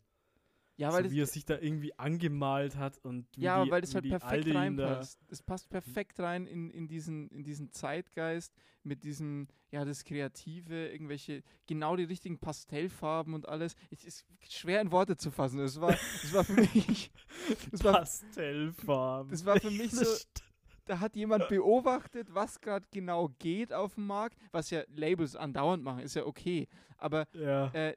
Ja, 0.77 0.91
so 0.91 0.97
weil 0.97 1.03
das, 1.03 1.11
wie 1.11 1.21
er 1.21 1.25
sich 1.25 1.43
da 1.43 1.57
irgendwie 1.57 1.97
angemalt 1.97 2.75
hat 2.77 2.99
und 3.03 3.27
wie 3.35 3.41
ja, 3.41 3.65
die, 3.65 3.71
weil 3.71 3.81
das 3.81 3.91
wie 3.91 4.11
halt 4.11 4.21
perfekt 4.21 4.55
reinpasst. 4.55 5.19
Es 5.29 5.41
passt 5.41 5.69
perfekt 5.69 6.19
rein 6.19 6.45
in, 6.45 6.69
in, 6.69 6.87
diesen, 6.87 7.29
in 7.29 7.43
diesen 7.43 7.71
Zeitgeist 7.71 8.53
mit 8.83 9.03
diesem, 9.03 9.47
ja, 9.71 9.83
das 9.85 10.03
Kreative, 10.03 10.89
irgendwelche, 10.89 11.41
genau 11.65 11.95
die 11.95 12.03
richtigen 12.03 12.37
Pastellfarben 12.37 13.33
und 13.33 13.49
alles. 13.49 13.75
Es 13.89 14.03
ist 14.03 14.25
schwer 14.49 14.79
in 14.81 14.91
Worte 14.91 15.17
zu 15.17 15.31
fassen. 15.31 15.59
Es 15.59 15.81
war, 15.81 15.93
es 16.23 16.31
war 16.31 16.43
für 16.43 16.53
mich, 16.75 17.11
es 17.71 17.83
war, 17.83 17.93
Pastellfarben. 17.93 19.31
das 19.31 19.45
war 19.45 19.59
für 19.59 19.71
mich 19.71 19.91
so, 19.91 20.05
da 20.85 20.99
hat 20.99 21.15
jemand 21.15 21.47
beobachtet, 21.49 22.33
was 22.33 22.61
gerade 22.61 22.85
genau 22.91 23.29
geht 23.39 23.73
auf 23.73 23.95
dem 23.95 24.07
Markt, 24.07 24.37
was 24.51 24.69
ja 24.69 24.83
Labels 24.89 25.35
andauernd 25.35 25.83
machen, 25.83 25.99
ist 25.99 26.15
ja 26.15 26.25
okay. 26.25 26.67
Aber 26.97 27.27
Ja. 27.33 27.67
äh, 27.73 27.93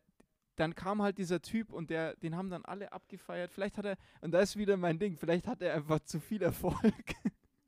dann 0.56 0.74
kam 0.74 1.02
halt 1.02 1.18
dieser 1.18 1.40
Typ 1.40 1.72
und 1.72 1.90
der, 1.90 2.16
den 2.16 2.36
haben 2.36 2.50
dann 2.50 2.64
alle 2.64 2.92
abgefeiert. 2.92 3.52
Vielleicht 3.52 3.78
hat 3.78 3.84
er, 3.86 3.96
und 4.20 4.32
da 4.32 4.40
ist 4.40 4.56
wieder 4.56 4.76
mein 4.76 4.98
Ding, 4.98 5.16
vielleicht 5.16 5.46
hat 5.46 5.62
er 5.62 5.74
einfach 5.74 6.00
zu 6.00 6.20
viel 6.20 6.42
Erfolg. 6.42 7.14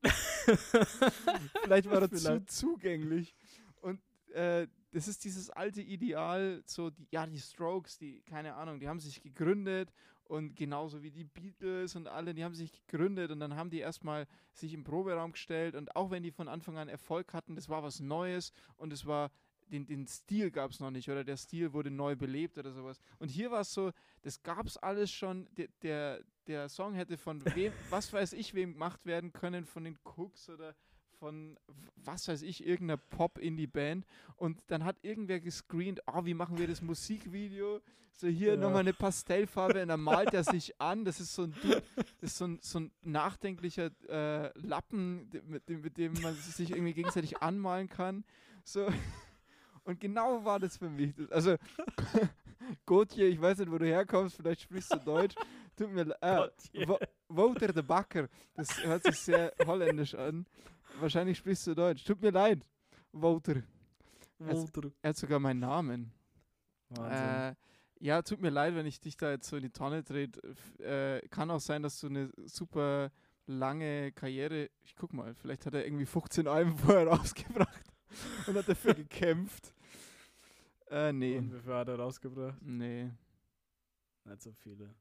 vielleicht 1.62 1.88
war 1.90 2.02
er 2.02 2.10
zu 2.10 2.18
Vielleicht. 2.18 2.50
zugänglich. 2.50 3.34
Und 3.80 4.00
äh, 4.34 4.66
das 4.92 5.08
ist 5.08 5.24
dieses 5.24 5.50
alte 5.50 5.80
Ideal, 5.80 6.62
so, 6.66 6.90
die, 6.90 7.06
ja, 7.10 7.26
die 7.26 7.38
Strokes, 7.38 7.98
die, 7.98 8.22
keine 8.22 8.54
Ahnung, 8.54 8.78
die 8.78 8.88
haben 8.88 9.00
sich 9.00 9.22
gegründet 9.22 9.92
und 10.24 10.54
genauso 10.54 11.02
wie 11.02 11.10
die 11.10 11.24
Beatles 11.24 11.96
und 11.96 12.08
alle, 12.08 12.34
die 12.34 12.44
haben 12.44 12.54
sich 12.54 12.72
gegründet 12.86 13.30
und 13.30 13.40
dann 13.40 13.56
haben 13.56 13.70
die 13.70 13.80
erstmal 13.80 14.26
sich 14.52 14.74
im 14.74 14.84
Proberaum 14.84 15.32
gestellt 15.32 15.74
und 15.74 15.96
auch 15.96 16.10
wenn 16.10 16.22
die 16.22 16.30
von 16.30 16.48
Anfang 16.48 16.76
an 16.78 16.88
Erfolg 16.88 17.32
hatten, 17.32 17.54
das 17.54 17.68
war 17.68 17.82
was 17.82 18.00
Neues 18.00 18.52
und 18.76 18.92
es 18.92 19.06
war 19.06 19.30
den, 19.72 19.86
den 19.86 20.06
Stil 20.06 20.50
gab 20.50 20.70
es 20.70 20.80
noch 20.80 20.90
nicht 20.90 21.08
oder 21.08 21.24
der 21.24 21.36
Stil 21.36 21.72
wurde 21.72 21.90
neu 21.90 22.14
belebt 22.14 22.58
oder 22.58 22.72
sowas. 22.72 23.00
Und 23.18 23.28
hier 23.30 23.50
war 23.50 23.62
es 23.62 23.72
so, 23.72 23.90
das 24.22 24.42
gab 24.42 24.66
es 24.66 24.76
alles 24.76 25.10
schon. 25.10 25.48
Der, 25.56 25.68
der, 25.82 26.20
der 26.46 26.68
Song 26.68 26.94
hätte 26.94 27.16
von 27.16 27.42
wem, 27.56 27.72
was 27.90 28.12
weiß 28.12 28.34
ich, 28.34 28.54
wem 28.54 28.74
gemacht 28.74 29.04
werden 29.06 29.32
können, 29.32 29.64
von 29.64 29.84
den 29.84 29.98
Cooks 30.04 30.48
oder 30.50 30.74
von 31.18 31.58
was 31.96 32.26
weiß 32.28 32.42
ich, 32.42 32.66
irgendeiner 32.66 32.96
Pop-Indie-Band. 32.98 34.04
Und 34.36 34.60
dann 34.66 34.84
hat 34.84 34.96
irgendwer 35.02 35.40
gescreent, 35.40 36.00
oh, 36.06 36.24
wie 36.24 36.34
machen 36.34 36.58
wir 36.58 36.66
das 36.66 36.82
Musikvideo? 36.82 37.80
So 38.14 38.26
hier 38.28 38.54
Ja. 38.54 38.56
nochmal 38.60 38.80
eine 38.80 38.92
Pastellfarbe 38.92 39.82
und 39.82 39.88
dann 39.88 40.00
malt 40.02 40.34
er 40.34 40.44
sich 40.44 40.78
an. 40.80 41.04
Das 41.04 41.18
ist 41.18 41.34
so 41.34 41.44
ein, 41.44 41.54
Du- 41.62 41.80
das 42.20 42.30
ist 42.32 42.36
so 42.38 42.44
ein, 42.46 42.58
so 42.60 42.80
ein 42.80 42.90
nachdenklicher 43.02 43.90
äh, 44.08 44.50
Lappen, 44.58 45.30
mit 45.46 45.68
dem, 45.68 45.80
mit 45.80 45.96
dem 45.96 46.12
man 46.20 46.34
sich 46.34 46.70
irgendwie 46.70 46.92
gegenseitig 46.92 47.38
anmalen 47.38 47.88
kann. 47.88 48.24
So. 48.64 48.88
Und 49.84 50.00
genau 50.00 50.44
war 50.44 50.60
das 50.60 50.76
für 50.76 50.88
mich. 50.88 51.14
Also, 51.30 51.56
Gotje, 52.86 53.26
ich 53.26 53.40
weiß 53.40 53.58
nicht, 53.58 53.70
wo 53.70 53.78
du 53.78 53.86
herkommst, 53.86 54.36
vielleicht 54.36 54.62
sprichst 54.62 54.92
du 54.94 54.98
Deutsch. 54.98 55.34
Tut 55.76 55.90
mir 55.90 56.04
leid. 56.04 56.52
Äh, 56.72 56.86
Wouter 57.28 57.72
de 57.72 57.82
Bakker. 57.82 58.28
Das 58.54 58.82
hört 58.84 59.02
sich 59.04 59.18
sehr 59.18 59.52
holländisch 59.66 60.14
an. 60.14 60.46
Wahrscheinlich 61.00 61.38
sprichst 61.38 61.66
du 61.66 61.74
Deutsch. 61.74 62.04
Tut 62.04 62.20
mir 62.20 62.30
leid, 62.30 62.66
Wouter. 63.12 63.62
Walter. 64.38 64.90
Er 65.02 65.10
hat 65.10 65.16
sogar 65.16 65.38
meinen 65.38 65.60
Namen. 65.60 66.12
Wahnsinn. 66.90 67.28
Äh, 67.28 67.54
ja, 68.00 68.22
tut 68.22 68.40
mir 68.40 68.50
leid, 68.50 68.74
wenn 68.74 68.86
ich 68.86 69.00
dich 69.00 69.16
da 69.16 69.30
jetzt 69.30 69.48
so 69.48 69.56
in 69.56 69.62
die 69.62 69.70
Tonne 69.70 70.02
dreht. 70.02 70.40
Äh, 70.80 71.20
kann 71.28 71.50
auch 71.50 71.60
sein, 71.60 71.82
dass 71.82 72.00
du 72.00 72.08
eine 72.08 72.30
super 72.44 73.10
lange 73.46 74.12
Karriere. 74.12 74.70
Ich 74.82 74.96
guck 74.96 75.12
mal, 75.12 75.34
vielleicht 75.34 75.66
hat 75.66 75.74
er 75.74 75.84
irgendwie 75.84 76.06
15 76.06 76.48
Alben 76.48 76.76
vorher 76.76 77.06
rausgebracht 77.08 77.81
und 78.46 78.54
hat 78.56 78.68
dafür 78.68 78.94
gekämpft. 78.94 79.74
Äh, 80.90 81.12
nee. 81.12 81.38
Und 81.38 81.52
wie 81.54 81.60
viel 81.60 81.72
hat 81.74 81.88
er 81.88 81.96
rausgebracht? 81.98 82.60
Nee. 82.62 83.10
Nicht 84.24 84.42
so 84.42 84.52
viele. 84.52 84.94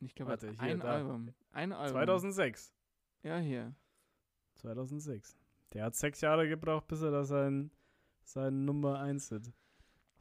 Ich 0.00 0.14
glaube, 0.14 0.30
Warte, 0.32 0.50
hier, 0.50 0.60
ein 0.60 0.80
da. 0.80 0.92
Album. 0.92 1.34
Ein 1.52 1.72
Album. 1.72 1.92
2006. 1.92 2.72
Ja, 3.22 3.38
hier. 3.38 3.74
2006. 4.56 5.36
Der 5.72 5.84
hat 5.84 5.94
sechs 5.94 6.20
Jahre 6.20 6.48
gebraucht, 6.48 6.86
bis 6.88 7.02
er 7.02 7.10
da 7.10 7.24
sein, 7.24 7.70
sein 8.24 8.64
Nummer 8.64 9.00
1 9.00 9.28
Hit 9.30 9.52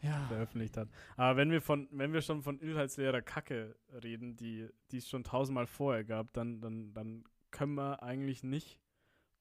Ja. 0.02 0.26
veröffentlicht 0.28 0.78
hat. 0.78 0.90
Aber 1.16 1.38
wenn 1.38 1.52
wir 1.52 1.62
von, 1.62 1.88
wenn 1.92 2.14
wir 2.14 2.22
schon 2.22 2.42
von 2.42 2.60
inhaltsleerer 2.60 3.22
Kacke 3.22 3.76
reden, 4.04 4.36
die 4.36 4.68
die 4.92 4.98
es 4.98 5.10
schon 5.10 5.24
tausendmal 5.24 5.68
vorher 5.68 6.04
gab, 6.04 6.34
dann, 6.34 6.60
dann, 6.62 6.94
dann 6.94 7.24
können 7.52 7.76
wir 7.76 8.04
eigentlich 8.04 8.44
nicht, 8.44 8.80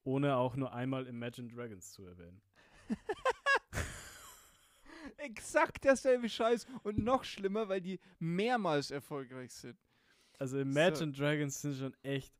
ohne 0.03 0.37
auch 0.37 0.55
nur 0.55 0.73
einmal 0.73 1.07
Imagine 1.07 1.49
Dragons 1.49 1.91
zu 1.91 2.05
erwähnen. 2.05 2.41
Exakt 5.17 5.83
derselbe 5.83 6.29
Scheiß 6.29 6.65
und 6.83 6.99
noch 6.99 7.23
schlimmer, 7.23 7.69
weil 7.69 7.81
die 7.81 7.99
mehrmals 8.19 8.91
erfolgreich 8.91 9.51
sind. 9.53 9.77
Also 10.37 10.59
Imagine 10.59 11.11
Dragons 11.11 11.61
sind 11.61 11.75
schon 11.75 11.95
echt. 12.03 12.33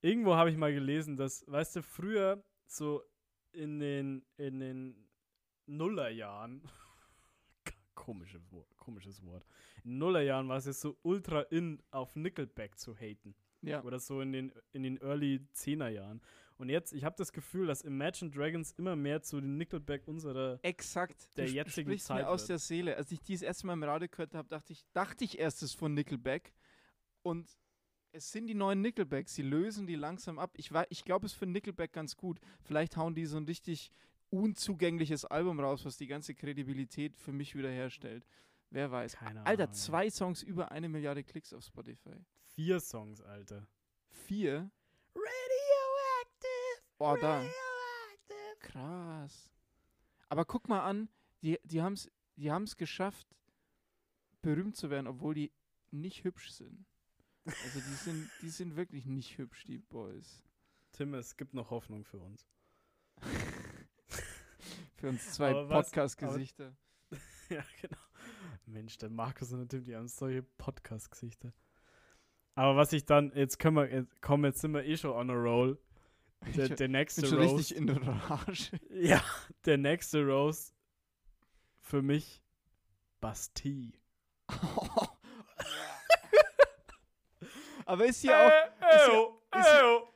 Irgendwo 0.00 0.34
habe 0.34 0.50
ich 0.50 0.56
mal 0.56 0.72
gelesen, 0.72 1.16
dass, 1.16 1.44
weißt 1.48 1.76
du, 1.76 1.82
früher 1.82 2.44
so 2.66 3.02
in 3.52 3.80
den 3.80 4.24
in 4.36 4.60
den 4.60 5.08
Nullerjahren 5.66 6.62
komische, 7.94 8.40
komisches 8.76 9.22
Wort. 9.24 9.44
In 9.84 9.98
Nullerjahren 9.98 10.48
war 10.48 10.58
es 10.58 10.66
jetzt 10.66 10.80
so 10.80 10.96
ultra 11.02 11.42
in 11.42 11.82
auf 11.90 12.14
Nickelback 12.16 12.78
zu 12.78 12.96
haten 12.96 13.34
Ja. 13.62 13.82
oder 13.82 13.98
so 13.98 14.20
in 14.20 14.32
den 14.32 14.52
in 14.72 14.82
den 14.82 15.00
Early 15.00 15.40
10er 15.54 15.88
Jahren. 15.88 16.20
Und 16.58 16.68
jetzt, 16.68 16.92
ich 16.92 17.04
habe 17.04 17.16
das 17.18 17.32
Gefühl, 17.32 17.66
dass 17.66 17.82
Imagine 17.82 18.30
Dragons 18.30 18.72
immer 18.72 18.94
mehr 18.96 19.22
zu 19.22 19.40
den 19.40 19.56
Nickelback 19.56 20.06
unserer 20.06 20.58
Exakt. 20.62 21.36
der 21.36 21.46
du 21.46 21.52
jetzigen 21.52 21.88
sprichst 21.90 22.06
Zeit 22.06 22.22
mir 22.24 22.28
aus 22.28 22.42
wird. 22.42 22.50
der 22.50 22.58
Seele. 22.58 22.96
Als 22.96 23.10
ich 23.10 23.20
die 23.20 23.32
das 23.34 23.42
erste 23.42 23.66
Mal 23.66 23.72
im 23.74 23.82
Radio 23.82 24.08
gehört 24.08 24.34
habe, 24.34 24.48
dachte 24.48 24.72
ich, 24.72 24.84
dachte 24.92 25.24
ich 25.24 25.38
erst, 25.38 25.58
es 25.62 25.70
ist 25.70 25.78
von 25.78 25.94
Nickelback. 25.94 26.52
Und 27.22 27.48
es 28.12 28.30
sind 28.30 28.46
die 28.46 28.54
neuen 28.54 28.80
Nickelbacks. 28.80 29.34
Sie 29.34 29.42
lösen 29.42 29.86
die 29.86 29.94
langsam 29.96 30.38
ab. 30.38 30.52
Ich, 30.56 30.70
ich 30.90 31.04
glaube, 31.04 31.26
es 31.26 31.32
ist 31.32 31.38
für 31.38 31.46
Nickelback 31.46 31.92
ganz 31.92 32.16
gut. 32.16 32.38
Vielleicht 32.62 32.96
hauen 32.96 33.14
die 33.14 33.26
so 33.26 33.38
ein 33.38 33.44
richtig 33.44 33.90
unzugängliches 34.30 35.24
Album 35.24 35.60
raus, 35.60 35.84
was 35.84 35.96
die 35.96 36.06
ganze 36.06 36.34
Kredibilität 36.34 37.16
für 37.16 37.32
mich 37.32 37.54
wiederherstellt. 37.54 38.26
Wer 38.70 38.90
weiß. 38.90 39.14
Keine 39.16 39.44
Alter, 39.44 39.64
Ahnung. 39.64 39.74
zwei 39.74 40.10
Songs 40.10 40.42
über 40.42 40.72
eine 40.72 40.88
Milliarde 40.88 41.22
Klicks 41.22 41.52
auf 41.52 41.64
Spotify. 41.64 42.16
vier 42.54 42.80
Songs, 42.80 43.20
Alter. 43.20 43.66
Vier. 44.08 44.70
Radioactive. 45.14 45.41
Oh, 47.04 47.16
da. 47.20 47.44
Krass. 48.60 49.50
Aber 50.28 50.44
guck 50.44 50.68
mal 50.68 50.84
an, 50.84 51.08
die, 51.42 51.58
die 51.64 51.82
haben 51.82 51.94
es 51.94 52.08
die 52.36 52.50
haben's 52.50 52.76
geschafft, 52.76 53.26
berühmt 54.40 54.76
zu 54.76 54.88
werden, 54.88 55.08
obwohl 55.08 55.34
die 55.34 55.52
nicht 55.90 56.22
hübsch 56.22 56.50
sind. 56.50 56.86
Also 57.44 57.80
die 57.80 57.94
sind, 57.94 58.30
die 58.40 58.50
sind 58.50 58.76
wirklich 58.76 59.06
nicht 59.06 59.36
hübsch, 59.36 59.64
die 59.64 59.78
Boys. 59.78 60.44
Tim, 60.92 61.14
es 61.14 61.36
gibt 61.36 61.54
noch 61.54 61.70
Hoffnung 61.70 62.04
für 62.04 62.20
uns. 62.20 62.46
Für 64.94 65.08
uns 65.08 65.32
zwei 65.32 65.52
Podcast-Gesichter. 65.52 66.76
ja, 67.48 67.64
genau. 67.80 67.98
Mensch, 68.66 68.96
der 68.98 69.10
Markus 69.10 69.50
und 69.50 69.58
der 69.58 69.68
Tim, 69.68 69.84
die 69.84 69.96
haben 69.96 70.06
solche 70.06 70.44
Podcast-Gesichter. 70.44 71.52
Aber 72.54 72.76
was 72.76 72.92
ich 72.92 73.04
dann, 73.04 73.32
jetzt 73.34 73.58
können 73.58 73.74
wir, 73.74 73.90
jetzt, 73.90 74.22
komm, 74.22 74.44
jetzt 74.44 74.60
sind 74.60 74.70
wir 74.70 74.84
eh 74.84 74.96
schon 74.96 75.10
on 75.10 75.30
a 75.30 75.34
roll. 75.34 75.76
Der, 76.56 76.68
der 76.70 76.88
nächste 76.88 77.22
bin 77.22 77.34
Roast. 77.34 77.58
richtig 77.58 77.76
in 77.76 77.86
der 77.86 78.02
Rage. 78.02 78.70
ja, 78.90 79.22
der 79.64 79.78
nächste 79.78 80.24
Roast 80.26 80.74
für 81.80 82.02
mich 82.02 82.42
Bastille. 83.20 83.92
Aber 87.84 88.04
ist 88.06 88.20
hier 88.20 88.36
auch, 88.38 88.48
ist 88.48 89.08
ja- 89.08 89.60
ist 89.60 89.66
Ew, 89.82 90.06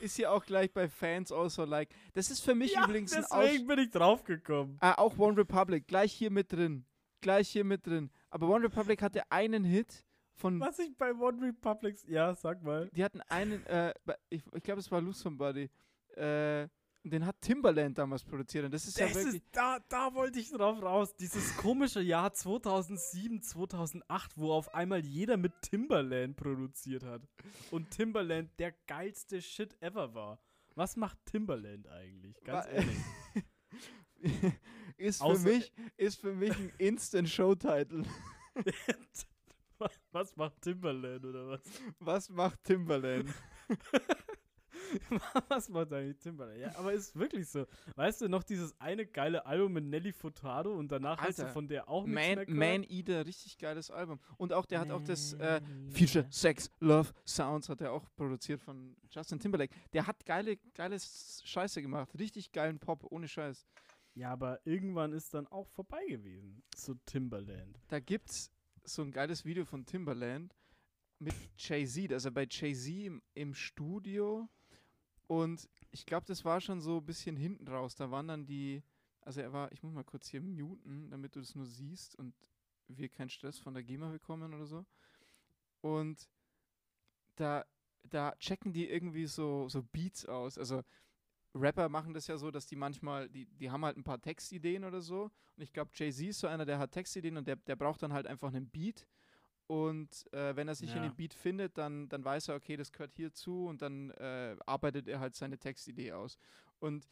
ist 0.00 0.16
hier 0.16 0.32
auch 0.32 0.44
gleich 0.44 0.72
bei 0.72 0.88
Fans 0.88 1.32
also 1.32 1.64
like. 1.64 1.88
Das 2.12 2.30
ist 2.30 2.40
für 2.40 2.54
mich 2.54 2.72
ja, 2.72 2.84
übrigens 2.84 3.12
ein 3.12 3.24
Aus 3.24 3.44
deswegen 3.44 3.66
bin 3.66 3.78
ich 3.78 3.90
draufgekommen. 3.90 4.76
Ah, 4.80 4.94
auch 4.94 5.18
One 5.18 5.36
Republic, 5.36 5.86
gleich 5.86 6.12
hier 6.12 6.30
mit 6.30 6.52
drin. 6.52 6.84
Gleich 7.20 7.48
hier 7.48 7.64
mit 7.64 7.86
drin. 7.86 8.10
Aber 8.30 8.48
One 8.48 8.64
Republic 8.64 9.00
hatte 9.02 9.22
einen 9.30 9.64
Hit 9.64 10.04
von. 10.34 10.60
Was 10.60 10.78
ich 10.78 10.96
bei 10.96 11.12
One 11.14 11.40
Republics, 11.48 12.04
ja, 12.08 12.34
sag 12.34 12.62
mal. 12.62 12.88
Die 12.94 13.04
hatten 13.04 13.20
einen, 13.22 13.64
äh, 13.66 13.94
ich, 14.30 14.42
ich 14.54 14.62
glaube, 14.62 14.80
es 14.80 14.90
war 14.90 15.00
Lose 15.00 15.20
Somebody. 15.20 15.70
Äh, 16.16 16.68
den 17.06 17.26
hat 17.26 17.38
Timbaland 17.42 17.98
damals 17.98 18.24
produziert. 18.24 18.64
Und 18.64 18.72
das 18.72 18.86
ist 18.86 18.98
ja 18.98 19.06
Das 19.06 19.16
wirklich. 19.16 19.34
ist, 19.34 19.44
da, 19.52 19.78
da 19.90 20.14
wollte 20.14 20.40
ich 20.40 20.50
drauf 20.50 20.80
raus. 20.82 21.14
Dieses 21.16 21.54
komische 21.58 22.00
Jahr 22.00 22.32
2007, 22.32 23.42
2008, 23.42 24.38
wo 24.38 24.52
auf 24.52 24.74
einmal 24.74 25.00
jeder 25.04 25.36
mit 25.36 25.52
Timberland 25.60 26.34
produziert 26.36 27.02
hat. 27.04 27.20
Und 27.70 27.90
Timberland 27.90 28.58
der 28.58 28.72
geilste 28.86 29.42
Shit 29.42 29.76
ever 29.82 30.14
war. 30.14 30.38
Was 30.76 30.96
macht 30.96 31.18
Timberland 31.26 31.86
eigentlich? 31.88 32.40
Ganz 32.42 32.66
Wa- 32.66 32.70
ehrlich. 32.70 32.96
ist, 34.96 35.18
für 35.18 35.24
Außer- 35.24 35.44
mich, 35.44 35.72
ist 35.98 36.20
für 36.20 36.32
mich 36.34 36.56
ein 36.56 36.72
Instant-Show-Title. 36.78 38.04
was 40.12 40.36
macht 40.36 40.60
Timberland 40.62 41.24
oder 41.24 41.48
was? 41.48 41.60
Was 41.98 42.30
macht 42.30 42.62
Timbaland? 42.64 43.28
was 45.48 45.68
macht 45.68 45.92
eigentlich 45.92 46.18
Timberland? 46.18 46.60
Ja, 46.60 46.76
aber 46.76 46.92
ist 46.92 47.16
wirklich 47.16 47.48
so. 47.48 47.66
Weißt 47.96 48.20
du 48.20 48.28
noch 48.28 48.42
dieses 48.42 48.78
eine 48.80 49.06
geile 49.06 49.44
Album 49.46 49.72
mit 49.74 49.84
Nelly 49.84 50.12
Furtado 50.12 50.74
und 50.74 50.90
danach 50.90 51.18
hast 51.18 51.38
du 51.38 51.42
Alter, 51.42 51.52
von 51.52 51.68
der 51.68 51.88
auch 51.88 52.04
nichts 52.06 52.14
mehr 52.14 52.36
Man, 52.36 52.46
gehört? 52.46 52.58
Man 52.58 52.82
Eater, 52.84 53.26
richtig 53.26 53.58
geiles 53.58 53.90
Album. 53.90 54.20
Und 54.36 54.52
auch, 54.52 54.66
der 54.66 54.80
hat 54.80 54.90
auch 54.90 55.02
das 55.02 55.34
äh, 55.34 55.60
Man 55.60 55.90
Future. 55.90 56.26
Sex, 56.30 56.70
Love, 56.80 57.12
Sounds 57.26 57.68
hat 57.68 57.80
er 57.80 57.92
auch 57.92 58.08
produziert 58.16 58.60
von 58.60 58.96
Justin 59.10 59.40
Timberlake. 59.40 59.74
Der 59.92 60.06
hat 60.06 60.24
geile, 60.24 60.56
geiles 60.74 61.42
Scheiße 61.44 61.82
gemacht. 61.82 62.10
Richtig 62.18 62.52
geilen 62.52 62.78
Pop, 62.78 63.04
ohne 63.10 63.28
Scheiß. 63.28 63.66
Ja, 64.14 64.30
aber 64.30 64.60
irgendwann 64.64 65.12
ist 65.12 65.34
dann 65.34 65.46
auch 65.48 65.66
vorbei 65.68 66.04
gewesen. 66.06 66.62
So 66.76 66.94
Timberland. 67.04 67.80
Da 67.88 67.98
gibt's 67.98 68.53
so 68.84 69.02
ein 69.02 69.10
geiles 69.10 69.44
Video 69.44 69.64
von 69.64 69.84
Timberland 69.86 70.54
mit 71.18 71.34
Jay-Z, 71.58 72.12
also 72.12 72.30
bei 72.30 72.46
Jay-Z 72.48 73.06
im, 73.06 73.22
im 73.34 73.54
Studio. 73.54 74.48
Und 75.26 75.68
ich 75.90 76.06
glaube, 76.06 76.26
das 76.26 76.44
war 76.44 76.60
schon 76.60 76.80
so 76.80 76.98
ein 76.98 77.06
bisschen 77.06 77.36
hinten 77.36 77.68
raus. 77.68 77.94
Da 77.94 78.10
waren 78.10 78.28
dann 78.28 78.46
die, 78.46 78.82
also 79.22 79.40
er 79.40 79.52
war, 79.52 79.72
ich 79.72 79.82
muss 79.82 79.92
mal 79.92 80.04
kurz 80.04 80.28
hier 80.28 80.40
muten, 80.40 81.10
damit 81.10 81.34
du 81.34 81.40
das 81.40 81.54
nur 81.54 81.66
siehst 81.66 82.16
und 82.16 82.34
wir 82.88 83.08
keinen 83.08 83.30
Stress 83.30 83.58
von 83.58 83.74
der 83.74 83.82
GEMA 83.82 84.10
bekommen 84.10 84.52
oder 84.52 84.66
so. 84.66 84.84
Und 85.80 86.28
da, 87.36 87.64
da 88.02 88.34
checken 88.38 88.72
die 88.72 88.88
irgendwie 88.88 89.26
so, 89.26 89.68
so 89.68 89.82
Beats 89.82 90.26
aus. 90.26 90.58
Also 90.58 90.82
Rapper 91.54 91.88
machen 91.88 92.14
das 92.14 92.26
ja 92.26 92.36
so, 92.36 92.50
dass 92.50 92.66
die 92.66 92.76
manchmal, 92.76 93.28
die, 93.28 93.46
die 93.46 93.70
haben 93.70 93.84
halt 93.84 93.96
ein 93.96 94.04
paar 94.04 94.20
Textideen 94.20 94.84
oder 94.84 95.00
so. 95.00 95.24
Und 95.56 95.62
ich 95.62 95.72
glaube, 95.72 95.90
Jay-Z 95.94 96.28
ist 96.28 96.40
so 96.40 96.46
einer, 96.46 96.64
der 96.64 96.78
hat 96.78 96.92
Textideen 96.92 97.36
und 97.36 97.46
der, 97.46 97.56
der 97.56 97.76
braucht 97.76 98.02
dann 98.02 98.12
halt 98.12 98.26
einfach 98.26 98.48
einen 98.48 98.68
Beat. 98.68 99.06
Und 99.66 100.30
äh, 100.32 100.54
wenn 100.56 100.68
er 100.68 100.74
sich 100.74 100.94
in 100.94 101.02
Ja. 101.02 101.08
dem 101.08 101.16
Beat 101.16 101.32
findet, 101.32 101.78
dann, 101.78 102.08
dann 102.08 102.24
weiß 102.24 102.48
er, 102.48 102.56
okay, 102.56 102.76
das 102.76 102.92
gehört 102.92 103.14
hierzu 103.14 103.66
und 103.66 103.80
dann 103.82 104.10
äh, 104.10 104.56
arbeitet 104.66 105.08
er 105.08 105.20
halt 105.20 105.34
seine 105.34 105.56
Textidee 105.58 106.12
aus. 106.12 106.36
Und 106.80 107.08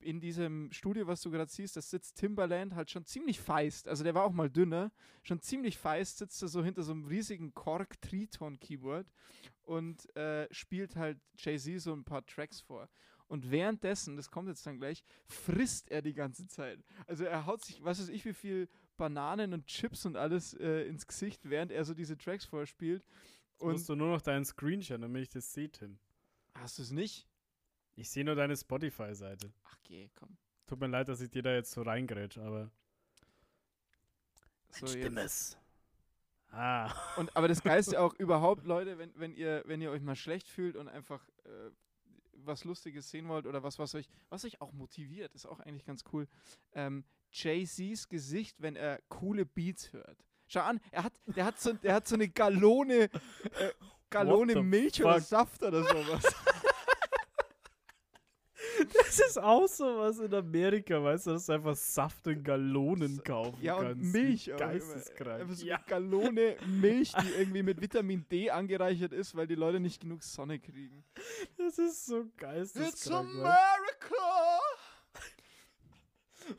in 0.00 0.20
diesem 0.20 0.72
Studio, 0.72 1.06
was 1.06 1.20
du 1.20 1.30
gerade 1.30 1.50
siehst, 1.50 1.76
das 1.76 1.90
sitzt 1.90 2.16
Timbaland 2.16 2.74
halt 2.74 2.90
schon 2.90 3.04
ziemlich 3.04 3.40
feist. 3.40 3.88
Also 3.88 4.04
der 4.04 4.14
war 4.14 4.24
auch 4.24 4.32
mal 4.32 4.50
dünner, 4.50 4.90
schon 5.22 5.40
ziemlich 5.40 5.78
feist, 5.78 6.18
sitzt 6.18 6.42
er 6.42 6.48
so 6.48 6.64
hinter 6.64 6.82
so 6.82 6.92
einem 6.92 7.04
riesigen 7.04 7.54
Korg-Triton-Keyboard 7.54 9.06
und 9.62 10.14
äh, 10.16 10.48
spielt 10.52 10.96
halt 10.96 11.20
Jay-Z 11.36 11.80
so 11.80 11.92
ein 11.92 12.04
paar 12.04 12.24
Tracks 12.26 12.60
vor. 12.60 12.88
Und 13.32 13.50
währenddessen, 13.50 14.18
das 14.18 14.30
kommt 14.30 14.48
jetzt 14.48 14.66
dann 14.66 14.76
gleich, 14.76 15.02
frisst 15.24 15.90
er 15.90 16.02
die 16.02 16.12
ganze 16.12 16.46
Zeit. 16.48 16.84
Also 17.06 17.24
er 17.24 17.46
haut 17.46 17.64
sich, 17.64 17.82
was 17.82 17.98
weiß 17.98 18.10
ich, 18.10 18.26
wie 18.26 18.34
viel 18.34 18.68
Bananen 18.98 19.54
und 19.54 19.66
Chips 19.66 20.04
und 20.04 20.18
alles 20.18 20.52
äh, 20.52 20.82
ins 20.82 21.06
Gesicht, 21.06 21.48
während 21.48 21.72
er 21.72 21.82
so 21.86 21.94
diese 21.94 22.18
Tracks 22.18 22.44
vorspielt. 22.44 23.02
Jetzt 23.52 23.62
musst 23.62 23.88
Und 23.88 23.98
du 23.98 24.04
nur 24.04 24.14
noch 24.14 24.20
deinen 24.20 24.44
Screenshot, 24.44 25.02
damit 25.02 25.22
ich 25.22 25.30
das 25.30 25.50
sehe, 25.50 25.70
Tim. 25.70 25.98
hast 26.56 26.76
du 26.76 26.82
es 26.82 26.90
nicht? 26.90 27.26
Ich 27.96 28.10
sehe 28.10 28.22
nur 28.22 28.34
deine 28.34 28.54
Spotify-Seite. 28.54 29.50
Ach, 29.64 29.78
geh, 29.82 30.10
komm. 30.14 30.36
Tut 30.66 30.80
mir 30.80 30.88
leid, 30.88 31.08
dass 31.08 31.22
ich 31.22 31.30
dir 31.30 31.42
da 31.42 31.54
jetzt 31.54 31.70
so 31.70 31.80
reingrätsch, 31.80 32.36
aber. 32.36 32.70
So, 34.68 34.88
jetzt. 34.88 35.58
Ah. 36.50 36.92
Und 37.16 37.34
aber 37.34 37.48
das 37.48 37.62
Geilste 37.62 37.98
auch 37.98 38.12
überhaupt, 38.16 38.66
Leute, 38.66 38.98
wenn, 38.98 39.10
wenn 39.18 39.34
ihr, 39.34 39.62
wenn 39.64 39.80
ihr 39.80 39.90
euch 39.90 40.02
mal 40.02 40.16
schlecht 40.16 40.48
fühlt 40.48 40.76
und 40.76 40.88
einfach 40.88 41.26
äh, 41.44 41.70
was 42.46 42.64
Lustiges 42.64 43.10
sehen 43.10 43.28
wollt 43.28 43.46
oder 43.46 43.62
was, 43.62 43.78
was 43.78 43.94
euch, 43.94 44.08
was 44.28 44.44
euch 44.44 44.60
auch 44.60 44.72
motiviert, 44.72 45.34
ist 45.34 45.46
auch 45.46 45.60
eigentlich 45.60 45.84
ganz 45.84 46.04
cool. 46.12 46.26
Ähm, 46.74 47.04
Jay-Z's 47.32 48.08
Gesicht, 48.08 48.60
wenn 48.60 48.76
er 48.76 49.00
coole 49.08 49.46
Beats 49.46 49.92
hört. 49.92 50.18
Schau 50.46 50.60
an, 50.60 50.80
er 50.90 51.04
hat, 51.04 51.12
der 51.26 51.44
hat 51.46 51.60
so, 51.60 51.72
der 51.72 51.94
hat 51.94 52.06
so 52.06 52.14
eine 52.14 52.28
Gallone, 52.28 53.04
äh, 53.04 53.08
Gallone 54.10 54.62
Milch 54.62 55.02
oder 55.02 55.14
fuck? 55.14 55.22
Saft 55.22 55.62
oder 55.62 55.82
sowas. 55.82 56.24
Das 58.94 59.18
ist 59.20 59.38
auch 59.38 59.66
sowas 59.68 60.18
in 60.18 60.32
Amerika, 60.34 61.02
weißt 61.02 61.26
du, 61.26 61.30
dass 61.32 61.46
du 61.46 61.52
einfach 61.52 61.76
Saft 61.76 62.26
in 62.26 62.42
Gallonen 62.42 63.22
kaufen 63.22 63.62
ja, 63.62 63.74
und 63.76 63.86
kannst. 63.86 64.12
Milch. 64.12 64.48
Immer. 64.48 64.56
Geisteskrank. 64.58 65.40
Einfach 65.42 65.54
so 65.54 65.66
Ja. 65.66 65.76
eine 65.76 65.84
Gallone 65.86 66.56
Milch, 66.66 67.12
die 67.12 67.28
irgendwie 67.38 67.62
mit 67.62 67.80
Vitamin 67.80 68.26
D 68.30 68.50
angereichert 68.50 69.12
ist, 69.12 69.34
weil 69.34 69.46
die 69.46 69.54
Leute 69.54 69.80
nicht 69.80 70.00
genug 70.00 70.22
Sonne 70.22 70.58
kriegen. 70.58 71.04
Das 71.56 71.78
ist 71.78 72.06
so 72.06 72.20
It's 72.22 72.36
geisteskrank. 72.36 73.28
weißt 73.28 73.42
America! 73.42 74.60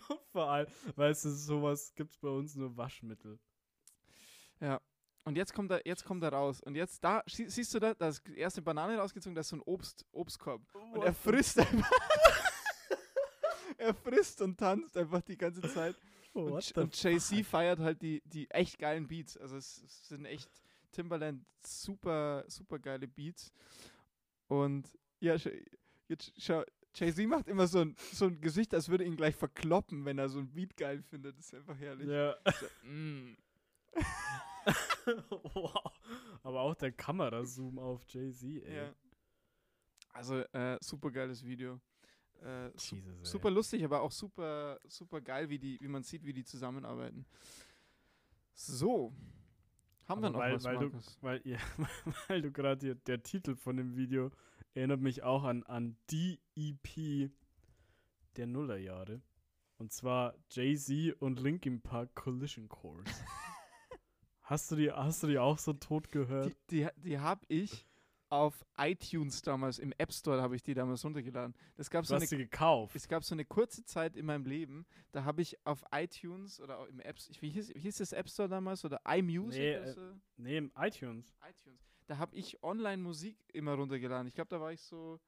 Und 0.09 0.19
vor 0.31 0.49
allem, 0.49 0.67
weißt 0.95 1.25
du, 1.25 1.29
sowas 1.31 1.93
gibt's 1.95 2.17
bei 2.17 2.29
uns 2.29 2.55
nur 2.55 2.75
Waschmittel. 2.77 3.37
Ja. 4.61 4.79
Und 5.25 5.37
jetzt 5.37 5.53
kommt 5.53 5.71
er, 5.71 5.85
jetzt 5.85 6.03
kommt 6.03 6.23
er 6.23 6.33
raus. 6.33 6.61
Und 6.61 6.75
jetzt 6.75 7.03
da, 7.03 7.23
sie, 7.27 7.49
siehst 7.49 7.73
du 7.73 7.79
da, 7.79 7.93
da 7.93 8.09
ist 8.09 8.27
die 8.27 8.37
erste 8.37 8.61
Banane 8.61 8.97
rausgezogen, 8.97 9.35
da 9.35 9.41
ist 9.41 9.49
so 9.49 9.55
ein 9.55 9.61
Obst, 9.61 10.05
Obstkorb. 10.11 10.61
Und 10.93 11.01
er 11.03 11.13
frisst 11.13 11.59
einfach. 11.59 11.89
er 13.77 13.93
frisst 13.93 14.41
und 14.41 14.57
tanzt 14.57 14.97
einfach 14.97 15.21
die 15.21 15.37
ganze 15.37 15.61
Zeit. 15.61 15.95
Oh, 16.33 16.41
Und, 16.41 16.77
und 16.77 17.03
Jay-Z 17.03 17.45
feiert 17.45 17.79
halt 17.79 18.01
die, 18.01 18.21
die 18.25 18.49
echt 18.49 18.79
geilen 18.79 19.07
Beats. 19.07 19.37
Also 19.37 19.55
es, 19.55 19.81
es 19.83 20.07
sind 20.09 20.25
echt 20.25 20.49
Timbaland 20.91 21.45
super, 21.65 22.43
super 22.47 22.79
geile 22.79 23.07
Beats. 23.07 23.53
Und 24.47 24.89
ja, 25.19 25.35
jetzt 26.07 26.33
schau, 26.37 26.63
Jay-Z 26.95 27.27
macht 27.27 27.47
immer 27.47 27.67
so 27.67 27.79
ein, 27.79 27.95
so 28.11 28.25
ein 28.25 28.41
Gesicht, 28.41 28.73
als 28.73 28.89
würde 28.89 29.05
ihn 29.05 29.15
gleich 29.15 29.35
verkloppen, 29.35 30.03
wenn 30.05 30.17
er 30.19 30.27
so 30.27 30.39
ein 30.39 30.51
Beat 30.51 30.75
geil 30.75 31.01
findet. 31.01 31.37
Das 31.37 31.45
ist 31.45 31.55
einfach 31.55 31.79
herrlich. 31.79 32.07
Ja. 32.07 32.35
So, 32.45 32.87
mm. 32.87 33.37
wow. 35.53 35.91
Aber 36.43 36.61
auch 36.61 36.75
der 36.75 36.91
Kamerazoom 36.91 37.79
auf 37.79 38.03
Jay-Z, 38.07 38.63
ey. 38.63 38.75
Ja. 38.75 38.93
Also, 40.13 40.39
äh, 40.39 40.77
super 40.81 41.11
geiles 41.11 41.43
Video. 41.43 41.79
Äh, 42.41 42.71
su 42.75 42.95
Jesus, 42.95 43.31
super 43.31 43.49
lustig, 43.49 43.83
aber 43.83 44.01
auch 44.01 44.11
super, 44.11 44.79
super 44.87 45.21
geil, 45.21 45.49
wie, 45.49 45.59
die, 45.59 45.79
wie 45.79 45.87
man 45.87 46.03
sieht, 46.03 46.25
wie 46.25 46.33
die 46.33 46.43
zusammenarbeiten. 46.43 47.25
So. 48.53 49.13
Haben 50.05 50.21
wir 50.21 50.27
Aber 50.27 50.37
noch 50.37 50.39
weil, 50.39 50.55
was, 50.55 50.63
weil 50.65 50.79
du, 50.79 50.91
weil, 51.21 51.41
ja, 51.45 51.57
weil 52.27 52.41
du 52.41 52.51
gerade 52.51 52.95
der 52.95 53.23
Titel 53.23 53.55
von 53.55 53.77
dem 53.77 53.95
Video 53.95 54.31
erinnert 54.73 54.99
mich 54.99 55.23
auch 55.23 55.43
an, 55.43 55.63
an 55.63 55.95
die 56.09 56.41
EP 56.55 57.31
der 58.35 58.47
Nullerjahre. 58.47 59.21
Und 59.77 59.91
zwar 59.91 60.35
Jay-Z 60.51 61.15
und 61.21 61.39
Linkin 61.39 61.81
Park 61.81 62.15
Collision 62.15 62.67
Course. 62.67 63.03
hast, 64.43 64.71
du 64.71 64.75
die, 64.75 64.91
hast 64.91 65.23
du 65.23 65.27
die 65.27 65.39
auch 65.39 65.57
so 65.57 65.73
tot 65.73 66.11
gehört? 66.11 66.55
Die, 66.69 66.83
die, 66.83 66.87
die 66.97 67.19
habe 67.19 67.45
ich 67.47 67.87
auf 68.29 68.65
iTunes 68.77 69.43
damals, 69.43 69.77
im 69.77 69.93
App 69.99 70.11
Store 70.11 70.41
habe 70.41 70.55
ich 70.55 70.63
die 70.63 70.73
damals 70.73 71.05
runtergeladen. 71.05 71.53
Das 71.75 71.91
gab 71.91 72.01
du 72.01 72.07
so 72.07 72.15
eine 72.15 72.23
hast 72.23 72.29
sie 72.29 72.37
gekauft. 72.37 72.95
es 72.95 73.07
gab 73.07 73.23
so 73.23 73.35
eine 73.35 73.45
kurze 73.45 73.85
Zeit 73.85 74.15
in 74.15 74.25
meinem 74.25 74.45
Leben, 74.45 74.87
da 75.11 75.23
habe 75.23 75.43
ich 75.43 75.63
auf 75.67 75.83
iTunes 75.91 76.59
oder 76.59 76.87
im 76.89 76.99
Apps, 76.99 77.29
wie 77.41 77.49
hieß, 77.51 77.75
wie 77.75 77.79
hieß 77.79 77.97
das 77.97 78.11
App 78.11 78.27
Store 78.27 78.49
damals 78.49 78.83
oder 78.85 78.99
iMusic 79.07 79.61
Nee, 79.61 79.77
oder 79.77 79.85
äh, 79.85 79.93
so? 79.93 80.01
Nee, 80.37 80.57
im 80.57 80.71
iTunes. 80.75 81.35
iTunes. 81.47 81.79
Da 82.07 82.17
habe 82.17 82.35
ich 82.35 82.63
Online-Musik 82.63 83.37
immer 83.53 83.75
runtergeladen. 83.75 84.27
Ich 84.27 84.33
glaube, 84.33 84.49
da 84.49 84.59
war 84.59 84.73
ich 84.73 84.81
so, 84.81 85.19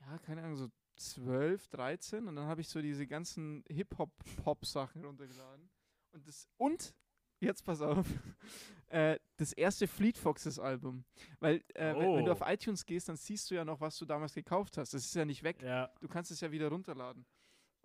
ja, 0.00 0.18
keine 0.18 0.42
Ahnung, 0.42 0.56
so 0.56 0.68
12, 0.96 1.68
13 1.68 2.28
und 2.28 2.36
dann 2.36 2.46
habe 2.46 2.60
ich 2.60 2.68
so 2.68 2.82
diese 2.82 3.06
ganzen 3.06 3.64
Hip-Hop-Pop-Sachen 3.70 5.02
runtergeladen. 5.06 5.70
Und 6.12 6.26
das, 6.26 6.48
und, 6.58 6.94
jetzt 7.40 7.64
pass 7.64 7.80
auf, 7.80 8.06
äh, 8.88 9.18
das 9.36 9.52
erste 9.52 9.86
Fleet 9.86 10.18
Foxes 10.18 10.58
Album. 10.58 11.04
Weil, 11.40 11.62
äh, 11.74 11.94
wenn, 11.94 12.16
wenn 12.16 12.24
du 12.24 12.30
Oh. 12.30 12.34
auf 12.34 12.42
iTunes 12.44 12.84
gehst, 12.86 13.08
dann 13.08 13.16
siehst 13.16 13.50
du 13.50 13.54
ja 13.54 13.64
noch, 13.64 13.80
was 13.80 13.96
du 13.98 14.04
damals 14.04 14.34
gekauft 14.34 14.76
hast. 14.76 14.94
Das 14.94 15.04
ist 15.04 15.14
ja 15.14 15.24
nicht 15.24 15.42
weg. 15.42 15.62
Ja. 15.62 15.90
Du 16.00 16.08
kannst 16.08 16.30
es 16.30 16.40
ja 16.40 16.50
wieder 16.50 16.68
runterladen. 16.68 17.24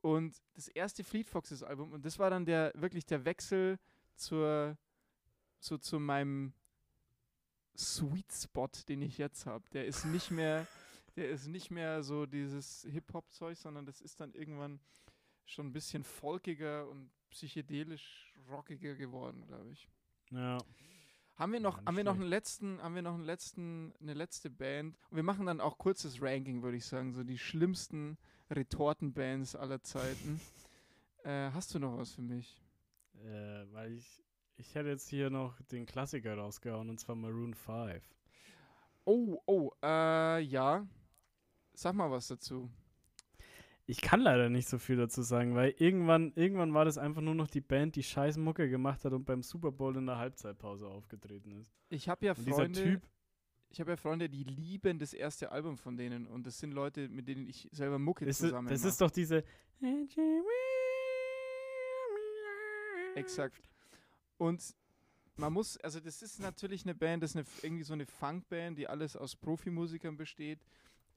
Und 0.01 0.39
das 0.53 0.67
erste 0.67 1.03
Fleet 1.03 1.29
Foxes 1.29 1.63
Album, 1.63 1.91
und 1.91 2.05
das 2.05 2.19
war 2.19 2.29
dann 2.29 2.45
der 2.45 2.71
wirklich 2.75 3.05
der 3.05 3.25
Wechsel 3.25 3.79
zur, 4.15 4.77
zu, 5.59 5.77
zu 5.79 5.99
meinem 5.99 6.53
Sweet 7.77 8.31
Spot, 8.31 8.69
den 8.87 9.01
ich 9.01 9.17
jetzt 9.17 9.45
habe. 9.45 9.67
Der 9.71 9.85
ist 9.85 10.05
nicht 10.05 10.31
mehr, 10.31 10.67
der 11.15 11.29
ist 11.29 11.47
nicht 11.47 11.71
mehr 11.71 12.03
so 12.03 12.25
dieses 12.25 12.85
Hip-Hop-Zeug, 12.89 13.57
sondern 13.57 13.85
das 13.85 13.99
ist 14.01 14.19
dann 14.19 14.33
irgendwann 14.33 14.79
schon 15.45 15.67
ein 15.67 15.73
bisschen 15.73 16.03
folkiger 16.03 16.87
und 16.89 17.11
psychedelisch 17.35 18.33
rockiger 18.49 18.95
geworden, 18.95 19.45
glaube 19.45 19.71
ich. 19.73 19.89
Ja. 20.31 20.57
Haben 21.35 21.51
wir 21.51 21.59
noch, 21.59 21.77
nicht 21.77 21.85
haben 21.85 21.97
wir 21.97 22.03
noch 22.05 22.15
einen 22.15 22.29
letzten, 22.29 22.81
haben 22.81 22.95
wir 22.95 23.01
noch 23.01 23.13
einen 23.13 23.25
letzten, 23.25 23.93
eine 23.99 24.13
letzte 24.13 24.49
Band? 24.49 24.97
Und 25.09 25.17
wir 25.17 25.23
machen 25.23 25.45
dann 25.45 25.59
auch 25.59 25.77
kurzes 25.77 26.21
Ranking, 26.21 26.63
würde 26.63 26.77
ich 26.77 26.85
sagen, 26.85 27.11
so 27.11 27.23
die 27.23 27.37
schlimmsten 27.37 28.17
Retortenbands 28.49 29.55
aller 29.55 29.81
Zeiten. 29.81 30.39
Äh, 31.23 31.49
hast 31.53 31.73
du 31.73 31.79
noch 31.79 31.97
was 31.97 32.13
für 32.13 32.21
mich? 32.21 32.61
Äh, 33.15 33.65
weil 33.71 33.93
ich, 33.93 34.23
ich 34.57 34.75
hätte 34.75 34.89
jetzt 34.89 35.09
hier 35.09 35.31
noch 35.31 35.59
den 35.71 35.87
Klassiker 35.87 36.37
rausgehauen 36.37 36.87
und 36.87 36.99
zwar 36.99 37.15
Maroon 37.15 37.55
5. 37.55 38.07
Oh, 39.05 39.41
oh, 39.47 39.71
äh, 39.81 40.41
ja. 40.41 40.85
Sag 41.73 41.95
mal 41.95 42.11
was 42.11 42.27
dazu. 42.27 42.69
Ich 43.87 44.01
kann 44.01 44.19
leider 44.21 44.49
nicht 44.49 44.67
so 44.67 44.79
viel 44.79 44.97
dazu 44.97 45.21
sagen, 45.21 45.53
weil 45.53 45.75
irgendwann, 45.77 46.33
irgendwann 46.35 46.73
war 46.73 46.85
das 46.85 46.97
einfach 46.97 47.21
nur 47.21 47.35
noch 47.35 47.47
die 47.47 47.61
Band, 47.61 47.95
die 47.95 48.03
scheiß 48.03 48.37
Mucke 48.37 48.67
gemacht 48.67 49.05
hat 49.05 49.13
und 49.13 49.25
beim 49.25 49.43
Super 49.43 49.71
Bowl 49.71 49.95
in 49.95 50.07
der 50.07 50.17
Halbzeitpause 50.17 50.87
aufgetreten 50.87 51.51
ist. 51.51 51.71
Ich 51.89 52.09
habe 52.09 52.25
ja 52.25 52.33
Und 52.33 52.49
Freunde, 52.49 52.83
Typ, 52.83 53.01
ich 53.69 53.79
habe 53.79 53.91
ja 53.91 53.97
Freunde, 53.97 54.27
die 54.27 54.43
lieben 54.43 54.97
das 54.97 55.13
erste 55.13 55.51
Album 55.51 55.77
von 55.77 55.97
denen 55.97 56.25
und 56.25 56.47
das 56.47 56.59
sind 56.59 56.71
Leute, 56.71 57.09
mit 57.09 57.27
denen 57.27 57.45
ich 57.45 57.69
selber 57.71 57.99
Mucke 57.99 58.25
ist, 58.25 58.39
zusammen 58.39 58.69
das 58.69 58.83
ist 58.83 58.99
doch 59.01 59.11
diese. 59.11 59.43
Exakt. 63.15 63.61
Und 64.37 64.75
man 65.35 65.53
muss, 65.53 65.77
also 65.77 65.99
das 65.99 66.21
ist 66.21 66.39
natürlich 66.39 66.85
eine 66.85 66.95
Band, 66.95 67.21
das 67.21 67.31
ist 67.31 67.37
eine, 67.37 67.45
irgendwie 67.61 67.83
so 67.83 67.93
eine 67.93 68.05
Funkband, 68.05 68.77
die 68.77 68.87
alles 68.87 69.15
aus 69.15 69.35
Profimusikern 69.35 70.17
besteht. 70.17 70.59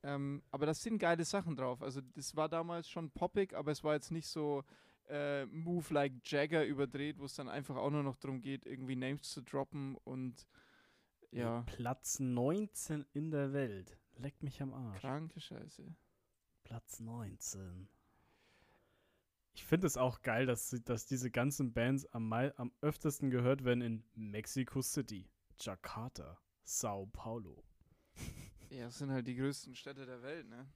Ähm, 0.02 0.42
aber 0.50 0.66
das 0.66 0.82
sind 0.82 0.98
geile 0.98 1.24
Sachen 1.24 1.56
drauf. 1.56 1.82
Also 1.82 2.00
das 2.14 2.36
war 2.36 2.48
damals 2.48 2.88
schon 2.88 3.10
poppig, 3.10 3.54
aber 3.54 3.72
es 3.72 3.82
war 3.82 3.94
jetzt 3.94 4.10
nicht 4.10 4.28
so 4.28 4.64
äh, 5.08 5.46
Move 5.46 5.92
like 5.92 6.12
Jagger 6.24 6.64
überdreht, 6.64 7.18
wo 7.18 7.24
es 7.24 7.34
dann 7.34 7.48
einfach 7.48 7.76
auch 7.76 7.90
nur 7.90 8.02
noch 8.02 8.16
darum 8.16 8.40
geht, 8.40 8.66
irgendwie 8.66 8.96
Names 8.96 9.22
zu 9.22 9.42
droppen 9.42 9.96
und 10.04 10.46
ja, 11.30 11.62
Platz 11.62 12.20
19 12.20 13.04
in 13.12 13.30
der 13.30 13.52
Welt. 13.52 13.98
Leck 14.16 14.42
mich 14.42 14.62
am 14.62 14.72
Arsch. 14.72 15.00
kranke 15.00 15.40
Scheiße. 15.40 15.94
Platz 16.64 17.00
19. 17.00 17.88
Ich 19.54 19.64
finde 19.64 19.86
es 19.86 19.96
auch 19.96 20.22
geil, 20.22 20.46
dass, 20.46 20.70
dass 20.84 21.06
diese 21.06 21.30
ganzen 21.30 21.72
Bands 21.72 22.06
am, 22.06 22.32
am 22.32 22.72
öftesten 22.80 23.30
gehört 23.30 23.64
werden 23.64 23.82
in 23.82 24.04
Mexico 24.14 24.82
City, 24.82 25.28
Jakarta, 25.58 26.38
Sao 26.62 27.06
Paulo. 27.06 27.64
Ja, 28.70 28.86
das 28.86 28.98
sind 28.98 29.10
halt 29.10 29.26
die 29.26 29.36
größten 29.36 29.74
Städte 29.74 30.04
der 30.06 30.22
Welt, 30.22 30.48
ne? 30.48 30.66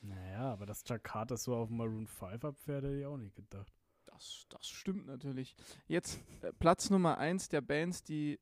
Naja, 0.00 0.52
aber 0.52 0.66
dass 0.66 0.86
Jakarta 0.86 1.36
so 1.36 1.54
auf 1.54 1.70
Maroon 1.70 2.06
5 2.06 2.44
abfährt, 2.44 2.84
hätte 2.84 2.96
ich 2.96 3.06
auch 3.06 3.16
nicht 3.16 3.34
gedacht. 3.34 3.72
Das, 4.06 4.46
das 4.50 4.68
stimmt 4.68 5.06
natürlich. 5.06 5.56
Jetzt 5.88 6.20
äh, 6.42 6.52
Platz 6.52 6.90
Nummer 6.90 7.18
eins 7.18 7.48
der 7.48 7.62
Bands, 7.62 8.04
die 8.04 8.38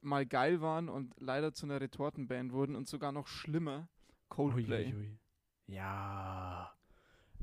mal 0.00 0.26
geil 0.26 0.60
waren 0.60 0.88
und 0.88 1.14
leider 1.18 1.52
zu 1.52 1.66
einer 1.66 1.80
Retortenband 1.80 2.52
wurden 2.52 2.76
und 2.76 2.88
sogar 2.88 3.12
noch 3.12 3.26
schlimmer. 3.26 3.88
Coldplay. 4.28 4.92
Uiuiui. 4.92 5.18
Ja. 5.66 6.72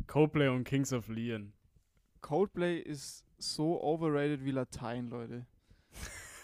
Coldplay 0.08 0.48
und 0.48 0.64
Kings 0.64 0.92
of 0.92 1.08
Leon. 1.08 1.54
Coldplay 2.22 2.80
ist 2.80 3.26
so 3.38 3.82
overrated 3.82 4.44
wie 4.44 4.52
Latein, 4.52 5.10
Leute. 5.10 5.46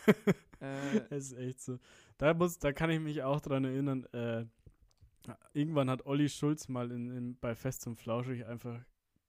äh, 0.62 1.18
ist 1.18 1.34
echt 1.34 1.62
so. 1.62 1.80
Da, 2.20 2.34
muss, 2.34 2.60
da 2.60 2.74
kann 2.74 2.90
ich 2.90 3.00
mich 3.00 3.24
auch 3.24 3.40
dran 3.40 3.64
erinnern, 3.64 4.04
äh, 4.12 4.46
irgendwann 5.54 5.90
hat 5.90 6.06
Olli 6.06 6.28
Schulz 6.28 6.68
mal 6.68 6.92
in, 6.92 7.10
in, 7.10 7.40
bei 7.40 7.56
Fest 7.56 7.88
und 7.88 7.96
Flauschig 7.96 8.46
einfach 8.46 8.78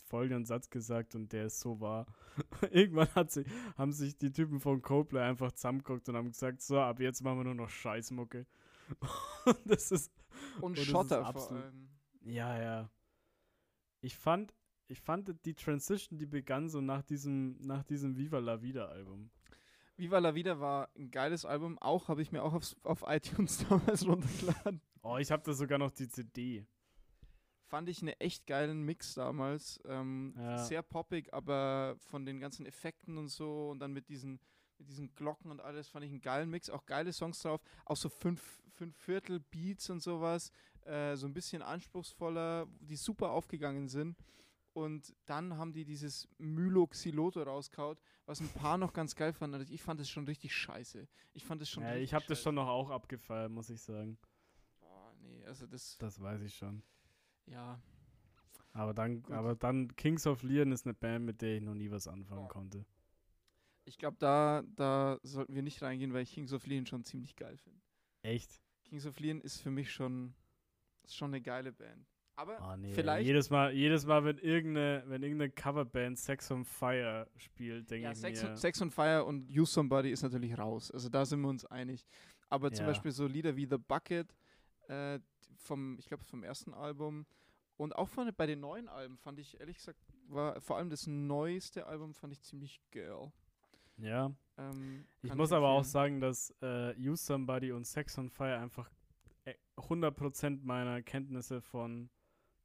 folgenden 0.02 0.44
Satz 0.44 0.70
gesagt 0.70 1.14
und 1.14 1.32
der 1.32 1.46
ist 1.46 1.60
so 1.60 1.80
wahr. 1.80 2.06
irgendwann 2.72 3.14
hat 3.14 3.30
sie, 3.30 3.44
haben 3.78 3.92
sich 3.92 4.18
die 4.18 4.32
Typen 4.32 4.58
von 4.58 4.82
Coldplay 4.82 5.20
einfach 5.20 5.52
zusammengeguckt 5.52 6.08
und 6.08 6.16
haben 6.16 6.32
gesagt, 6.32 6.62
so, 6.62 6.80
ab 6.80 6.98
jetzt 6.98 7.22
machen 7.22 7.38
wir 7.38 7.44
nur 7.44 7.54
noch 7.54 7.68
Scheißmucke. 7.70 8.44
und 9.46 9.60
das 9.66 9.92
ist, 9.92 10.12
und 10.60 10.76
ist 10.76 10.86
Schotter 10.86 11.20
vor 11.20 11.26
absolut- 11.26 11.62
allem. 11.62 11.88
ja, 12.22 12.60
ja. 12.60 12.90
Ich 14.00 14.16
fand, 14.16 14.52
ich 14.88 15.00
fand 15.00 15.32
die 15.44 15.54
Transition, 15.54 16.18
die 16.18 16.26
begann 16.26 16.68
so 16.68 16.80
nach 16.80 17.02
diesem, 17.02 17.56
nach 17.60 17.84
diesem 17.84 18.16
Viva 18.16 18.40
la 18.40 18.60
Vida 18.62 18.86
Album. 18.86 19.30
Viva 20.00 20.18
la 20.18 20.34
Vida 20.34 20.58
war 20.60 20.88
ein 20.96 21.10
geiles 21.10 21.44
Album. 21.44 21.78
Auch 21.78 22.08
habe 22.08 22.22
ich 22.22 22.32
mir 22.32 22.42
auch 22.42 22.54
aufs, 22.54 22.74
auf 22.84 23.04
iTunes 23.06 23.58
damals 23.68 24.06
runtergeladen. 24.06 24.80
Oh, 25.02 25.18
ich 25.18 25.30
habe 25.30 25.42
da 25.44 25.52
sogar 25.52 25.78
noch 25.78 25.90
die 25.90 26.08
CD. 26.08 26.66
Fand 27.66 27.88
ich 27.88 28.00
einen 28.00 28.14
echt 28.18 28.46
geilen 28.46 28.82
Mix 28.82 29.14
damals. 29.14 29.78
Ähm, 29.84 30.34
Ja. 30.38 30.58
Sehr 30.58 30.82
poppig, 30.82 31.32
aber 31.34 31.96
von 31.98 32.24
den 32.24 32.40
ganzen 32.40 32.64
Effekten 32.66 33.18
und 33.18 33.28
so 33.28 33.70
und 33.70 33.78
dann 33.78 33.92
mit 33.92 34.08
diesen, 34.08 34.40
mit 34.78 34.88
diesen 34.88 35.14
Glocken 35.14 35.50
und 35.50 35.60
alles 35.60 35.88
fand 35.88 36.04
ich 36.06 36.10
einen 36.10 36.22
geilen 36.22 36.48
Mix. 36.48 36.70
Auch 36.70 36.86
geile 36.86 37.12
Songs 37.12 37.38
drauf. 37.40 37.60
Auch 37.84 37.96
so 37.96 38.08
fünf, 38.08 38.62
fünf 38.70 38.96
Viertel 38.96 39.38
Beats 39.38 39.90
und 39.90 40.00
sowas. 40.00 40.50
Äh, 40.86 41.14
so 41.16 41.26
ein 41.26 41.34
bisschen 41.34 41.60
anspruchsvoller, 41.60 42.66
die 42.80 42.96
super 42.96 43.30
aufgegangen 43.32 43.88
sind. 43.88 44.16
Und 44.72 45.14
dann 45.26 45.56
haben 45.56 45.72
die 45.72 45.84
dieses 45.84 46.28
Mylo 46.38 46.86
Xiloto 46.86 47.42
rausgehaut, 47.42 48.00
was 48.26 48.40
ein 48.40 48.48
paar 48.50 48.78
noch 48.78 48.92
ganz 48.92 49.16
geil 49.16 49.32
fanden. 49.32 49.54
Also 49.56 49.72
ich 49.72 49.82
fand 49.82 50.00
es 50.00 50.08
schon 50.08 50.24
richtig 50.26 50.54
scheiße. 50.54 51.08
Ich 51.32 51.44
fand 51.44 51.60
es 51.62 51.68
schon 51.70 51.82
Ja, 51.82 51.96
ich 51.96 52.14
habe 52.14 52.24
das 52.28 52.40
schon 52.42 52.54
noch 52.54 52.68
auch 52.68 52.90
abgefeiert, 52.90 53.50
muss 53.50 53.68
ich 53.70 53.80
sagen. 53.82 54.16
Boah, 54.78 55.12
nee, 55.22 55.44
also 55.44 55.66
das, 55.66 55.98
Das 55.98 56.20
weiß 56.20 56.42
ich 56.42 56.54
schon. 56.54 56.82
ja. 57.46 57.80
Aber 58.72 58.94
dann, 58.94 59.22
Gut. 59.24 59.32
aber 59.32 59.56
dann 59.56 59.96
Kings 59.96 60.28
of 60.28 60.44
Leon 60.44 60.70
ist 60.70 60.86
eine 60.86 60.94
Band, 60.94 61.24
mit 61.24 61.42
der 61.42 61.56
ich 61.56 61.62
noch 61.62 61.74
nie 61.74 61.90
was 61.90 62.06
anfangen 62.06 62.44
Oh. 62.44 62.48
konnte. 62.48 62.86
Ich 63.84 63.98
glaube, 63.98 64.16
da, 64.20 64.62
da 64.76 65.18
sollten 65.24 65.56
wir 65.56 65.62
nicht 65.62 65.82
reingehen, 65.82 66.12
weil 66.12 66.22
ich 66.22 66.32
Kings 66.32 66.52
of 66.52 66.64
Leon 66.66 66.86
schon 66.86 67.02
ziemlich 67.02 67.34
geil 67.34 67.56
finde. 67.56 67.80
Echt? 68.22 68.60
Kings 68.84 69.06
of 69.06 69.18
Leon 69.18 69.40
ist 69.40 69.58
für 69.60 69.72
mich 69.72 69.90
schon, 69.90 70.34
ist 71.02 71.16
schon 71.16 71.30
eine 71.30 71.40
geile 71.42 71.72
Band. 71.72 72.06
Aber 72.40 72.58
Oh 72.72 72.76
nee. 72.76 72.92
vielleicht. 72.92 73.26
Jedes 73.26 73.50
Mal, 73.50 73.72
jedes 73.72 74.06
Mal, 74.06 74.24
wenn 74.24 74.38
irgendeine, 74.38 75.04
wenn 75.06 75.22
irgendeine 75.22 75.50
Coverband 75.50 76.18
Sex 76.18 76.50
on 76.50 76.64
Fire 76.64 77.28
spielt, 77.36 77.90
denke 77.90 78.04
ja, 78.04 78.12
ich 78.12 78.18
Sex, 78.18 78.42
mir. 78.42 78.56
Sex 78.56 78.80
on 78.80 78.90
Fire 78.90 79.24
und 79.24 79.48
Use 79.50 79.72
Somebody 79.72 80.10
ist 80.10 80.22
natürlich 80.22 80.56
raus. 80.58 80.90
Also 80.90 81.08
da 81.08 81.24
sind 81.26 81.40
wir 81.42 81.48
uns 81.48 81.66
einig. 81.66 82.06
Aber 82.48 82.72
zum 82.72 82.84
Ja. 82.86 82.92
Beispiel 82.92 83.10
so 83.12 83.26
Lieder 83.26 83.56
wie 83.56 83.66
The 83.66 83.76
Bucket 83.78 84.34
äh, 84.88 85.18
vom, 85.56 85.98
ich 85.98 86.06
glaube, 86.06 86.24
vom 86.24 86.42
ersten 86.42 86.72
Album 86.72 87.26
und 87.76 87.94
auch 87.94 88.08
von, 88.08 88.30
bei 88.36 88.46
den 88.46 88.60
neuen 88.60 88.88
Alben 88.88 89.16
fand 89.18 89.38
ich, 89.38 89.60
ehrlich 89.60 89.76
gesagt, 89.76 89.98
war 90.28 90.60
vor 90.60 90.76
allem 90.78 90.88
das 90.90 91.06
neueste 91.06 91.86
Album 91.86 92.14
fand 92.14 92.32
ich 92.32 92.40
ziemlich 92.42 92.80
geil. 92.90 93.30
ja. 93.98 94.32
Ähm, 94.58 95.06
Ich 95.22 95.34
muss 95.34 95.52
aber 95.52 95.68
auch 95.68 95.84
sagen, 95.84 96.20
dass 96.20 96.54
äh, 96.62 96.94
Use 96.98 97.24
Somebody 97.24 97.72
und 97.72 97.86
Sex 97.86 98.18
on 98.18 98.30
Fire 98.30 98.58
einfach 98.58 98.90
äh, 99.44 99.54
100% 99.76 100.60
meiner 100.64 101.02
Kenntnisse 101.02 101.60
von 101.60 102.10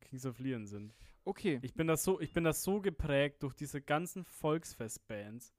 Kings 0.05 0.25
of 0.25 0.39
Leon 0.39 0.65
sind. 0.65 0.93
Okay. 1.25 1.59
Ich 1.63 1.73
bin 1.73 1.87
das 1.87 2.03
so, 2.03 2.19
ich 2.21 2.31
bin 2.33 2.43
das 2.43 2.63
so 2.63 2.79
geprägt 2.81 3.43
durch 3.43 3.53
diese 3.55 3.81
ganzen 3.81 4.23
Volksfestbands, 4.23 5.53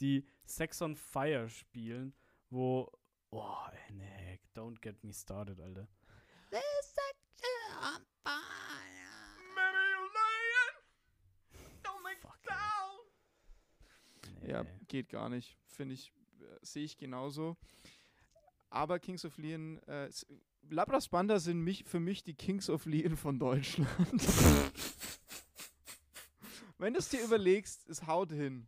die 0.00 0.26
Sex 0.44 0.82
on 0.82 0.96
Fire 0.96 1.48
spielen, 1.48 2.14
wo 2.50 2.90
oh, 3.30 3.56
nee, 3.90 4.38
don't 4.54 4.80
get 4.80 5.02
me 5.02 5.12
started, 5.12 5.60
Alter. 5.60 5.88
Fuck. 12.20 12.38
Nee. 14.40 14.50
Ja, 14.50 14.64
geht 14.88 15.08
gar 15.08 15.28
nicht. 15.28 15.56
Finde 15.66 15.94
ich, 15.94 16.12
äh, 16.40 16.58
sehe 16.62 16.84
ich 16.84 16.96
genauso. 16.96 17.56
Aber 18.70 18.98
Kings 18.98 19.24
of 19.24 19.36
Leon, 19.38 19.78
äh, 19.86 20.06
s- 20.06 20.26
Labras 20.70 21.08
Banda 21.08 21.38
sind 21.38 21.60
mich, 21.60 21.84
für 21.84 22.00
mich 22.00 22.22
die 22.22 22.34
Kings 22.34 22.70
of 22.70 22.86
Leon 22.86 23.16
von 23.16 23.38
Deutschland. 23.38 23.88
Wenn 26.78 26.92
du 26.92 26.98
es 26.98 27.08
dir 27.08 27.22
überlegst, 27.22 27.88
es 27.88 28.06
haut 28.06 28.32
hin. 28.32 28.66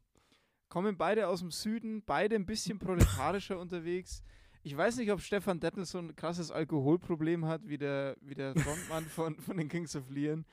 Kommen 0.69 0.97
beide 0.97 1.29
aus 1.29 1.41
dem 1.41 1.51
Süden, 1.51 2.03
beide 2.05 2.37
ein 2.37 2.47
bisschen 2.47 2.79
proletarischer 2.79 3.59
unterwegs. 3.59 4.23
Ich 4.63 4.77
weiß 4.77 4.97
nicht, 4.97 5.11
ob 5.13 5.21
Stefan 5.21 5.61
Dettel 5.61 5.85
so 5.85 5.99
ein 5.99 6.17
krasses 6.17 6.51
Alkoholproblem 6.51 7.47
hat, 7.47 7.67
wie 7.67 7.79
der, 7.79 8.17
wie 8.21 8.35
der 8.35 8.55
Frontmann 8.59 9.05
von, 9.07 9.39
von 9.39 9.57
den 9.57 9.69
Kings 9.69 9.95
of 9.97 10.11
Leon. 10.11 10.45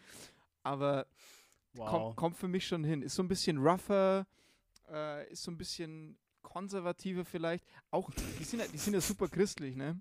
Aber 0.62 1.08
wow. 1.74 1.90
kommt, 1.90 2.16
kommt 2.16 2.38
für 2.38 2.48
mich 2.48 2.68
schon 2.68 2.84
hin. 2.84 3.02
Ist 3.02 3.16
so 3.16 3.24
ein 3.24 3.28
bisschen 3.28 3.58
rougher, 3.58 4.28
äh, 4.90 5.32
ist 5.32 5.44
so 5.44 5.52
ein 5.52 5.58
bisschen 5.58 6.18
konservativer 6.42 7.26
vielleicht. 7.26 7.66
Auch, 7.90 8.12
die 8.40 8.44
sind 8.44 8.60
ja, 8.60 8.68
die 8.68 8.78
sind 8.78 8.94
ja 8.94 9.02
super 9.02 9.28
christlich, 9.28 9.76
ne? 9.76 10.00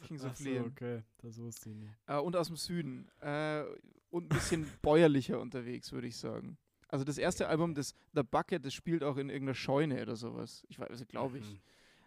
Kings 0.06 0.24
Ach 0.24 0.30
of 0.30 0.36
so, 0.36 0.50
okay, 0.50 1.02
das 1.18 1.38
wusste 1.38 1.70
ich 1.70 1.76
nicht. 1.76 1.92
Äh, 2.06 2.18
und 2.18 2.36
aus 2.36 2.48
dem 2.48 2.56
Süden. 2.56 3.08
Äh, 3.20 3.64
und 4.10 4.24
ein 4.24 4.28
bisschen 4.28 4.66
bäuerlicher 4.82 5.40
unterwegs, 5.40 5.92
würde 5.92 6.06
ich 6.06 6.16
sagen. 6.16 6.56
Also 6.88 7.04
das 7.04 7.18
erste 7.18 7.48
Album, 7.48 7.74
das 7.74 7.94
The 8.14 8.22
Bucket, 8.22 8.64
das 8.64 8.72
spielt 8.72 9.04
auch 9.04 9.18
in 9.18 9.28
irgendeiner 9.28 9.54
Scheune 9.54 10.00
oder 10.00 10.16
sowas. 10.16 10.64
Ich 10.68 10.78
weiß, 10.78 10.88
also 10.88 11.04
glaube 11.04 11.38
ich. 11.38 11.60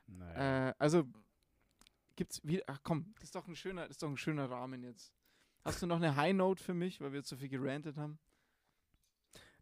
Mhm. 0.08 0.18
Naja. 0.18 0.70
Äh, 0.70 0.74
also 0.80 1.08
gibt's 2.16 2.42
wie 2.44 2.68
ach 2.68 2.80
komm, 2.84 3.14
das 3.16 3.26
ist 3.26 3.36
doch 3.36 3.48
ein 3.48 3.56
schöner, 3.56 3.84
das 3.84 3.92
ist 3.92 4.04
doch 4.04 4.10
ein 4.10 4.18
schöner 4.18 4.50
Rahmen 4.50 4.84
jetzt. 4.84 5.14
Hast 5.64 5.82
du 5.82 5.88
noch 5.88 5.98
eine 5.98 6.16
High 6.16 6.34
Note 6.34 6.64
für 6.64 6.74
mich, 6.74 7.00
weil 7.02 7.12
wir 7.12 7.20
jetzt 7.20 7.30
so 7.30 7.38
viel 7.38 7.50
gerantet 7.50 7.98
haben? 7.98 8.18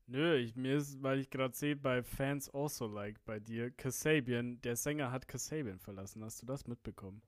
Nö, 0.07 0.37
ich, 0.37 0.55
mir 0.55 0.77
ist, 0.77 1.03
weil 1.03 1.19
ich 1.19 1.29
gerade 1.29 1.55
sehe, 1.55 1.75
bei 1.75 2.01
Fans 2.01 2.49
also 2.49 2.87
like 2.87 3.23
bei 3.25 3.39
dir, 3.39 3.69
Kasabian, 3.69 4.59
der 4.61 4.75
Sänger 4.75 5.11
hat 5.11 5.27
Kasabian 5.27 5.77
verlassen. 5.77 6.23
Hast 6.23 6.41
du 6.41 6.47
das 6.47 6.65
mitbekommen? 6.65 7.21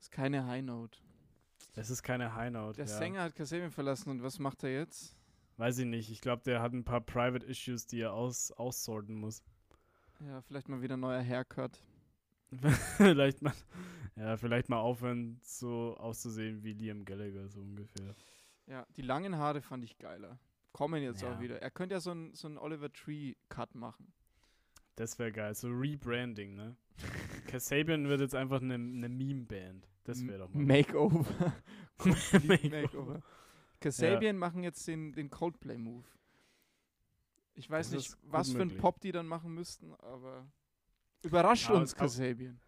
Das 0.00 0.06
ist 0.06 0.12
keine 0.12 0.46
High 0.46 0.64
Note. 0.64 0.98
Es 1.76 1.90
ist 1.90 2.02
keine 2.02 2.34
High 2.34 2.50
Note. 2.50 2.76
Der 2.76 2.86
ja. 2.86 2.96
Sänger 2.98 3.22
hat 3.22 3.34
Kasabian 3.34 3.70
verlassen 3.70 4.08
und 4.08 4.22
was 4.22 4.38
macht 4.38 4.62
er 4.62 4.72
jetzt? 4.72 5.14
Weiß 5.58 5.76
ich 5.76 5.84
nicht. 5.84 6.10
Ich 6.10 6.22
glaube, 6.22 6.42
der 6.42 6.62
hat 6.62 6.72
ein 6.72 6.84
paar 6.84 7.02
Private 7.02 7.44
Issues, 7.44 7.86
die 7.86 8.00
er 8.00 8.14
aus 8.14 8.50
aussorten 8.50 9.14
muss. 9.14 9.42
Ja, 10.26 10.40
vielleicht 10.40 10.70
mal 10.70 10.80
wieder 10.80 10.96
ein 10.96 11.00
neuer 11.00 11.22
Haircut. 11.22 11.78
vielleicht 12.96 13.42
mal, 13.42 13.52
ja, 14.16 14.38
vielleicht 14.38 14.70
mal 14.70 14.78
aufhören, 14.78 15.38
so 15.42 15.94
auszusehen 15.98 16.64
wie 16.64 16.72
Liam 16.72 17.04
Gallagher, 17.04 17.50
so 17.50 17.60
ungefähr. 17.60 18.14
Ja, 18.66 18.86
die 18.96 19.02
langen 19.02 19.36
Haare 19.36 19.60
fand 19.60 19.84
ich 19.84 19.98
geiler. 19.98 20.38
Kommen 20.72 21.02
jetzt 21.02 21.20
Ja. 21.20 21.34
auch 21.34 21.40
wieder. 21.40 21.60
Er 21.60 21.70
könnte 21.70 21.96
ja 21.96 22.00
so 22.00 22.12
einen 22.12 22.32
so 22.32 22.48
einen 22.48 22.56
Oliver 22.56 22.90
Tree 22.90 23.34
Cut 23.50 23.74
machen. 23.74 24.14
Das 24.96 25.18
wäre 25.18 25.30
geil. 25.30 25.54
So 25.54 25.68
Rebranding, 25.68 26.54
ne? 26.54 26.74
Kasabian 27.48 28.08
wird 28.08 28.22
jetzt 28.22 28.34
einfach 28.34 28.62
eine 28.62 28.78
ne, 28.78 29.10
Meme-Band. 29.10 29.89
Das 30.04 30.26
wäre 30.26 30.38
doch 30.40 30.54
mal. 30.54 30.64
Makeover. 30.64 31.52
Makeover. 32.04 32.68
Makeover. 32.70 33.22
Kasabian 33.80 34.36
machen 34.36 34.62
jetzt 34.62 34.86
den, 34.86 35.12
den 35.12 35.30
Coldplay-Move. 35.30 36.04
Ich 37.54 37.68
weiß 37.68 37.90
Das 37.90 37.96
nicht, 37.96 38.16
was 38.22 38.52
für 38.52 38.62
ein. 38.62 38.76
Pop 38.76 39.00
die 39.00 39.12
dann 39.12 39.26
machen 39.26 39.52
müssten, 39.54 39.92
aber 39.94 40.46
überrascht 41.22 41.68
Aber- 41.70 41.78
uns 41.80 41.94
Kasabian. 41.94 42.60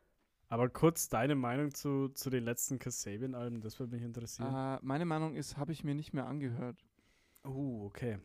Aber 0.48 0.68
kurz 0.68 1.08
deine 1.08 1.34
Meinung 1.34 1.72
zu, 1.72 2.10
zu 2.10 2.28
den 2.28 2.44
letzten 2.44 2.78
Kasabian-Alben, 2.78 3.62
das 3.62 3.78
würde 3.78 3.94
mich 3.94 4.04
interessieren. 4.04 4.54
Äh, 4.54 4.78
meine 4.82 5.06
Meinung 5.06 5.34
ist, 5.34 5.56
habe 5.56 5.72
ich 5.72 5.82
mir 5.82 5.94
nicht 5.94 6.12
mehr 6.12 6.26
angehört. 6.26 6.84
Oh, 7.42 7.84
okay. 7.86 8.18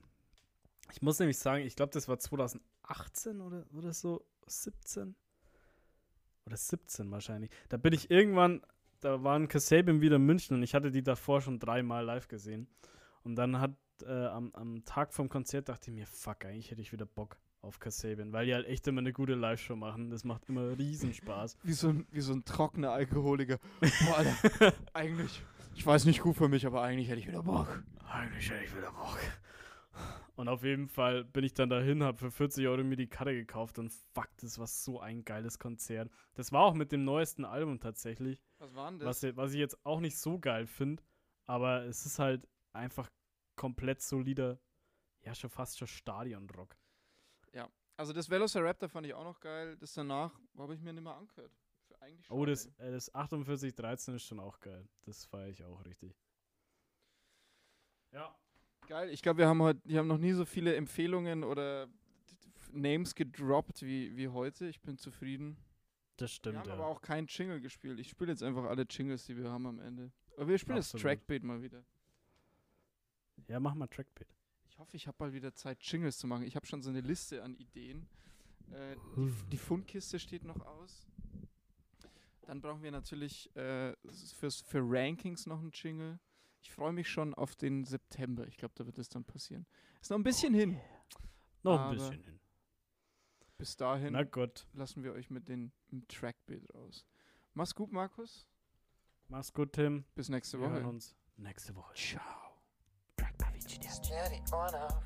Ich 0.91 1.01
muss 1.01 1.19
nämlich 1.19 1.37
sagen, 1.37 1.63
ich 1.63 1.77
glaube, 1.77 1.93
das 1.93 2.09
war 2.09 2.19
2018 2.19 3.39
oder, 3.39 3.65
oder 3.73 3.93
so, 3.93 4.25
17? 4.45 5.15
Oder 6.45 6.57
17 6.57 7.09
wahrscheinlich. 7.11 7.49
Da 7.69 7.77
bin 7.77 7.93
ich 7.93 8.11
irgendwann, 8.11 8.61
da 8.99 9.23
waren 9.23 9.47
Kasabian 9.47 10.01
wieder 10.01 10.17
in 10.17 10.25
München 10.25 10.55
und 10.55 10.63
ich 10.63 10.73
hatte 10.73 10.91
die 10.91 11.03
davor 11.03 11.41
schon 11.41 11.59
dreimal 11.59 12.03
live 12.05 12.27
gesehen. 12.27 12.67
Und 13.23 13.35
dann 13.35 13.59
hat 13.59 13.75
äh, 14.03 14.25
am, 14.27 14.51
am 14.53 14.83
Tag 14.85 15.13
vom 15.13 15.29
Konzert 15.29 15.69
dachte 15.69 15.89
ich 15.89 15.95
mir, 15.95 16.07
fuck, 16.07 16.45
eigentlich 16.45 16.71
hätte 16.71 16.81
ich 16.81 16.91
wieder 16.91 17.05
Bock 17.05 17.37
auf 17.61 17.79
Kasabian, 17.79 18.31
weil 18.31 18.45
die 18.45 18.53
halt 18.53 18.67
echt 18.67 18.87
immer 18.87 19.01
eine 19.01 19.13
gute 19.13 19.33
Live-Show 19.33 19.75
machen. 19.75 20.09
Das 20.09 20.23
macht 20.23 20.47
immer 20.47 20.77
riesen 20.77 21.13
Spaß. 21.13 21.57
Wie 21.63 21.73
so 21.73 21.89
ein, 21.89 22.07
wie 22.11 22.21
so 22.21 22.33
ein 22.33 22.45
trockener 22.45 22.91
Alkoholiker. 22.91 23.57
Boah, 23.79 24.17
Alter, 24.17 24.73
eigentlich, 24.93 25.41
ich 25.75 25.85
weiß 25.85 26.05
nicht 26.05 26.21
gut 26.21 26.37
für 26.37 26.47
mich, 26.47 26.65
aber 26.65 26.81
eigentlich 26.81 27.09
hätte 27.09 27.19
ich 27.19 27.27
wieder 27.27 27.43
Bock. 27.43 27.83
Eigentlich 28.09 28.49
hätte 28.49 28.63
ich 28.63 28.75
wieder 28.75 28.91
Bock. 28.91 29.19
Und 30.37 30.47
auf 30.49 30.63
jeden 30.63 30.87
Fall 30.87 31.23
bin 31.23 31.43
ich 31.43 31.53
dann 31.53 31.69
dahin, 31.69 32.03
habe 32.03 32.17
für 32.17 32.31
40 32.31 32.67
Euro 32.67 32.83
mir 32.83 32.95
die 32.95 33.07
Karte 33.07 33.33
gekauft 33.33 33.79
und 33.79 33.89
fuck, 33.89 34.29
das 34.37 34.59
war 34.59 34.67
so 34.67 34.99
ein 34.99 35.25
geiles 35.25 35.57
Konzert. 35.57 36.11
Das 36.35 36.51
war 36.51 36.63
auch 36.63 36.75
mit 36.75 36.91
dem 36.91 37.03
neuesten 37.03 37.43
Album 37.43 37.79
tatsächlich, 37.79 38.41
Was 38.59 38.75
war 38.75 38.91
denn 38.91 39.01
was, 39.01 39.23
was 39.35 39.53
ich 39.53 39.59
jetzt 39.59 39.83
auch 39.83 39.99
nicht 39.99 40.17
so 40.17 40.39
geil 40.39 40.67
finde, 40.67 41.03
aber 41.45 41.85
es 41.85 42.05
ist 42.05 42.19
halt 42.19 42.47
einfach 42.71 43.09
komplett 43.55 44.01
solider, 44.01 44.59
ja 45.25 45.33
schon 45.33 45.49
fast 45.49 45.79
schon 45.79 45.87
Stadionrock. 45.87 46.77
Also 47.97 48.13
das 48.13 48.29
Velociraptor 48.29 48.89
fand 48.89 49.07
ich 49.07 49.13
auch 49.15 49.23
noch 49.23 49.39
geil. 49.39 49.75
Das 49.77 49.93
danach 49.93 50.39
habe 50.55 50.75
ich 50.75 50.81
mir 50.81 50.93
nicht 50.93 51.03
mehr 51.03 51.15
angehört. 51.15 51.51
Oh, 52.29 52.45
das, 52.45 52.67
äh, 52.77 52.91
das 52.91 53.09
4813 53.09 54.15
ist 54.15 54.23
schon 54.23 54.39
auch 54.39 54.59
geil. 54.59 54.87
Das 55.01 55.25
feiere 55.25 55.49
ich 55.49 55.63
auch 55.63 55.83
richtig. 55.83 56.15
Ja. 58.11 58.37
Geil. 58.87 59.09
Ich 59.09 59.21
glaube, 59.21 59.39
wir 59.39 59.47
haben 59.47 59.61
heute, 59.61 59.81
wir 59.83 59.99
haben 59.99 60.07
noch 60.07 60.17
nie 60.17 60.31
so 60.31 60.45
viele 60.45 60.75
Empfehlungen 60.75 61.43
oder 61.43 61.87
Names 62.71 63.15
gedroppt 63.15 63.81
wie, 63.81 64.15
wie 64.15 64.29
heute. 64.29 64.67
Ich 64.67 64.81
bin 64.81 64.97
zufrieden. 64.97 65.57
Das 66.15 66.31
wir 66.31 66.35
stimmt, 66.35 66.57
haben 66.59 66.67
ja. 66.69 66.73
aber 66.73 66.87
auch 66.87 67.01
keinen 67.01 67.27
Jingle 67.27 67.59
gespielt. 67.59 67.99
Ich 67.99 68.09
spiele 68.09 68.31
jetzt 68.31 68.43
einfach 68.43 68.63
alle 68.63 68.83
Jingles, 68.89 69.25
die 69.25 69.35
wir 69.37 69.51
haben 69.51 69.67
am 69.67 69.79
Ende. 69.79 70.11
Aber 70.35 70.47
wir 70.47 70.57
spielen 70.57 70.77
Absolut. 70.77 71.03
jetzt 71.03 71.19
Trackbeat 71.19 71.43
mal 71.43 71.61
wieder. 71.61 71.83
ja, 73.47 73.59
mach 73.59 73.75
mal 73.75 73.87
Trackbeat. 73.87 74.27
Ich 74.69 74.79
hoffe, 74.79 74.95
ich 74.95 75.05
habe 75.05 75.17
bald 75.17 75.33
wieder 75.33 75.53
Zeit, 75.53 75.79
Jingles 75.81 76.17
zu 76.17 76.27
machen. 76.27 76.43
Ich 76.43 76.55
habe 76.55 76.65
schon 76.65 76.81
so 76.81 76.89
eine 76.89 77.01
Liste 77.01 77.43
an 77.43 77.55
Ideen. 77.55 78.07
Äh, 78.71 78.95
die, 79.15 79.33
die 79.51 79.57
Fundkiste 79.57 80.17
steht 80.17 80.45
noch 80.45 80.61
aus. 80.65 81.07
Dann 82.41 82.61
brauchen 82.61 82.81
wir 82.81 82.91
natürlich 82.91 83.53
äh, 83.55 83.93
fürs, 84.39 84.61
für 84.61 84.79
Rankings 84.81 85.45
noch 85.45 85.59
einen 85.59 85.71
Jingle. 85.71 86.19
Ich 86.67 86.73
freue 86.73 86.91
mich 86.91 87.07
schon 87.09 87.33
auf 87.33 87.55
den 87.55 87.85
September. 87.85 88.45
Ich 88.45 88.57
glaube, 88.57 88.73
da 88.75 88.85
wird 88.85 88.97
es 88.99 89.07
dann 89.07 89.23
passieren. 89.23 89.65
Ist 90.01 90.11
noch 90.11 90.17
ein 90.17 90.23
bisschen 90.23 90.53
hin. 90.53 90.79
Noch 91.63 91.79
Aber- 91.79 91.89
ein 91.91 91.97
bisschen 91.97 92.21
hin. 92.23 92.39
Bis 93.57 93.77
dahin 93.77 94.13
Na 94.13 94.23
gut. 94.23 94.67
lassen 94.73 95.01
wir 95.01 95.13
euch 95.13 95.29
mit 95.29 95.47
den 95.47 95.71
im 95.87 96.05
Trackbild 96.09 96.71
raus. 96.75 97.05
Mach's 97.53 97.73
gut, 97.73 97.91
Markus. 97.93 98.47
Mach's 99.29 99.51
gut, 99.53 99.71
Tim. 99.73 100.03
Bis 100.13 100.27
nächste 100.27 100.59
Wir 100.59 100.69
hören 100.69 100.83
Woche. 100.83 100.89
uns 100.89 101.15
nächste 101.37 101.73
Woche. 101.73 101.93
Ciao. 101.95 102.21
Stell 103.89 104.29
die 104.29 104.53
Ohren 104.53 104.75
auf, 104.75 105.03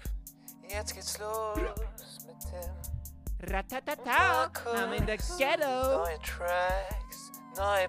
jetzt 0.68 0.94
geht's 0.94 1.18
los 1.20 2.26
mit 2.26 2.44
dem 2.52 3.50
Ratatata, 3.54 4.48
I'm 4.66 4.94
in 4.94 5.06
the 5.08 5.18
ghetto. 5.38 6.04
Neue 6.04 6.20
Tracks, 6.22 7.32
neue 7.56 7.88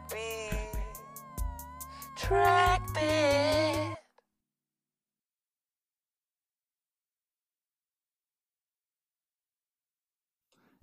Beat, 2.23 2.29
Trackbeat. 2.29 3.97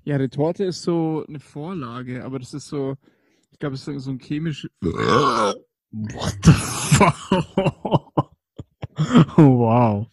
Ja, 0.04 0.18
Retorte 0.18 0.66
ist 0.66 0.82
so 0.82 1.24
eine 1.28 1.40
Vorlage, 1.40 2.24
aber 2.24 2.40
das 2.40 2.54
ist 2.54 2.68
so, 2.68 2.96
ich 3.52 3.60
glaube, 3.60 3.76
es 3.76 3.88
ist 3.88 4.04
so 4.04 4.12
ein 4.12 4.18
chemisch. 4.20 4.68
What 4.82 6.38
the 6.44 6.52
fuck? 6.52 7.14
wow. 9.38 10.08